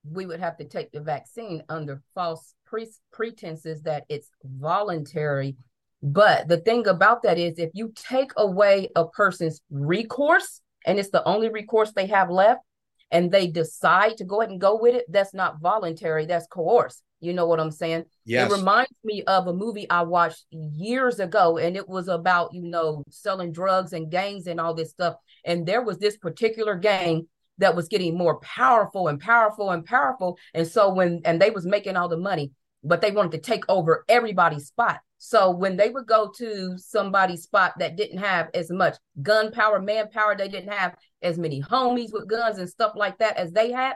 we 0.10 0.26
would 0.26 0.40
have 0.40 0.58
to 0.58 0.66
take 0.66 0.92
the 0.92 1.02
vaccine 1.02 1.64
under 1.68 2.02
false 2.14 2.54
pre- 2.66 2.88
pretenses 3.12 3.82
that 3.82 4.06
it's 4.08 4.30
voluntary. 4.44 5.56
But 6.02 6.48
the 6.48 6.58
thing 6.58 6.88
about 6.88 7.24
that 7.24 7.38
is, 7.38 7.58
if 7.58 7.72
you 7.74 7.94
take 7.96 8.32
away 8.38 8.90
a 8.96 9.08
person's 9.08 9.62
recourse, 9.72 10.62
and 10.86 11.00
it's 11.00 11.10
the 11.10 11.24
only 11.24 11.50
recourse 11.50 11.94
they 11.94 12.08
have 12.08 12.30
left 12.30 12.62
and 13.10 13.32
they 13.32 13.48
decide 13.48 14.18
to 14.18 14.26
go 14.26 14.42
ahead 14.42 14.52
and 14.52 14.60
go 14.60 14.78
with 14.78 14.96
it, 14.96 15.06
that's 15.10 15.34
not 15.34 15.62
voluntary, 15.62 16.26
that's 16.26 16.48
coerced. 16.48 17.02
You 17.22 17.32
know 17.32 17.48
what 17.48 17.62
I'm 17.62 17.72
saying? 17.72 18.04
Yes. 18.26 18.52
It 18.52 18.56
reminds 18.58 18.92
me 19.06 19.24
of 19.24 19.48
a 19.48 19.54
movie 19.54 19.90
I 19.90 20.02
watched 20.02 20.44
years 20.52 21.22
ago, 21.22 21.58
and 21.58 21.78
it 21.78 21.88
was 21.88 22.10
about, 22.10 22.54
you 22.54 22.64
know, 22.64 23.02
selling 23.10 23.54
drugs 23.54 23.94
and 23.94 24.12
gangs 24.12 24.48
and 24.48 24.60
all 24.60 24.74
this 24.74 24.90
stuff. 24.90 25.16
And 25.46 25.66
there 25.66 25.82
was 25.82 26.00
this 26.00 26.18
particular 26.18 26.76
gang 26.76 27.30
that 27.64 27.76
was 27.76 27.88
getting 27.88 28.18
more 28.18 28.40
powerful 28.42 29.08
and 29.08 29.20
powerful 29.20 29.72
and 29.72 29.86
powerful. 29.86 30.38
And 30.54 30.68
so 30.68 30.94
when 30.94 31.22
and 31.24 31.42
they 31.42 31.50
was 31.50 31.66
making 31.66 31.96
all 31.96 32.10
the 32.10 32.18
money, 32.18 32.52
but 32.84 33.02
they 33.02 33.12
wanted 33.12 33.32
to 33.32 33.38
take 33.38 33.64
over 33.70 34.04
everybody's 34.10 34.68
spot. 34.68 35.00
So 35.18 35.52
when 35.52 35.78
they 35.78 35.90
would 35.90 36.06
go 36.06 36.30
to 36.38 36.78
somebody's 36.78 37.44
spot 37.44 37.76
that 37.80 37.96
didn't 37.96 38.18
have 38.18 38.50
as 38.54 38.70
much 38.70 38.98
gunpower, 39.22 39.82
manpower, 39.82 40.36
they 40.36 40.50
didn't 40.50 40.74
have 40.74 40.96
as 41.22 41.38
many 41.38 41.62
homies 41.62 42.12
with 42.12 42.28
guns 42.28 42.58
and 42.58 42.70
stuff 42.70 42.92
like 42.98 43.18
that 43.20 43.38
as 43.38 43.54
they 43.54 43.72
had, 43.72 43.96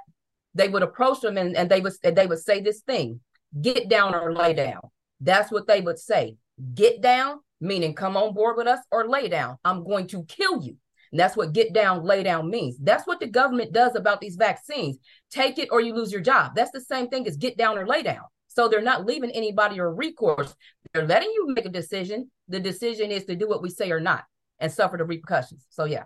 they 0.56 0.70
would 0.70 0.84
approach 0.84 1.20
them 1.20 1.38
and, 1.38 1.58
and 1.58 1.70
they 1.70 1.82
would 1.82 1.94
they 2.02 2.28
would 2.28 2.40
say 2.40 2.62
this 2.62 2.80
thing, 2.82 3.20
get 3.62 3.90
down 3.90 4.16
or 4.16 4.34
lay 4.34 4.54
down. 4.54 4.80
That's 5.20 5.52
what 5.52 5.68
they 5.68 5.82
would 5.82 6.00
say. 6.00 6.38
Get 6.74 7.02
down, 7.02 7.40
meaning 7.60 7.94
come 7.94 8.16
on 8.16 8.34
board 8.34 8.56
with 8.56 8.68
us, 8.68 8.80
or 8.92 9.10
lay 9.10 9.28
down. 9.28 9.58
I'm 9.66 9.84
going 9.84 10.08
to 10.08 10.24
kill 10.24 10.64
you. 10.64 10.78
And 11.13 11.21
that's 11.21 11.37
what 11.37 11.53
get 11.53 11.75
down, 11.75 12.05
lay 12.05 12.23
down 12.23 12.49
means. 12.49 12.79
That's 12.81 13.07
what 13.07 13.21
the 13.21 13.27
government 13.27 13.73
does 13.73 13.95
about 13.95 14.21
these 14.21 14.37
vaccines. 14.37 14.99
Take 15.31 15.59
it 15.59 15.69
or 15.71 15.81
you 15.81 15.95
lose 15.95 16.11
your 16.11 16.23
job. 16.23 16.53
That's 16.57 16.71
the 16.71 16.81
same 16.81 17.09
thing 17.09 17.27
as 17.27 17.37
get 17.37 17.59
down 17.59 17.77
or 17.77 17.87
lay 17.87 18.03
down. 18.03 18.25
So 18.49 18.69
they're 18.69 18.81
not 18.83 19.07
leaving 19.07 19.31
anybody 19.31 19.79
a 19.79 19.87
recourse. 19.87 20.55
They're 20.93 21.07
letting 21.07 21.31
you 21.31 21.53
make 21.55 21.67
a 21.67 21.71
decision. 21.71 22.31
The 22.49 22.61
decision 22.61 23.11
is 23.11 23.25
to 23.25 23.37
do 23.37 23.49
what 23.49 23.63
we 23.63 23.71
say 23.71 23.91
or 23.91 24.01
not 24.01 24.25
and 24.59 24.73
suffer 24.73 24.97
the 24.97 25.05
repercussions. 25.05 25.67
So 25.71 25.85
yeah. 25.85 26.05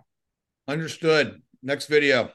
Understood. 0.66 1.42
Next 1.62 1.86
video. 1.86 2.30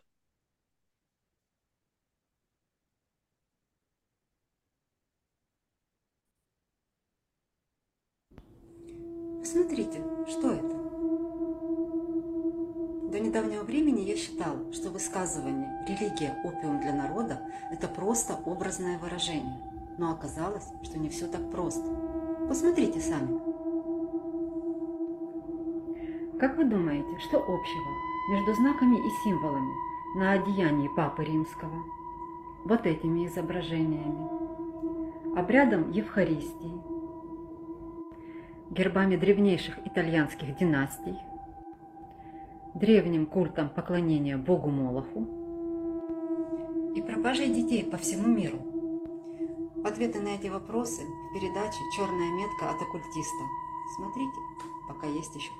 Смотрите, 9.43 10.01
что 10.29 10.53
это? 10.53 10.64
Недавнего 13.36 13.64
времени 13.64 14.00
я 14.00 14.16
считала, 14.16 14.72
что 14.72 14.88
высказывание 14.88 15.84
«религия– 15.86 16.40
опиум 16.44 16.80
для 16.80 16.94
народа»– 16.94 17.38
это 17.70 17.86
просто 17.86 18.38
образное 18.46 18.96
выражение– 18.96 19.60
но 19.98 20.12
оказалось, 20.12 20.66
что 20.82 20.98
не 20.98 21.10
все 21.10 21.26
так 21.26 21.50
просто. 21.50 21.84
Посмотрите 22.48 22.98
сами. 22.98 23.38
Как 26.38 26.56
вы 26.56 26.64
думаете, 26.64 27.08
что 27.28 27.36
общего 27.36 28.32
между 28.32 28.54
знаками 28.54 28.96
и 28.96 29.10
символами 29.22 29.74
на 30.16 30.32
одеянии 30.32 30.88
Папы 30.96 31.24
Римского? 31.24 31.84
Вот 32.64 32.86
этими 32.86 33.26
изображениями. 33.26 34.28
Обрядом 35.38 35.90
Евхаристии, 35.90 36.80
гербами 38.70 39.16
древнейших 39.16 39.78
итальянских 39.86 40.56
династий, 40.56 41.18
древним 42.78 43.26
культом 43.26 43.70
поклонения 43.70 44.36
Богу 44.36 44.68
Молоху 44.68 45.26
и 46.94 47.02
пропажей 47.02 47.48
детей 47.48 47.84
по 47.84 47.96
всему 47.96 48.28
миру. 48.28 48.62
Ответы 49.84 50.20
на 50.20 50.34
эти 50.36 50.48
вопросы 50.48 51.02
в 51.02 51.34
передаче 51.34 51.78
«Черная 51.96 52.30
метка 52.32 52.70
от 52.70 52.82
оккультиста». 52.82 53.44
Смотрите, 53.96 54.38
пока 54.88 55.06
есть 55.06 55.34
еще 55.34 55.50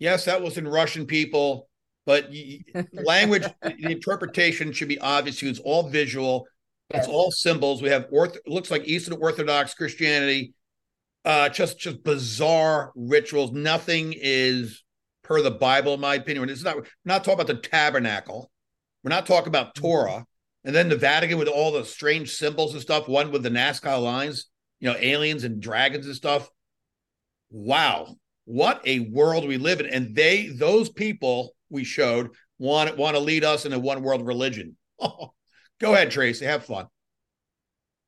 Yes, 0.00 0.24
that 0.26 0.42
was 0.42 0.58
in 0.58 0.66
Russian 0.68 1.06
people, 1.06 1.68
but 2.04 2.28
language, 2.92 3.44
the 3.62 3.92
interpretation 3.92 4.72
should 4.72 4.88
be 4.88 4.98
obvious. 4.98 5.42
It's 5.42 5.60
all 5.60 5.88
visual. 5.88 6.46
It's 6.90 7.08
all 7.08 7.30
symbols. 7.30 7.80
We 7.80 7.88
have 7.90 8.08
orth- 8.12 8.38
looks 8.46 8.70
like 8.70 8.84
Eastern 8.84 9.16
Orthodox 9.20 9.72
Christianity, 9.72 10.52
uh, 11.24 11.48
just 11.48 11.78
just 11.78 12.02
bizarre 12.04 12.92
rituals. 12.94 13.52
Nothing 13.52 14.14
is 14.16 14.83
per 15.24 15.42
the 15.42 15.50
Bible, 15.50 15.94
in 15.94 16.00
my 16.00 16.14
opinion. 16.14 16.48
It's 16.48 16.62
not 16.62 16.76
we're 16.76 16.84
not 17.04 17.24
talking 17.24 17.40
about 17.40 17.48
the 17.48 17.68
tabernacle. 17.68 18.50
We're 19.02 19.10
not 19.10 19.26
talking 19.26 19.48
about 19.48 19.74
mm-hmm. 19.74 19.82
Torah. 19.82 20.26
And 20.64 20.74
then 20.74 20.88
the 20.88 20.96
Vatican 20.96 21.38
with 21.38 21.48
all 21.48 21.72
the 21.72 21.84
strange 21.84 22.34
symbols 22.34 22.72
and 22.72 22.80
stuff, 22.80 23.08
one 23.08 23.30
with 23.30 23.42
the 23.42 23.50
Nazca 23.50 24.02
lines, 24.02 24.46
you 24.80 24.88
know, 24.88 24.96
aliens 24.98 25.44
and 25.44 25.60
dragons 25.60 26.06
and 26.06 26.14
stuff. 26.14 26.48
Wow. 27.50 28.16
What 28.46 28.80
a 28.86 29.00
world 29.00 29.46
we 29.46 29.58
live 29.58 29.80
in. 29.80 29.86
And 29.86 30.14
they, 30.14 30.48
those 30.48 30.88
people 30.88 31.54
we 31.68 31.84
showed 31.84 32.30
want, 32.58 32.96
want 32.96 33.14
to 33.14 33.20
lead 33.20 33.44
us 33.44 33.66
into 33.66 33.78
one 33.78 34.02
world 34.02 34.26
religion. 34.26 34.76
go 35.00 35.32
ahead, 35.80 36.10
Traci. 36.10 36.46
Have 36.46 36.64
fun. 36.64 36.86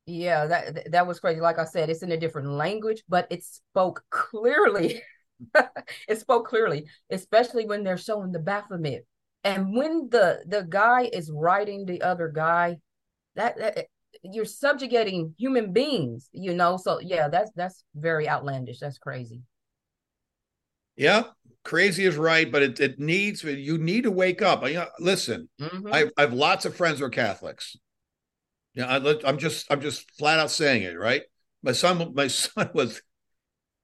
Yeah, 0.07 0.45
that 0.45 0.91
that 0.91 1.05
was 1.05 1.19
crazy. 1.19 1.41
Like 1.41 1.59
I 1.59 1.65
said, 1.65 1.89
it's 1.89 2.01
in 2.01 2.13
a 2.13 2.17
different 2.17 2.47
language, 2.47 3.03
but 3.09 3.27
it 3.29 3.43
spoke 3.43 4.03
clearly. 4.09 5.01
it 6.07 6.19
spoke 6.19 6.47
clearly, 6.47 6.85
especially 7.09 7.65
when 7.65 7.83
they're 7.83 7.97
showing 7.97 8.31
the 8.31 8.39
Baphomet. 8.39 9.05
And 9.43 9.75
when 9.75 10.09
the 10.09 10.43
the 10.45 10.65
guy 10.67 11.09
is 11.13 11.31
writing 11.31 11.85
the 11.85 12.01
other 12.01 12.27
guy, 12.27 12.77
that, 13.35 13.57
that 13.57 13.87
you're 14.23 14.45
subjugating 14.45 15.35
human 15.37 15.73
beings, 15.73 16.29
you 16.33 16.53
know. 16.53 16.77
So 16.77 16.99
yeah, 16.99 17.29
that's 17.29 17.51
that's 17.55 17.83
very 17.95 18.27
outlandish. 18.27 18.79
That's 18.79 18.97
crazy. 18.97 19.41
Yeah, 20.95 21.23
crazy 21.63 22.05
is 22.05 22.17
right, 22.17 22.51
but 22.51 22.63
it, 22.63 22.79
it 22.79 22.99
needs 22.99 23.43
you 23.43 23.77
need 23.77 24.03
to 24.03 24.11
wake 24.11 24.41
up. 24.41 24.67
You 24.67 24.75
know, 24.75 24.87
listen, 24.99 25.47
mm-hmm. 25.61 25.93
I, 25.93 26.09
I 26.17 26.21
have 26.21 26.33
lots 26.33 26.65
of 26.65 26.75
friends 26.75 26.99
who 26.99 27.05
are 27.05 27.09
Catholics. 27.09 27.77
Yeah, 28.73 28.97
you 28.97 29.03
know, 29.03 29.19
I'm 29.23 29.37
just 29.37 29.71
I'm 29.71 29.81
just 29.81 30.09
flat 30.17 30.39
out 30.39 30.51
saying 30.51 30.83
it. 30.83 30.97
Right, 30.97 31.21
my 31.63 31.73
son 31.73 32.13
my 32.15 32.27
son 32.27 32.69
was, 32.73 33.01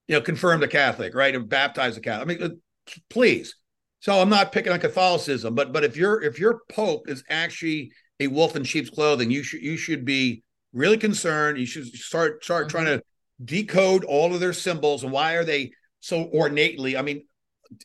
you 0.07 0.15
know, 0.15 0.21
confirmed 0.21 0.63
a 0.63 0.67
Catholic, 0.67 1.15
right, 1.15 1.35
and 1.35 1.47
baptized 1.47 1.97
a 1.97 2.01
Catholic. 2.01 2.41
I 2.41 2.47
mean, 2.47 2.61
please. 3.09 3.55
So 3.99 4.19
I'm 4.19 4.29
not 4.29 4.51
picking 4.51 4.73
on 4.73 4.79
Catholicism, 4.79 5.55
but 5.55 5.71
but 5.71 5.83
if 5.83 5.95
your 5.95 6.21
if 6.21 6.39
your 6.39 6.61
Pope 6.69 7.07
is 7.07 7.23
actually 7.29 7.91
a 8.19 8.27
wolf 8.27 8.55
in 8.55 8.63
sheep's 8.63 8.89
clothing, 8.89 9.31
you 9.31 9.43
should 9.43 9.61
you 9.61 9.77
should 9.77 10.03
be 10.03 10.43
really 10.73 10.97
concerned. 10.97 11.57
You 11.57 11.65
should 11.65 11.87
start 11.87 12.43
start 12.43 12.67
mm-hmm. 12.67 12.77
trying 12.77 12.97
to 12.97 13.03
decode 13.43 14.03
all 14.03 14.33
of 14.33 14.39
their 14.39 14.53
symbols 14.53 15.03
and 15.03 15.11
why 15.11 15.33
are 15.33 15.45
they 15.45 15.71
so 16.01 16.23
ornately. 16.23 16.97
I 16.97 17.01
mean, 17.01 17.25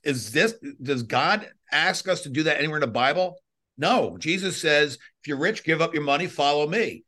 is 0.03 0.33
this 0.33 0.55
does 0.83 1.05
God 1.05 1.49
ask 1.71 2.09
us 2.09 2.23
to 2.23 2.31
do 2.31 2.43
that 2.45 2.59
anywhere 2.59 2.79
in 2.79 2.83
the 2.83 2.89
Bible? 2.89 3.37
No. 3.77 4.19
Jesus 4.19 4.61
says, 4.61 4.95
if 5.23 5.29
you're 5.29 5.39
rich, 5.39 5.63
give 5.63 5.81
up 5.81 5.95
your 5.95 6.03
money, 6.03 6.27
follow 6.27 6.67
me. 6.67 7.05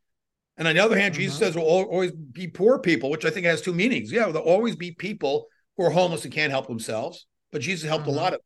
And 0.60 0.68
on 0.68 0.74
the 0.74 0.84
other 0.84 0.98
hand, 0.98 1.14
mm-hmm. 1.14 1.22
Jesus 1.22 1.38
says, 1.38 1.56
will 1.56 1.62
always 1.62 2.12
be 2.12 2.46
poor 2.46 2.78
people, 2.78 3.08
which 3.08 3.24
I 3.24 3.30
think 3.30 3.46
has 3.46 3.62
two 3.62 3.72
meanings. 3.72 4.12
Yeah, 4.12 4.26
there'll 4.26 4.46
always 4.46 4.76
be 4.76 4.92
people 4.92 5.46
who 5.76 5.84
are 5.84 5.90
homeless 5.90 6.24
and 6.24 6.34
can't 6.34 6.52
help 6.52 6.68
themselves. 6.68 7.26
But 7.50 7.62
Jesus 7.62 7.88
helped 7.88 8.04
mm-hmm. 8.04 8.12
a 8.18 8.20
lot 8.20 8.34
of, 8.34 8.40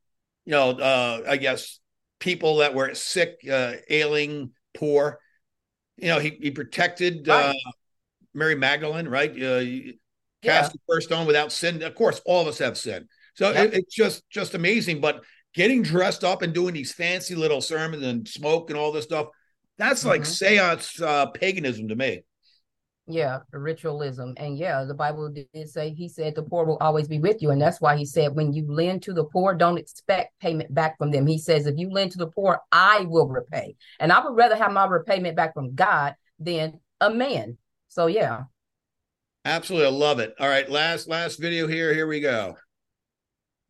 you 0.47 0.53
know, 0.53 0.71
uh, 0.71 1.23
I 1.29 1.37
guess 1.37 1.81
people 2.21 2.59
that 2.59 2.73
were 2.73 2.95
sick, 2.95 3.41
uh, 3.51 3.73
ailing, 3.91 4.53
poor. 4.75 5.19
You 5.97 6.07
know, 6.07 6.21
he, 6.21 6.39
he 6.41 6.53
protected 6.53 7.27
right. 7.27 7.51
uh, 7.51 7.71
Mary 8.33 8.55
Magdalene, 8.55 9.09
right? 9.09 9.31
Uh, 9.31 9.65
cast 10.41 10.73
the 10.73 10.79
first 10.89 11.09
stone 11.09 11.27
without 11.27 11.51
sin. 11.51 11.83
Of 11.83 11.97
course, 11.97 12.21
all 12.25 12.43
of 12.43 12.47
us 12.47 12.59
have 12.59 12.79
sin. 12.79 13.09
So 13.35 13.51
it, 13.51 13.75
it's 13.75 13.95
just 13.95 14.23
just 14.31 14.55
amazing. 14.55 15.01
But 15.01 15.25
getting 15.53 15.83
dressed 15.83 16.23
up 16.23 16.43
and 16.43 16.55
doing 16.55 16.75
these 16.75 16.93
fancy 16.93 17.35
little 17.35 17.61
sermons 17.61 18.05
and 18.05 18.29
smoke 18.29 18.71
and 18.71 18.79
all 18.79 18.93
this 18.93 19.05
stuff, 19.05 19.27
that's 19.79 20.01
mm-hmm. 20.01 20.11
like 20.11 20.27
seance 20.27 21.01
uh, 21.01 21.27
paganism 21.27 21.89
to 21.89 21.97
me. 21.97 22.22
Yeah, 23.07 23.41
ritualism. 23.53 24.33
And 24.39 24.57
yeah, 24.57 24.85
the 24.85 24.95
Bible 24.95 25.29
did 25.29 25.68
say, 25.68 25.91
he 25.91 26.09
said, 26.09 26.35
the 26.35 26.43
poor 26.43 26.64
will 26.64 26.79
always 26.79 27.07
be 27.07 27.18
with 27.18 27.43
you. 27.43 27.51
And 27.51 27.61
that's 27.61 27.79
why 27.79 27.97
he 27.97 28.07
said, 28.07 28.35
when 28.35 28.55
you 28.55 28.64
lend 28.66 29.03
to 29.03 29.12
the 29.12 29.25
poor, 29.25 29.55
don't 29.55 29.77
expect 29.77 30.41
payment 30.41 30.72
back 30.72 30.97
from 30.97 31.11
them. 31.11 31.27
He 31.27 31.37
says, 31.37 31.66
if 31.66 31.77
you 31.77 31.91
lend 31.91 32.12
to 32.12 32.18
the 32.18 32.29
poor, 32.29 32.61
I 32.72 33.05
will 33.07 33.29
repay. 33.29 33.77
And 34.01 34.11
I 34.11 34.25
would 34.25 34.35
rather 34.35 34.57
have 34.57 34.72
my 34.72 34.87
repayment 34.87 35.37
back 35.37 35.53
from 35.53 35.75
God 35.75 36.14
than 36.39 36.81
a 36.99 37.11
man. 37.11 37.59
So 37.89 38.07
yeah. 38.07 38.45
Absolutely. 39.45 39.89
I 39.89 39.91
love 39.91 40.18
it. 40.20 40.35
All 40.41 40.49
right. 40.49 40.70
Last, 40.70 41.07
last 41.07 41.39
video 41.39 41.66
here. 41.66 41.93
Here 41.93 42.07
we 42.07 42.20
go. 42.20 42.57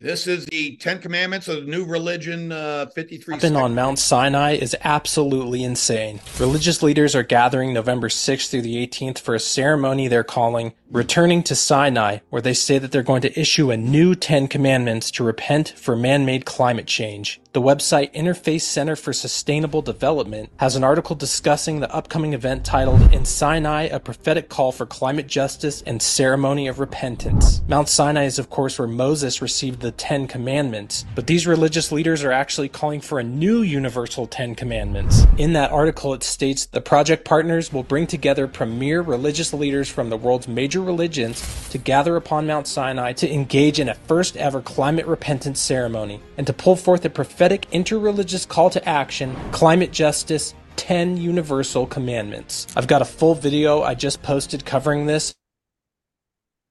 This 0.05 0.27
is 0.27 0.45
the 0.45 0.77
Ten 0.77 0.99
Commandments 0.99 1.49
of 1.49 1.65
the 1.65 1.71
New 1.71 1.87
Religion, 1.87 2.53
uh, 2.53 2.89
53. 2.95 3.37
Happened 3.37 3.57
on 3.57 3.75
Mount 3.75 3.99
Sinai 3.99 4.51
is 4.51 4.77
absolutely 4.85 5.65
insane. 5.65 6.21
Religious 6.39 6.83
leaders 6.83 7.15
are 7.15 7.23
gathering 7.23 7.73
November 7.73 8.11
6th 8.11 8.51
through 8.51 8.61
the 8.61 8.87
18th 8.87 9.19
for 9.19 9.35
a 9.35 9.41
ceremony 9.41 10.07
they're 10.07 10.23
calling 10.23 10.75
Returning 10.91 11.43
to 11.45 11.55
Sinai, 11.55 12.19
where 12.29 12.43
they 12.43 12.53
say 12.53 12.79
that 12.79 12.93
they're 12.93 13.03
going 13.03 13.23
to 13.23 13.41
issue 13.41 13.71
a 13.71 13.79
new 13.79 14.15
Ten 14.15 14.47
Commandments 14.47 15.11
to 15.13 15.25
repent 15.25 15.71
for 15.71 15.97
man 15.97 16.27
made 16.27 16.45
climate 16.45 16.87
change. 16.87 17.41
The 17.55 17.63
website 17.63 18.13
Interfaith 18.15 18.63
Center 18.63 18.97
for 18.97 19.13
Sustainable 19.13 19.81
Development 19.81 20.51
has 20.57 20.75
an 20.75 20.83
article 20.83 21.15
discussing 21.15 21.79
the 21.79 21.95
upcoming 21.95 22.33
event 22.33 22.65
titled 22.65 23.13
In 23.13 23.25
Sinai, 23.25 23.85
a 23.85 24.01
prophetic 24.01 24.49
call 24.49 24.73
for 24.73 24.87
climate 24.87 25.29
justice 25.29 25.81
and 25.83 26.03
ceremony 26.03 26.67
of 26.67 26.81
repentance. 26.81 27.63
Mount 27.69 27.89
Sinai 27.89 28.25
is, 28.25 28.41
of 28.41 28.51
course, 28.51 28.77
where 28.77 28.89
Moses 28.89 29.41
received 29.41 29.83
the 29.83 29.93
Ten 29.93 30.27
Commandments, 30.27 31.05
but 31.15 31.29
these 31.29 31.47
religious 31.47 31.93
leaders 31.93 32.25
are 32.25 32.33
actually 32.33 32.69
calling 32.69 33.01
for 33.01 33.21
a 33.21 33.23
new 33.23 33.63
universal 33.63 34.27
Ten 34.27 34.57
Commandments. 34.57 35.25
In 35.39 35.53
that 35.53 35.71
article, 35.71 36.13
it 36.13 36.25
states 36.25 36.67
the 36.67 36.81
project 36.81 37.25
partners 37.25 37.73
will 37.73 37.85
bring 37.85 38.09
together 38.09 38.49
premier 38.49 39.01
religious 39.01 39.55
leaders 39.55 39.89
from 39.89 40.11
the 40.11 40.17
world's 40.17 40.49
major 40.49 40.81
religions 40.81 41.69
to 41.69 41.79
gather 41.79 42.17
upon 42.17 42.49
Mount 42.49 42.67
Sinai 42.67 43.13
to 43.13 43.33
engage 43.33 43.79
in 43.79 43.89
a 43.89 43.95
first 43.95 44.37
ever 44.37 44.61
climate 44.61 45.07
repentance 45.07 45.61
ceremony 45.61 46.21
and 46.37 46.49
to 46.49 46.53
pull 46.53 46.75
forth 46.75 47.05
a 47.05 47.11
prophetic 47.11 47.44
interreligious 47.53 48.47
call 48.47 48.71
to 48.71 48.89
action, 48.89 49.35
climate 49.53 49.93
justice, 49.93 50.55
10 50.77 51.17
universal 51.17 51.87
commandments. 51.87 52.67
I've 52.77 52.87
got 52.87 53.03
a 53.03 53.05
full 53.05 53.35
video 53.35 53.83
I 53.83 53.95
just 53.95 54.23
posted 54.23 54.65
covering 54.65 55.07
this. 55.07 55.35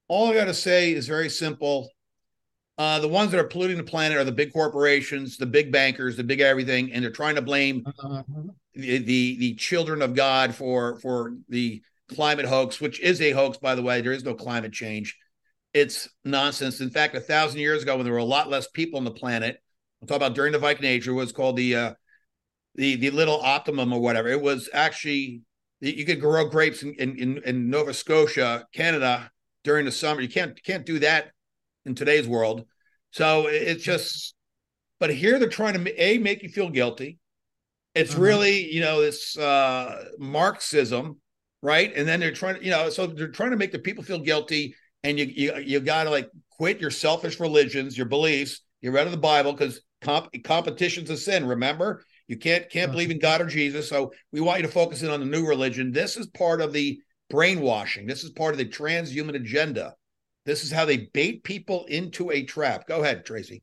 All 0.07 0.29
I 0.29 0.33
got 0.33 0.45
to 0.45 0.53
say 0.53 0.93
is 0.93 1.07
very 1.07 1.29
simple. 1.29 1.89
Uh, 2.77 2.99
the 2.99 3.07
ones 3.07 3.31
that 3.31 3.39
are 3.39 3.47
polluting 3.47 3.77
the 3.77 3.83
planet 3.83 4.17
are 4.17 4.23
the 4.23 4.31
big 4.31 4.51
corporations, 4.51 5.37
the 5.37 5.45
big 5.45 5.71
bankers, 5.71 6.17
the 6.17 6.23
big 6.23 6.41
everything, 6.41 6.91
and 6.91 7.03
they're 7.03 7.11
trying 7.11 7.35
to 7.35 7.41
blame 7.41 7.85
the, 8.73 8.97
the, 8.97 9.37
the 9.37 9.55
children 9.55 10.01
of 10.01 10.15
God 10.15 10.55
for 10.55 10.99
for 10.99 11.35
the 11.49 11.83
climate 12.09 12.45
hoax, 12.45 12.81
which 12.81 12.99
is 12.99 13.21
a 13.21 13.31
hoax, 13.31 13.57
by 13.57 13.75
the 13.75 13.81
way. 13.81 14.01
There 14.01 14.11
is 14.11 14.23
no 14.23 14.33
climate 14.33 14.73
change. 14.73 15.17
It's 15.73 16.09
nonsense. 16.25 16.81
In 16.81 16.89
fact, 16.89 17.15
a 17.15 17.19
thousand 17.19 17.59
years 17.59 17.83
ago, 17.83 17.95
when 17.95 18.05
there 18.05 18.13
were 18.13 18.19
a 18.19 18.25
lot 18.25 18.49
less 18.49 18.67
people 18.67 18.97
on 18.97 19.05
the 19.05 19.11
planet, 19.11 19.62
I'm 20.03 20.07
talking 20.07 20.21
about 20.21 20.35
during 20.35 20.51
the 20.51 20.59
Viking 20.59 20.85
Age, 20.85 21.07
it 21.07 21.13
was 21.13 21.31
called 21.31 21.55
the 21.55 21.75
uh, 21.75 21.93
the 22.75 22.97
the 22.97 23.11
little 23.11 23.39
optimum 23.41 23.93
or 23.93 24.01
whatever. 24.01 24.27
It 24.27 24.41
was 24.41 24.69
actually 24.73 25.41
you 25.79 26.05
could 26.05 26.19
grow 26.19 26.47
grapes 26.47 26.83
in, 26.83 26.93
in, 26.93 27.41
in 27.45 27.69
Nova 27.69 27.93
Scotia, 27.93 28.65
Canada 28.73 29.31
during 29.63 29.85
the 29.85 29.91
summer. 29.91 30.21
You 30.21 30.29
can't 30.29 30.61
can't 30.63 30.85
do 30.85 30.99
that 30.99 31.31
in 31.85 31.95
today's 31.95 32.27
world. 32.27 32.65
So 33.11 33.47
it's 33.47 33.83
just, 33.83 34.33
but 34.99 35.13
here 35.13 35.39
they're 35.39 35.49
trying 35.49 35.81
to 35.81 36.03
a 36.03 36.17
make 36.17 36.43
you 36.43 36.49
feel 36.49 36.69
guilty. 36.69 37.17
It's 37.95 38.11
uh-huh. 38.11 38.21
really 38.21 38.73
you 38.73 38.81
know 38.81 39.01
this 39.01 39.37
uh, 39.37 40.03
Marxism 40.19 41.21
right? 41.63 41.95
And 41.95 42.05
then 42.05 42.19
they're 42.19 42.33
trying 42.33 42.55
to, 42.55 42.63
you 42.63 42.71
know, 42.71 42.89
so 42.89 43.07
they're 43.07 43.29
trying 43.29 43.51
to 43.51 43.57
make 43.57 43.71
the 43.71 43.79
people 43.79 44.03
feel 44.03 44.19
guilty, 44.19 44.75
and 45.03 45.17
you 45.17 45.25
you 45.25 45.57
you 45.57 45.79
got 45.79 46.03
to 46.03 46.09
like 46.11 46.29
quit 46.51 46.79
your 46.79 46.91
selfish 46.91 47.39
religions, 47.39 47.97
your 47.97 48.05
beliefs. 48.05 48.59
You're 48.81 48.91
read 48.91 49.07
of 49.07 49.11
the 49.11 49.17
Bible 49.17 49.53
because 49.53 49.81
comp- 50.03 50.43
competition's 50.43 51.09
a 51.09 51.17
sin. 51.17 51.45
Remember, 51.45 52.03
you 52.27 52.37
can't 52.37 52.69
can't 52.69 52.91
believe 52.91 53.11
in 53.11 53.19
God 53.19 53.41
or 53.41 53.45
Jesus. 53.45 53.89
So 53.89 54.11
we 54.31 54.41
want 54.41 54.59
you 54.59 54.67
to 54.67 54.71
focus 54.71 55.03
in 55.03 55.09
on 55.09 55.19
the 55.19 55.25
new 55.25 55.45
religion. 55.45 55.91
This 55.91 56.17
is 56.17 56.27
part 56.27 56.61
of 56.61 56.73
the 56.73 56.99
brainwashing. 57.29 58.05
This 58.05 58.23
is 58.23 58.31
part 58.31 58.53
of 58.53 58.57
the 58.57 58.65
transhuman 58.65 59.35
agenda. 59.35 59.95
This 60.45 60.63
is 60.63 60.71
how 60.71 60.85
they 60.85 61.09
bait 61.13 61.43
people 61.43 61.85
into 61.85 62.31
a 62.31 62.43
trap. 62.43 62.87
Go 62.87 63.01
ahead, 63.01 63.25
Traci. 63.25 63.61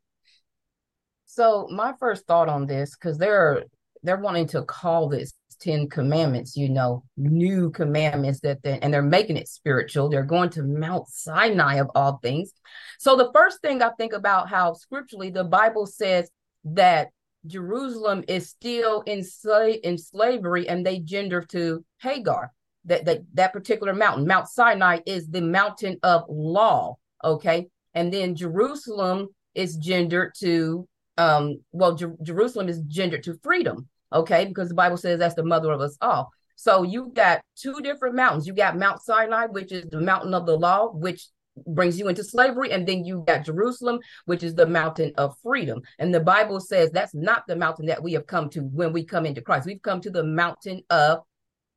So 1.26 1.68
my 1.70 1.92
first 2.00 2.26
thought 2.26 2.48
on 2.48 2.66
this, 2.66 2.96
because 2.96 3.18
they're 3.18 3.64
they're 4.02 4.16
wanting 4.16 4.48
to 4.48 4.62
call 4.62 5.08
this 5.08 5.32
Ten 5.60 5.88
Commandments, 5.88 6.56
you 6.56 6.68
know, 6.68 7.04
new 7.16 7.70
commandments 7.70 8.40
that 8.40 8.62
they, 8.62 8.78
and 8.80 8.92
they're 8.92 9.02
making 9.02 9.36
it 9.36 9.48
spiritual. 9.48 10.08
They're 10.08 10.22
going 10.22 10.50
to 10.50 10.62
Mount 10.62 11.08
Sinai 11.08 11.76
of 11.76 11.90
all 11.94 12.18
things. 12.18 12.52
So 12.98 13.16
the 13.16 13.30
first 13.34 13.60
thing 13.60 13.82
I 13.82 13.90
think 13.90 14.12
about 14.12 14.48
how 14.48 14.74
scripturally 14.74 15.30
the 15.30 15.44
Bible 15.44 15.86
says 15.86 16.30
that 16.64 17.08
Jerusalem 17.46 18.24
is 18.28 18.48
still 18.48 19.02
in, 19.02 19.20
sla- 19.20 19.80
in 19.80 19.98
slavery 19.98 20.68
and 20.68 20.84
they 20.84 20.98
gender 20.98 21.42
to 21.50 21.84
Hagar. 22.00 22.52
That, 22.86 23.04
that 23.04 23.20
that 23.34 23.52
particular 23.52 23.92
mountain, 23.92 24.26
Mount 24.26 24.48
Sinai, 24.48 25.00
is 25.04 25.28
the 25.28 25.42
mountain 25.42 25.98
of 26.02 26.24
law. 26.30 26.96
Okay. 27.22 27.68
And 27.92 28.10
then 28.10 28.34
Jerusalem 28.34 29.28
is 29.54 29.76
gendered 29.76 30.32
to 30.38 30.88
um, 31.18 31.60
well, 31.72 31.94
Jer- 31.94 32.16
Jerusalem 32.22 32.70
is 32.70 32.80
gendered 32.88 33.24
to 33.24 33.38
freedom 33.42 33.88
okay? 34.12 34.44
Because 34.44 34.68
the 34.68 34.74
Bible 34.74 34.96
says 34.96 35.18
that's 35.18 35.34
the 35.34 35.44
mother 35.44 35.72
of 35.72 35.80
us 35.80 35.96
all. 36.00 36.30
So 36.56 36.82
you 36.82 37.10
got 37.14 37.40
two 37.56 37.80
different 37.82 38.16
mountains. 38.16 38.46
You 38.46 38.52
got 38.52 38.76
Mount 38.76 39.00
Sinai, 39.02 39.46
which 39.46 39.72
is 39.72 39.86
the 39.90 40.00
mountain 40.00 40.34
of 40.34 40.44
the 40.44 40.56
law, 40.56 40.90
which 40.92 41.28
brings 41.66 41.98
you 41.98 42.08
into 42.08 42.24
slavery, 42.24 42.70
and 42.70 42.86
then 42.86 43.04
you 43.04 43.24
got 43.26 43.44
Jerusalem, 43.44 44.00
which 44.26 44.42
is 44.42 44.54
the 44.54 44.66
mountain 44.66 45.12
of 45.16 45.36
freedom. 45.42 45.82
And 45.98 46.14
the 46.14 46.20
Bible 46.20 46.60
says 46.60 46.90
that's 46.90 47.14
not 47.14 47.46
the 47.46 47.56
mountain 47.56 47.86
that 47.86 48.02
we 48.02 48.12
have 48.12 48.26
come 48.26 48.50
to 48.50 48.60
when 48.60 48.92
we 48.92 49.04
come 49.04 49.26
into 49.26 49.40
Christ. 49.40 49.66
We've 49.66 49.82
come 49.82 50.00
to 50.02 50.10
the 50.10 50.22
mountain 50.22 50.82
of 50.90 51.20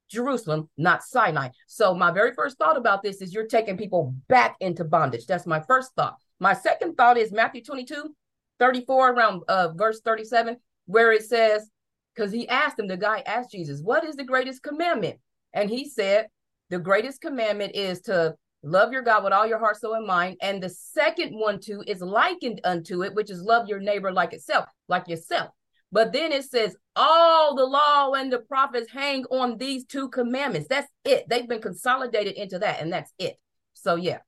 Jerusalem, 0.09 0.69
not 0.77 1.03
Sinai. 1.03 1.49
So 1.67 1.93
my 1.95 2.11
very 2.11 2.33
first 2.33 2.57
thought 2.57 2.77
about 2.77 3.03
this 3.03 3.21
is 3.21 3.33
you're 3.33 3.47
taking 3.47 3.77
people 3.77 4.15
back 4.27 4.55
into 4.59 4.83
bondage. 4.83 5.25
That's 5.25 5.47
my 5.47 5.59
first 5.61 5.91
thought. 5.95 6.17
My 6.39 6.53
second 6.53 6.95
thought 6.95 7.17
is 7.17 7.31
Matthew 7.31 7.63
22, 7.63 8.13
34, 8.59 9.11
around 9.11 9.41
uh, 9.47 9.69
verse 9.73 10.01
37, 10.01 10.57
where 10.85 11.11
it 11.11 11.23
says, 11.23 11.69
because 12.15 12.31
he 12.31 12.47
asked 12.47 12.79
him, 12.79 12.87
the 12.87 12.97
guy 12.97 13.23
asked 13.25 13.51
Jesus, 13.51 13.81
What 13.81 14.03
is 14.03 14.15
the 14.15 14.23
greatest 14.23 14.63
commandment? 14.63 15.19
And 15.53 15.69
he 15.69 15.87
said, 15.89 16.27
The 16.69 16.79
greatest 16.79 17.21
commandment 17.21 17.75
is 17.75 18.01
to 18.01 18.35
love 18.63 18.91
your 18.91 19.01
God 19.01 19.23
with 19.23 19.33
all 19.33 19.47
your 19.47 19.59
heart, 19.59 19.77
soul, 19.77 19.93
and 19.93 20.07
mind. 20.07 20.37
And 20.41 20.61
the 20.61 20.69
second 20.69 21.33
one, 21.33 21.59
too, 21.59 21.83
is 21.85 22.01
likened 22.01 22.61
unto 22.63 23.03
it, 23.03 23.13
which 23.13 23.29
is 23.29 23.41
love 23.41 23.67
your 23.67 23.79
neighbor 23.79 24.11
like 24.11 24.33
itself, 24.33 24.65
like 24.87 25.07
yourself. 25.07 25.49
But 25.91 26.11
then 26.11 26.31
it 26.31 26.45
says, 26.45 26.75
all 26.95 27.55
the 27.55 27.65
law 27.65 28.13
and 28.13 28.33
the 28.33 28.39
prophets 28.39 28.91
hang 28.91 29.25
on 29.25 29.57
these 29.57 29.85
two 29.85 30.09
commandments. 30.09 30.67
That's 30.67 30.87
it. 31.05 31.25
They've 31.29 31.47
been 31.47 31.61
consolidated 31.61 32.33
into 32.33 32.59
that, 32.59 32.81
and 32.81 32.91
that's 32.91 33.13
it. 33.19 33.35
So, 33.75 33.95
yeah. 33.95 34.19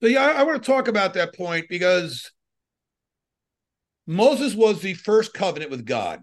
So, 0.00 0.08
yeah, 0.08 0.26
I, 0.26 0.40
I 0.40 0.42
want 0.44 0.62
to 0.62 0.70
talk 0.70 0.86
about 0.86 1.14
that 1.14 1.34
point 1.34 1.66
because 1.68 2.30
Moses 4.06 4.54
was 4.54 4.80
the 4.80 4.94
first 4.94 5.34
covenant 5.34 5.70
with 5.70 5.84
God 5.84 6.22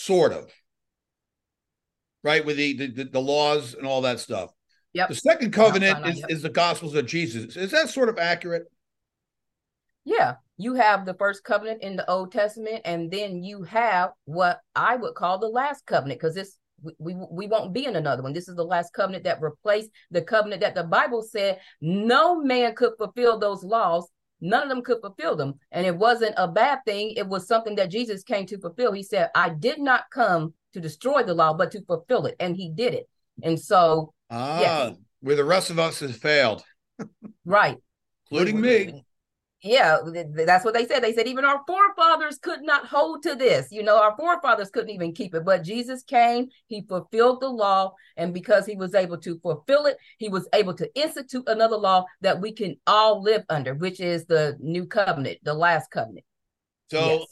sort 0.00 0.32
of 0.32 0.50
right 2.22 2.44
with 2.44 2.56
the, 2.56 2.74
the 2.88 3.04
the 3.04 3.20
laws 3.20 3.74
and 3.74 3.86
all 3.86 4.02
that 4.02 4.20
stuff 4.20 4.50
Yep. 4.92 5.08
the 5.08 5.14
second 5.14 5.52
covenant 5.52 6.06
is, 6.06 6.18
yep. 6.18 6.30
is 6.30 6.42
the 6.42 6.48
gospels 6.48 6.94
of 6.94 7.06
jesus 7.06 7.56
is 7.56 7.70
that 7.70 7.90
sort 7.90 8.08
of 8.08 8.18
accurate 8.18 8.64
Yeah, 10.04 10.36
you 10.56 10.74
have 10.74 11.04
the 11.04 11.14
first 11.14 11.44
covenant 11.44 11.82
in 11.82 11.94
the 11.94 12.08
Old 12.10 12.32
Testament, 12.32 12.80
and 12.84 13.10
then 13.10 13.44
you 13.44 13.62
have 13.64 14.10
what 14.24 14.58
I 14.74 14.96
would 14.96 15.14
call 15.14 15.38
the 15.38 15.46
last 15.46 15.84
covenant, 15.86 16.18
because 16.20 16.34
this 16.34 16.56
we, 16.82 16.94
we 16.98 17.14
we 17.30 17.46
won't 17.46 17.74
be 17.74 17.84
in 17.84 17.96
another 17.96 18.22
one. 18.22 18.32
This 18.32 18.48
is 18.48 18.56
the 18.56 18.64
last 18.64 18.92
covenant 18.94 19.24
that 19.24 19.42
replaced 19.42 19.90
the 20.10 20.22
covenant 20.22 20.62
that 20.62 20.74
the 20.74 20.84
Bible 20.84 21.22
said 21.22 21.60
no 21.82 22.40
man 22.40 22.74
could 22.74 22.94
fulfill 22.96 23.38
those 23.38 23.62
laws. 23.62 24.08
None 24.40 24.62
of 24.62 24.68
them 24.68 24.82
could 24.82 25.00
fulfill 25.00 25.36
them, 25.36 25.58
and 25.72 25.86
it 25.86 25.96
wasn't 25.96 26.34
a 26.36 26.48
bad 26.48 26.80
thing. 26.86 27.12
It 27.12 27.26
was 27.26 27.46
something 27.46 27.74
that 27.76 27.90
Jesus 27.90 28.22
came 28.22 28.46
to 28.46 28.58
fulfill. 28.58 28.92
He 28.92 29.02
said, 29.02 29.30
"I 29.34 29.50
did 29.50 29.78
not 29.80 30.04
come 30.10 30.54
to 30.72 30.80
destroy 30.80 31.22
the 31.22 31.34
law, 31.34 31.52
but 31.52 31.70
to 31.72 31.82
fulfill 31.84 32.26
it," 32.26 32.36
and 32.40 32.56
he 32.56 32.70
did 32.70 32.94
it. 32.94 33.08
And 33.42 33.58
so, 33.60 34.12
ah 34.30 34.60
Yes. 34.60 34.96
where 35.20 35.36
the 35.36 35.44
rest 35.44 35.70
of 35.70 35.78
us 35.78 36.00
has 36.00 36.16
failed 36.16 36.64
right, 37.44 37.76
including 38.30 38.60
me 38.60 39.04
Yeah, 39.62 39.98
th- 40.10 40.26
th- 40.34 40.46
that's 40.46 40.64
what 40.64 40.72
they 40.72 40.86
said. 40.86 41.02
They 41.02 41.12
said 41.12 41.26
even 41.26 41.44
our 41.44 41.60
forefathers 41.66 42.38
could 42.38 42.62
not 42.62 42.86
hold 42.86 43.22
to 43.24 43.34
this. 43.34 43.68
You 43.70 43.82
know, 43.82 44.00
our 44.00 44.16
forefathers 44.16 44.70
couldn't 44.70 44.90
even 44.90 45.12
keep 45.12 45.34
it. 45.34 45.44
But 45.44 45.62
Jesus 45.64 46.02
came, 46.02 46.48
he 46.66 46.82
fulfilled 46.88 47.42
the 47.42 47.48
law, 47.50 47.92
and 48.16 48.32
because 48.32 48.64
he 48.64 48.76
was 48.76 48.94
able 48.94 49.18
to 49.18 49.38
fulfill 49.40 49.84
it, 49.84 49.98
he 50.16 50.30
was 50.30 50.48
able 50.54 50.72
to 50.74 50.88
institute 50.98 51.44
another 51.46 51.76
law 51.76 52.06
that 52.22 52.40
we 52.40 52.52
can 52.52 52.76
all 52.86 53.22
live 53.22 53.44
under, 53.50 53.74
which 53.74 54.00
is 54.00 54.24
the 54.24 54.56
new 54.60 54.86
covenant, 54.86 55.38
the 55.42 55.52
last 55.54 55.90
covenant. 55.90 56.24
so 56.90 57.26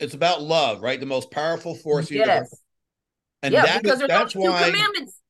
it's 0.00 0.14
about 0.14 0.40
love 0.40 0.80
right 0.80 0.98
the 0.98 1.04
most 1.04 1.30
powerful 1.30 1.74
force 1.74 2.10
in 2.10 2.14
the 2.16 2.20
universe. 2.24 2.48
yes. 2.50 2.60
and 3.42 3.52
yeah, 3.52 3.66
that 3.66 3.82
because 3.82 4.00
is- 4.00 4.08
that's 4.08 4.34
why 4.34 4.70
commandments. 4.70 5.20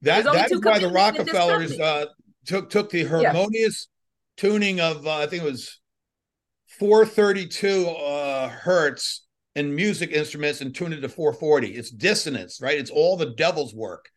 that, 0.00 0.26
only 0.26 0.48
two 0.48 0.60
why 0.62 0.78
the 0.78 0.88
rockefellers 0.88 1.78
uh, 1.78 2.06
took 2.46 2.70
took 2.70 2.88
the 2.88 3.04
harmonious 3.04 3.88
tuning 4.36 4.80
of 4.80 5.06
uh, 5.06 5.18
i 5.18 5.26
think 5.26 5.42
it 5.42 5.46
was 5.46 5.80
432 6.78 7.86
uh 7.88 8.48
hertz 8.48 9.26
in 9.54 9.74
music 9.74 10.10
instruments 10.10 10.60
and 10.60 10.74
tuned 10.74 10.94
it 10.94 11.00
to 11.00 11.08
440 11.08 11.74
it's 11.74 11.90
dissonance 11.90 12.60
right 12.60 12.78
it's 12.78 12.90
all 12.90 13.16
the 13.16 13.34
devil's 13.34 13.74
work 13.74 14.10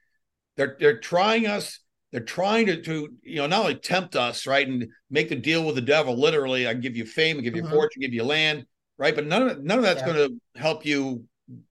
they're 0.57 0.75
they're 0.79 0.99
trying 0.99 1.47
us 1.47 1.79
they're 2.11 2.21
trying 2.21 2.65
to 2.65 2.81
to 2.81 3.09
you 3.23 3.35
know 3.35 3.47
not 3.47 3.61
only 3.61 3.75
tempt 3.75 4.15
us 4.15 4.45
right 4.47 4.67
and 4.67 4.87
make 5.09 5.29
the 5.29 5.35
deal 5.35 5.65
with 5.65 5.75
the 5.75 5.81
devil 5.81 6.19
literally 6.19 6.67
i 6.67 6.73
give 6.73 6.97
you 6.97 7.05
fame 7.05 7.37
I 7.37 7.41
give 7.41 7.55
you 7.55 7.63
Mhm. 7.63 7.69
fortune 7.69 8.01
give 8.01 8.13
you 8.13 8.23
land 8.23 8.65
right 8.97 9.15
but 9.15 9.25
none 9.25 9.47
of 9.47 9.63
none 9.63 9.77
of 9.77 9.83
that's 9.83 10.01
Yeah. 10.01 10.13
going 10.13 10.29
to 10.55 10.59
help 10.59 10.85
you 10.85 11.23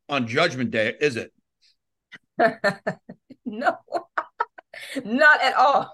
on 0.09 0.27
judgment 0.27 0.71
day 0.71 0.95
is 1.01 1.17
it 1.17 1.33
no, 3.45 3.77
not 5.05 5.43
at 5.43 5.55
all. 5.55 5.93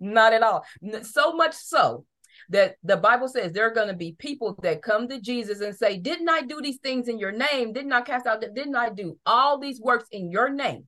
Not 0.00 0.32
at 0.32 0.42
all. 0.42 0.64
So 1.02 1.32
much 1.32 1.54
so 1.54 2.04
that 2.50 2.76
the 2.82 2.96
Bible 2.96 3.28
says 3.28 3.52
there 3.52 3.66
are 3.66 3.74
going 3.74 3.88
to 3.88 3.94
be 3.94 4.16
people 4.18 4.58
that 4.62 4.82
come 4.82 5.08
to 5.08 5.20
Jesus 5.20 5.60
and 5.60 5.74
say, 5.74 5.98
Didn't 5.98 6.28
I 6.28 6.42
do 6.42 6.60
these 6.60 6.78
things 6.78 7.08
in 7.08 7.18
your 7.18 7.32
name? 7.32 7.72
Didn't 7.72 7.92
I 7.92 8.00
cast 8.02 8.26
out? 8.26 8.40
Didn't 8.40 8.76
I 8.76 8.90
do 8.90 9.18
all 9.26 9.58
these 9.58 9.80
works 9.80 10.06
in 10.12 10.30
your 10.30 10.48
name? 10.48 10.86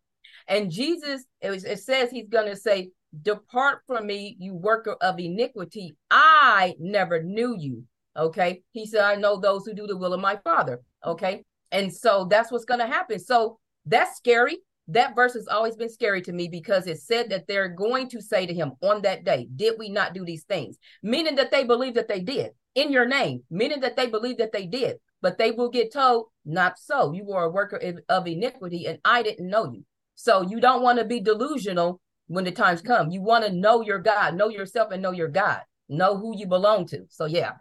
And 0.49 0.71
Jesus, 0.71 1.25
it, 1.41 1.51
was- 1.51 1.65
it 1.65 1.81
says 1.81 2.11
he's 2.11 2.29
going 2.29 2.49
to 2.49 2.57
say, 2.57 2.91
Depart 3.23 3.81
from 3.87 4.07
me, 4.07 4.37
you 4.39 4.55
worker 4.55 4.97
of 5.01 5.19
iniquity. 5.19 5.97
I 6.11 6.75
never 6.79 7.23
knew 7.23 7.57
you. 7.59 7.85
Okay. 8.17 8.63
He 8.73 8.87
said, 8.87 9.03
I 9.03 9.17
know 9.17 9.39
those 9.41 9.67
who 9.67 9.75
do 9.75 9.87
the 9.87 9.97
will 9.97 10.13
of 10.13 10.21
my 10.21 10.37
Father. 10.45 10.81
Okay. 11.05 11.45
And 11.73 11.93
so 11.93 12.27
that's 12.31 12.53
what's 12.53 12.65
going 12.65 12.81
to 12.81 12.87
happen. 12.87 13.19
So 13.19 13.59
that's 13.87 14.17
scary. 14.17 14.59
That 14.89 15.15
verse 15.15 15.35
has 15.35 15.47
always 15.47 15.77
been 15.77 15.89
scary 15.89 16.21
to 16.23 16.33
me 16.33 16.49
because 16.49 16.87
it 16.87 17.01
said 17.01 17.31
that 17.31 17.47
they're 17.47 17.69
going 17.69 18.09
to 18.09 18.21
say 18.21 18.47
to 18.47 18.55
him 18.55 18.73
on 18.83 19.03
that 19.03 19.25
day, 19.25 19.49
Did 19.55 19.75
we 19.79 19.89
not 19.89 20.15
do 20.15 20.25
these 20.25 20.45
things? 20.45 20.79
Meaning 21.03 21.37
that 21.37 21.51
they 21.51 21.65
believe 21.65 21.95
that 21.95 22.09
they 22.09 22.21
did 22.21 22.53
in 22.75 22.91
your 22.91 23.07
name, 23.07 23.43
meaning 23.51 23.81
that 23.81 23.97
they 23.97 24.07
believe 24.07 24.39
that 24.39 24.53
they 24.53 24.67
did. 24.67 24.97
But 25.23 25.39
they 25.39 25.51
will 25.53 25.69
get 25.69 25.93
told, 25.93 26.27
Not 26.45 26.79
so. 26.79 27.13
You 27.13 27.25
were 27.25 27.45
a 27.45 27.51
worker 27.51 27.77
of- 27.77 28.01
of 28.09 28.27
iniquity 28.27 28.87
and 28.87 28.99
I 29.05 29.23
didn't 29.23 29.49
know 29.49 29.71
you. 29.71 29.85
So 30.17 30.43
you 30.43 30.61
don't 30.61 30.83
want 30.83 30.99
to 30.99 31.05
be 31.05 31.21
delusional 31.21 32.01
when 32.27 32.45
the 32.45 32.53
times 32.53 32.83
come. 32.83 33.11
You 33.11 33.23
want 33.23 33.45
to 33.45 33.53
know 33.53 33.83
your 33.83 33.99
God, 33.99 34.35
know 34.35 34.49
yourself 34.49 34.93
and 34.93 35.03
know 35.03 35.13
your 35.13 35.29
God, 35.29 35.61
know 35.89 36.17
who 36.17 36.37
you 36.37 36.47
belong 36.47 36.87
to. 36.87 37.07
So, 37.11 37.27
yeah. 37.27 37.53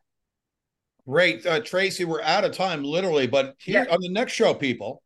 Great. 1.07 1.45
Uh, 1.45 1.59
Traci, 1.61 2.05
we're 2.05 2.21
out 2.21 2.43
of 2.43 2.51
time, 2.51 2.83
literally. 2.83 3.27
But 3.27 3.55
here 3.59 3.85
Yeah. 3.87 3.93
on 3.93 4.01
the 4.01 4.09
next 4.09 4.33
show, 4.33 4.53
people, 4.53 5.01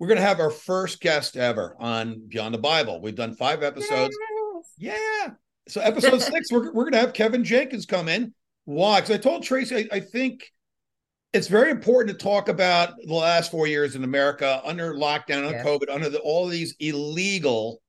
we're 0.00 0.06
going 0.08 0.16
to 0.18 0.24
have 0.26 0.40
our 0.40 0.50
first 0.50 1.00
guest 1.02 1.36
ever 1.36 1.76
on 1.78 2.22
Beyond 2.26 2.54
the 2.54 2.58
Bible. 2.58 3.02
We've 3.02 3.14
done 3.14 3.34
five 3.34 3.62
episodes. 3.62 4.16
Yeah. 4.78 5.28
So, 5.68 5.82
episode 5.82 6.22
six, 6.22 6.50
we're, 6.50 6.72
we're 6.72 6.84
going 6.84 6.94
to 6.94 7.00
have 7.00 7.12
Kevin 7.12 7.44
Jenkins 7.44 7.84
come 7.84 8.08
in. 8.08 8.32
Why? 8.64 9.00
Because 9.00 9.14
I 9.14 9.18
told 9.18 9.42
Traci, 9.44 9.86
I, 9.92 9.96
I 9.96 10.00
think 10.00 10.50
it's 11.34 11.48
very 11.48 11.70
important 11.70 12.18
to 12.18 12.24
talk 12.24 12.48
about 12.48 12.94
the 13.04 13.12
last 13.12 13.50
four 13.50 13.66
years 13.66 13.94
in 13.94 14.02
America 14.02 14.62
under 14.64 14.94
lockdown, 14.94 15.46
under 15.46 15.58
Yeah. 15.58 15.64
COVID, 15.64 15.90
under 15.90 16.08
the, 16.08 16.18
all 16.20 16.48
these 16.48 16.74
illegal 16.80 17.82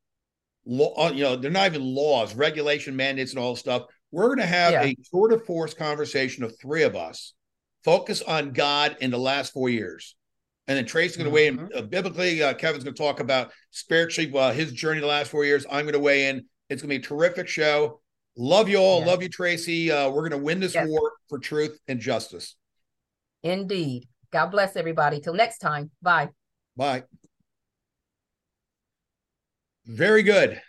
law, 0.66 1.08
uh, 1.08 1.12
you 1.14 1.24
know, 1.24 1.38
they're 1.38 1.50
not 1.50 1.68
even 1.68 1.82
laws, 1.82 2.36
regulation 2.36 2.94
mandates, 2.94 3.32
and 3.32 3.40
all 3.40 3.54
this 3.54 3.62
stuff. 3.62 3.84
We're 4.12 4.28
going 4.28 4.40
to 4.40 4.46
have 4.46 4.74
Yeah. 4.74 4.84
a 4.84 4.96
tour 5.10 5.30
de 5.30 5.40
force 5.40 5.74
conversation 5.74 6.44
of 6.44 6.60
three 6.60 6.84
of 6.84 6.98
us, 6.98 7.34
focus 7.86 8.22
on 8.22 8.52
God 8.52 8.98
in 9.00 9.12
the 9.12 9.18
last 9.18 9.54
four 9.54 9.70
years. 9.70 10.16
And 10.68 10.78
then 10.78 10.86
Traci's 10.86 11.18
going 11.18 11.26
to 11.26 11.34
weigh 11.34 11.48
in 11.48 11.58
Mhm. 11.58 11.76
uh, 11.76 11.82
biblically. 11.82 12.42
Uh, 12.42 12.54
Kevin's 12.54 12.84
going 12.84 12.96
to 12.96 13.02
talk 13.02 13.20
about 13.20 13.52
spiritually 13.72 14.32
uh, 14.38 14.52
his 14.54 14.72
journey 14.72 15.02
the 15.02 15.08
last 15.08 15.30
four 15.32 15.44
years. 15.44 15.66
I'm 15.70 15.86
going 15.86 15.94
to 15.94 16.00
weigh 16.00 16.28
in. 16.30 16.46
It's 16.70 16.82
going 16.82 16.90
to 16.90 17.00
be 17.00 17.04
a 17.06 17.08
terrific 17.08 17.48
show. 17.48 18.02
Love 18.38 18.70
you 18.70 18.78
all. 18.78 19.02
Yeah. 19.02 19.08
Love 19.08 19.24
you, 19.24 19.30
Traci. 19.30 19.90
Uh, 19.90 20.10
we're 20.10 20.22
going 20.30 20.40
to 20.40 20.46
win 20.46 20.60
this 20.60 20.74
Yes. 20.74 20.88
war 20.88 21.12
for 21.28 21.40
truth 21.40 21.78
and 21.88 22.00
justice. 22.00 22.56
Indeed. 23.44 24.08
God 24.32 24.48
bless 24.52 24.76
everybody. 24.78 25.20
Till 25.20 25.34
next 25.34 25.58
time. 25.58 25.92
Bye. 26.02 26.30
Bye. 26.78 27.04
Very 29.86 30.24
good. 30.24 30.62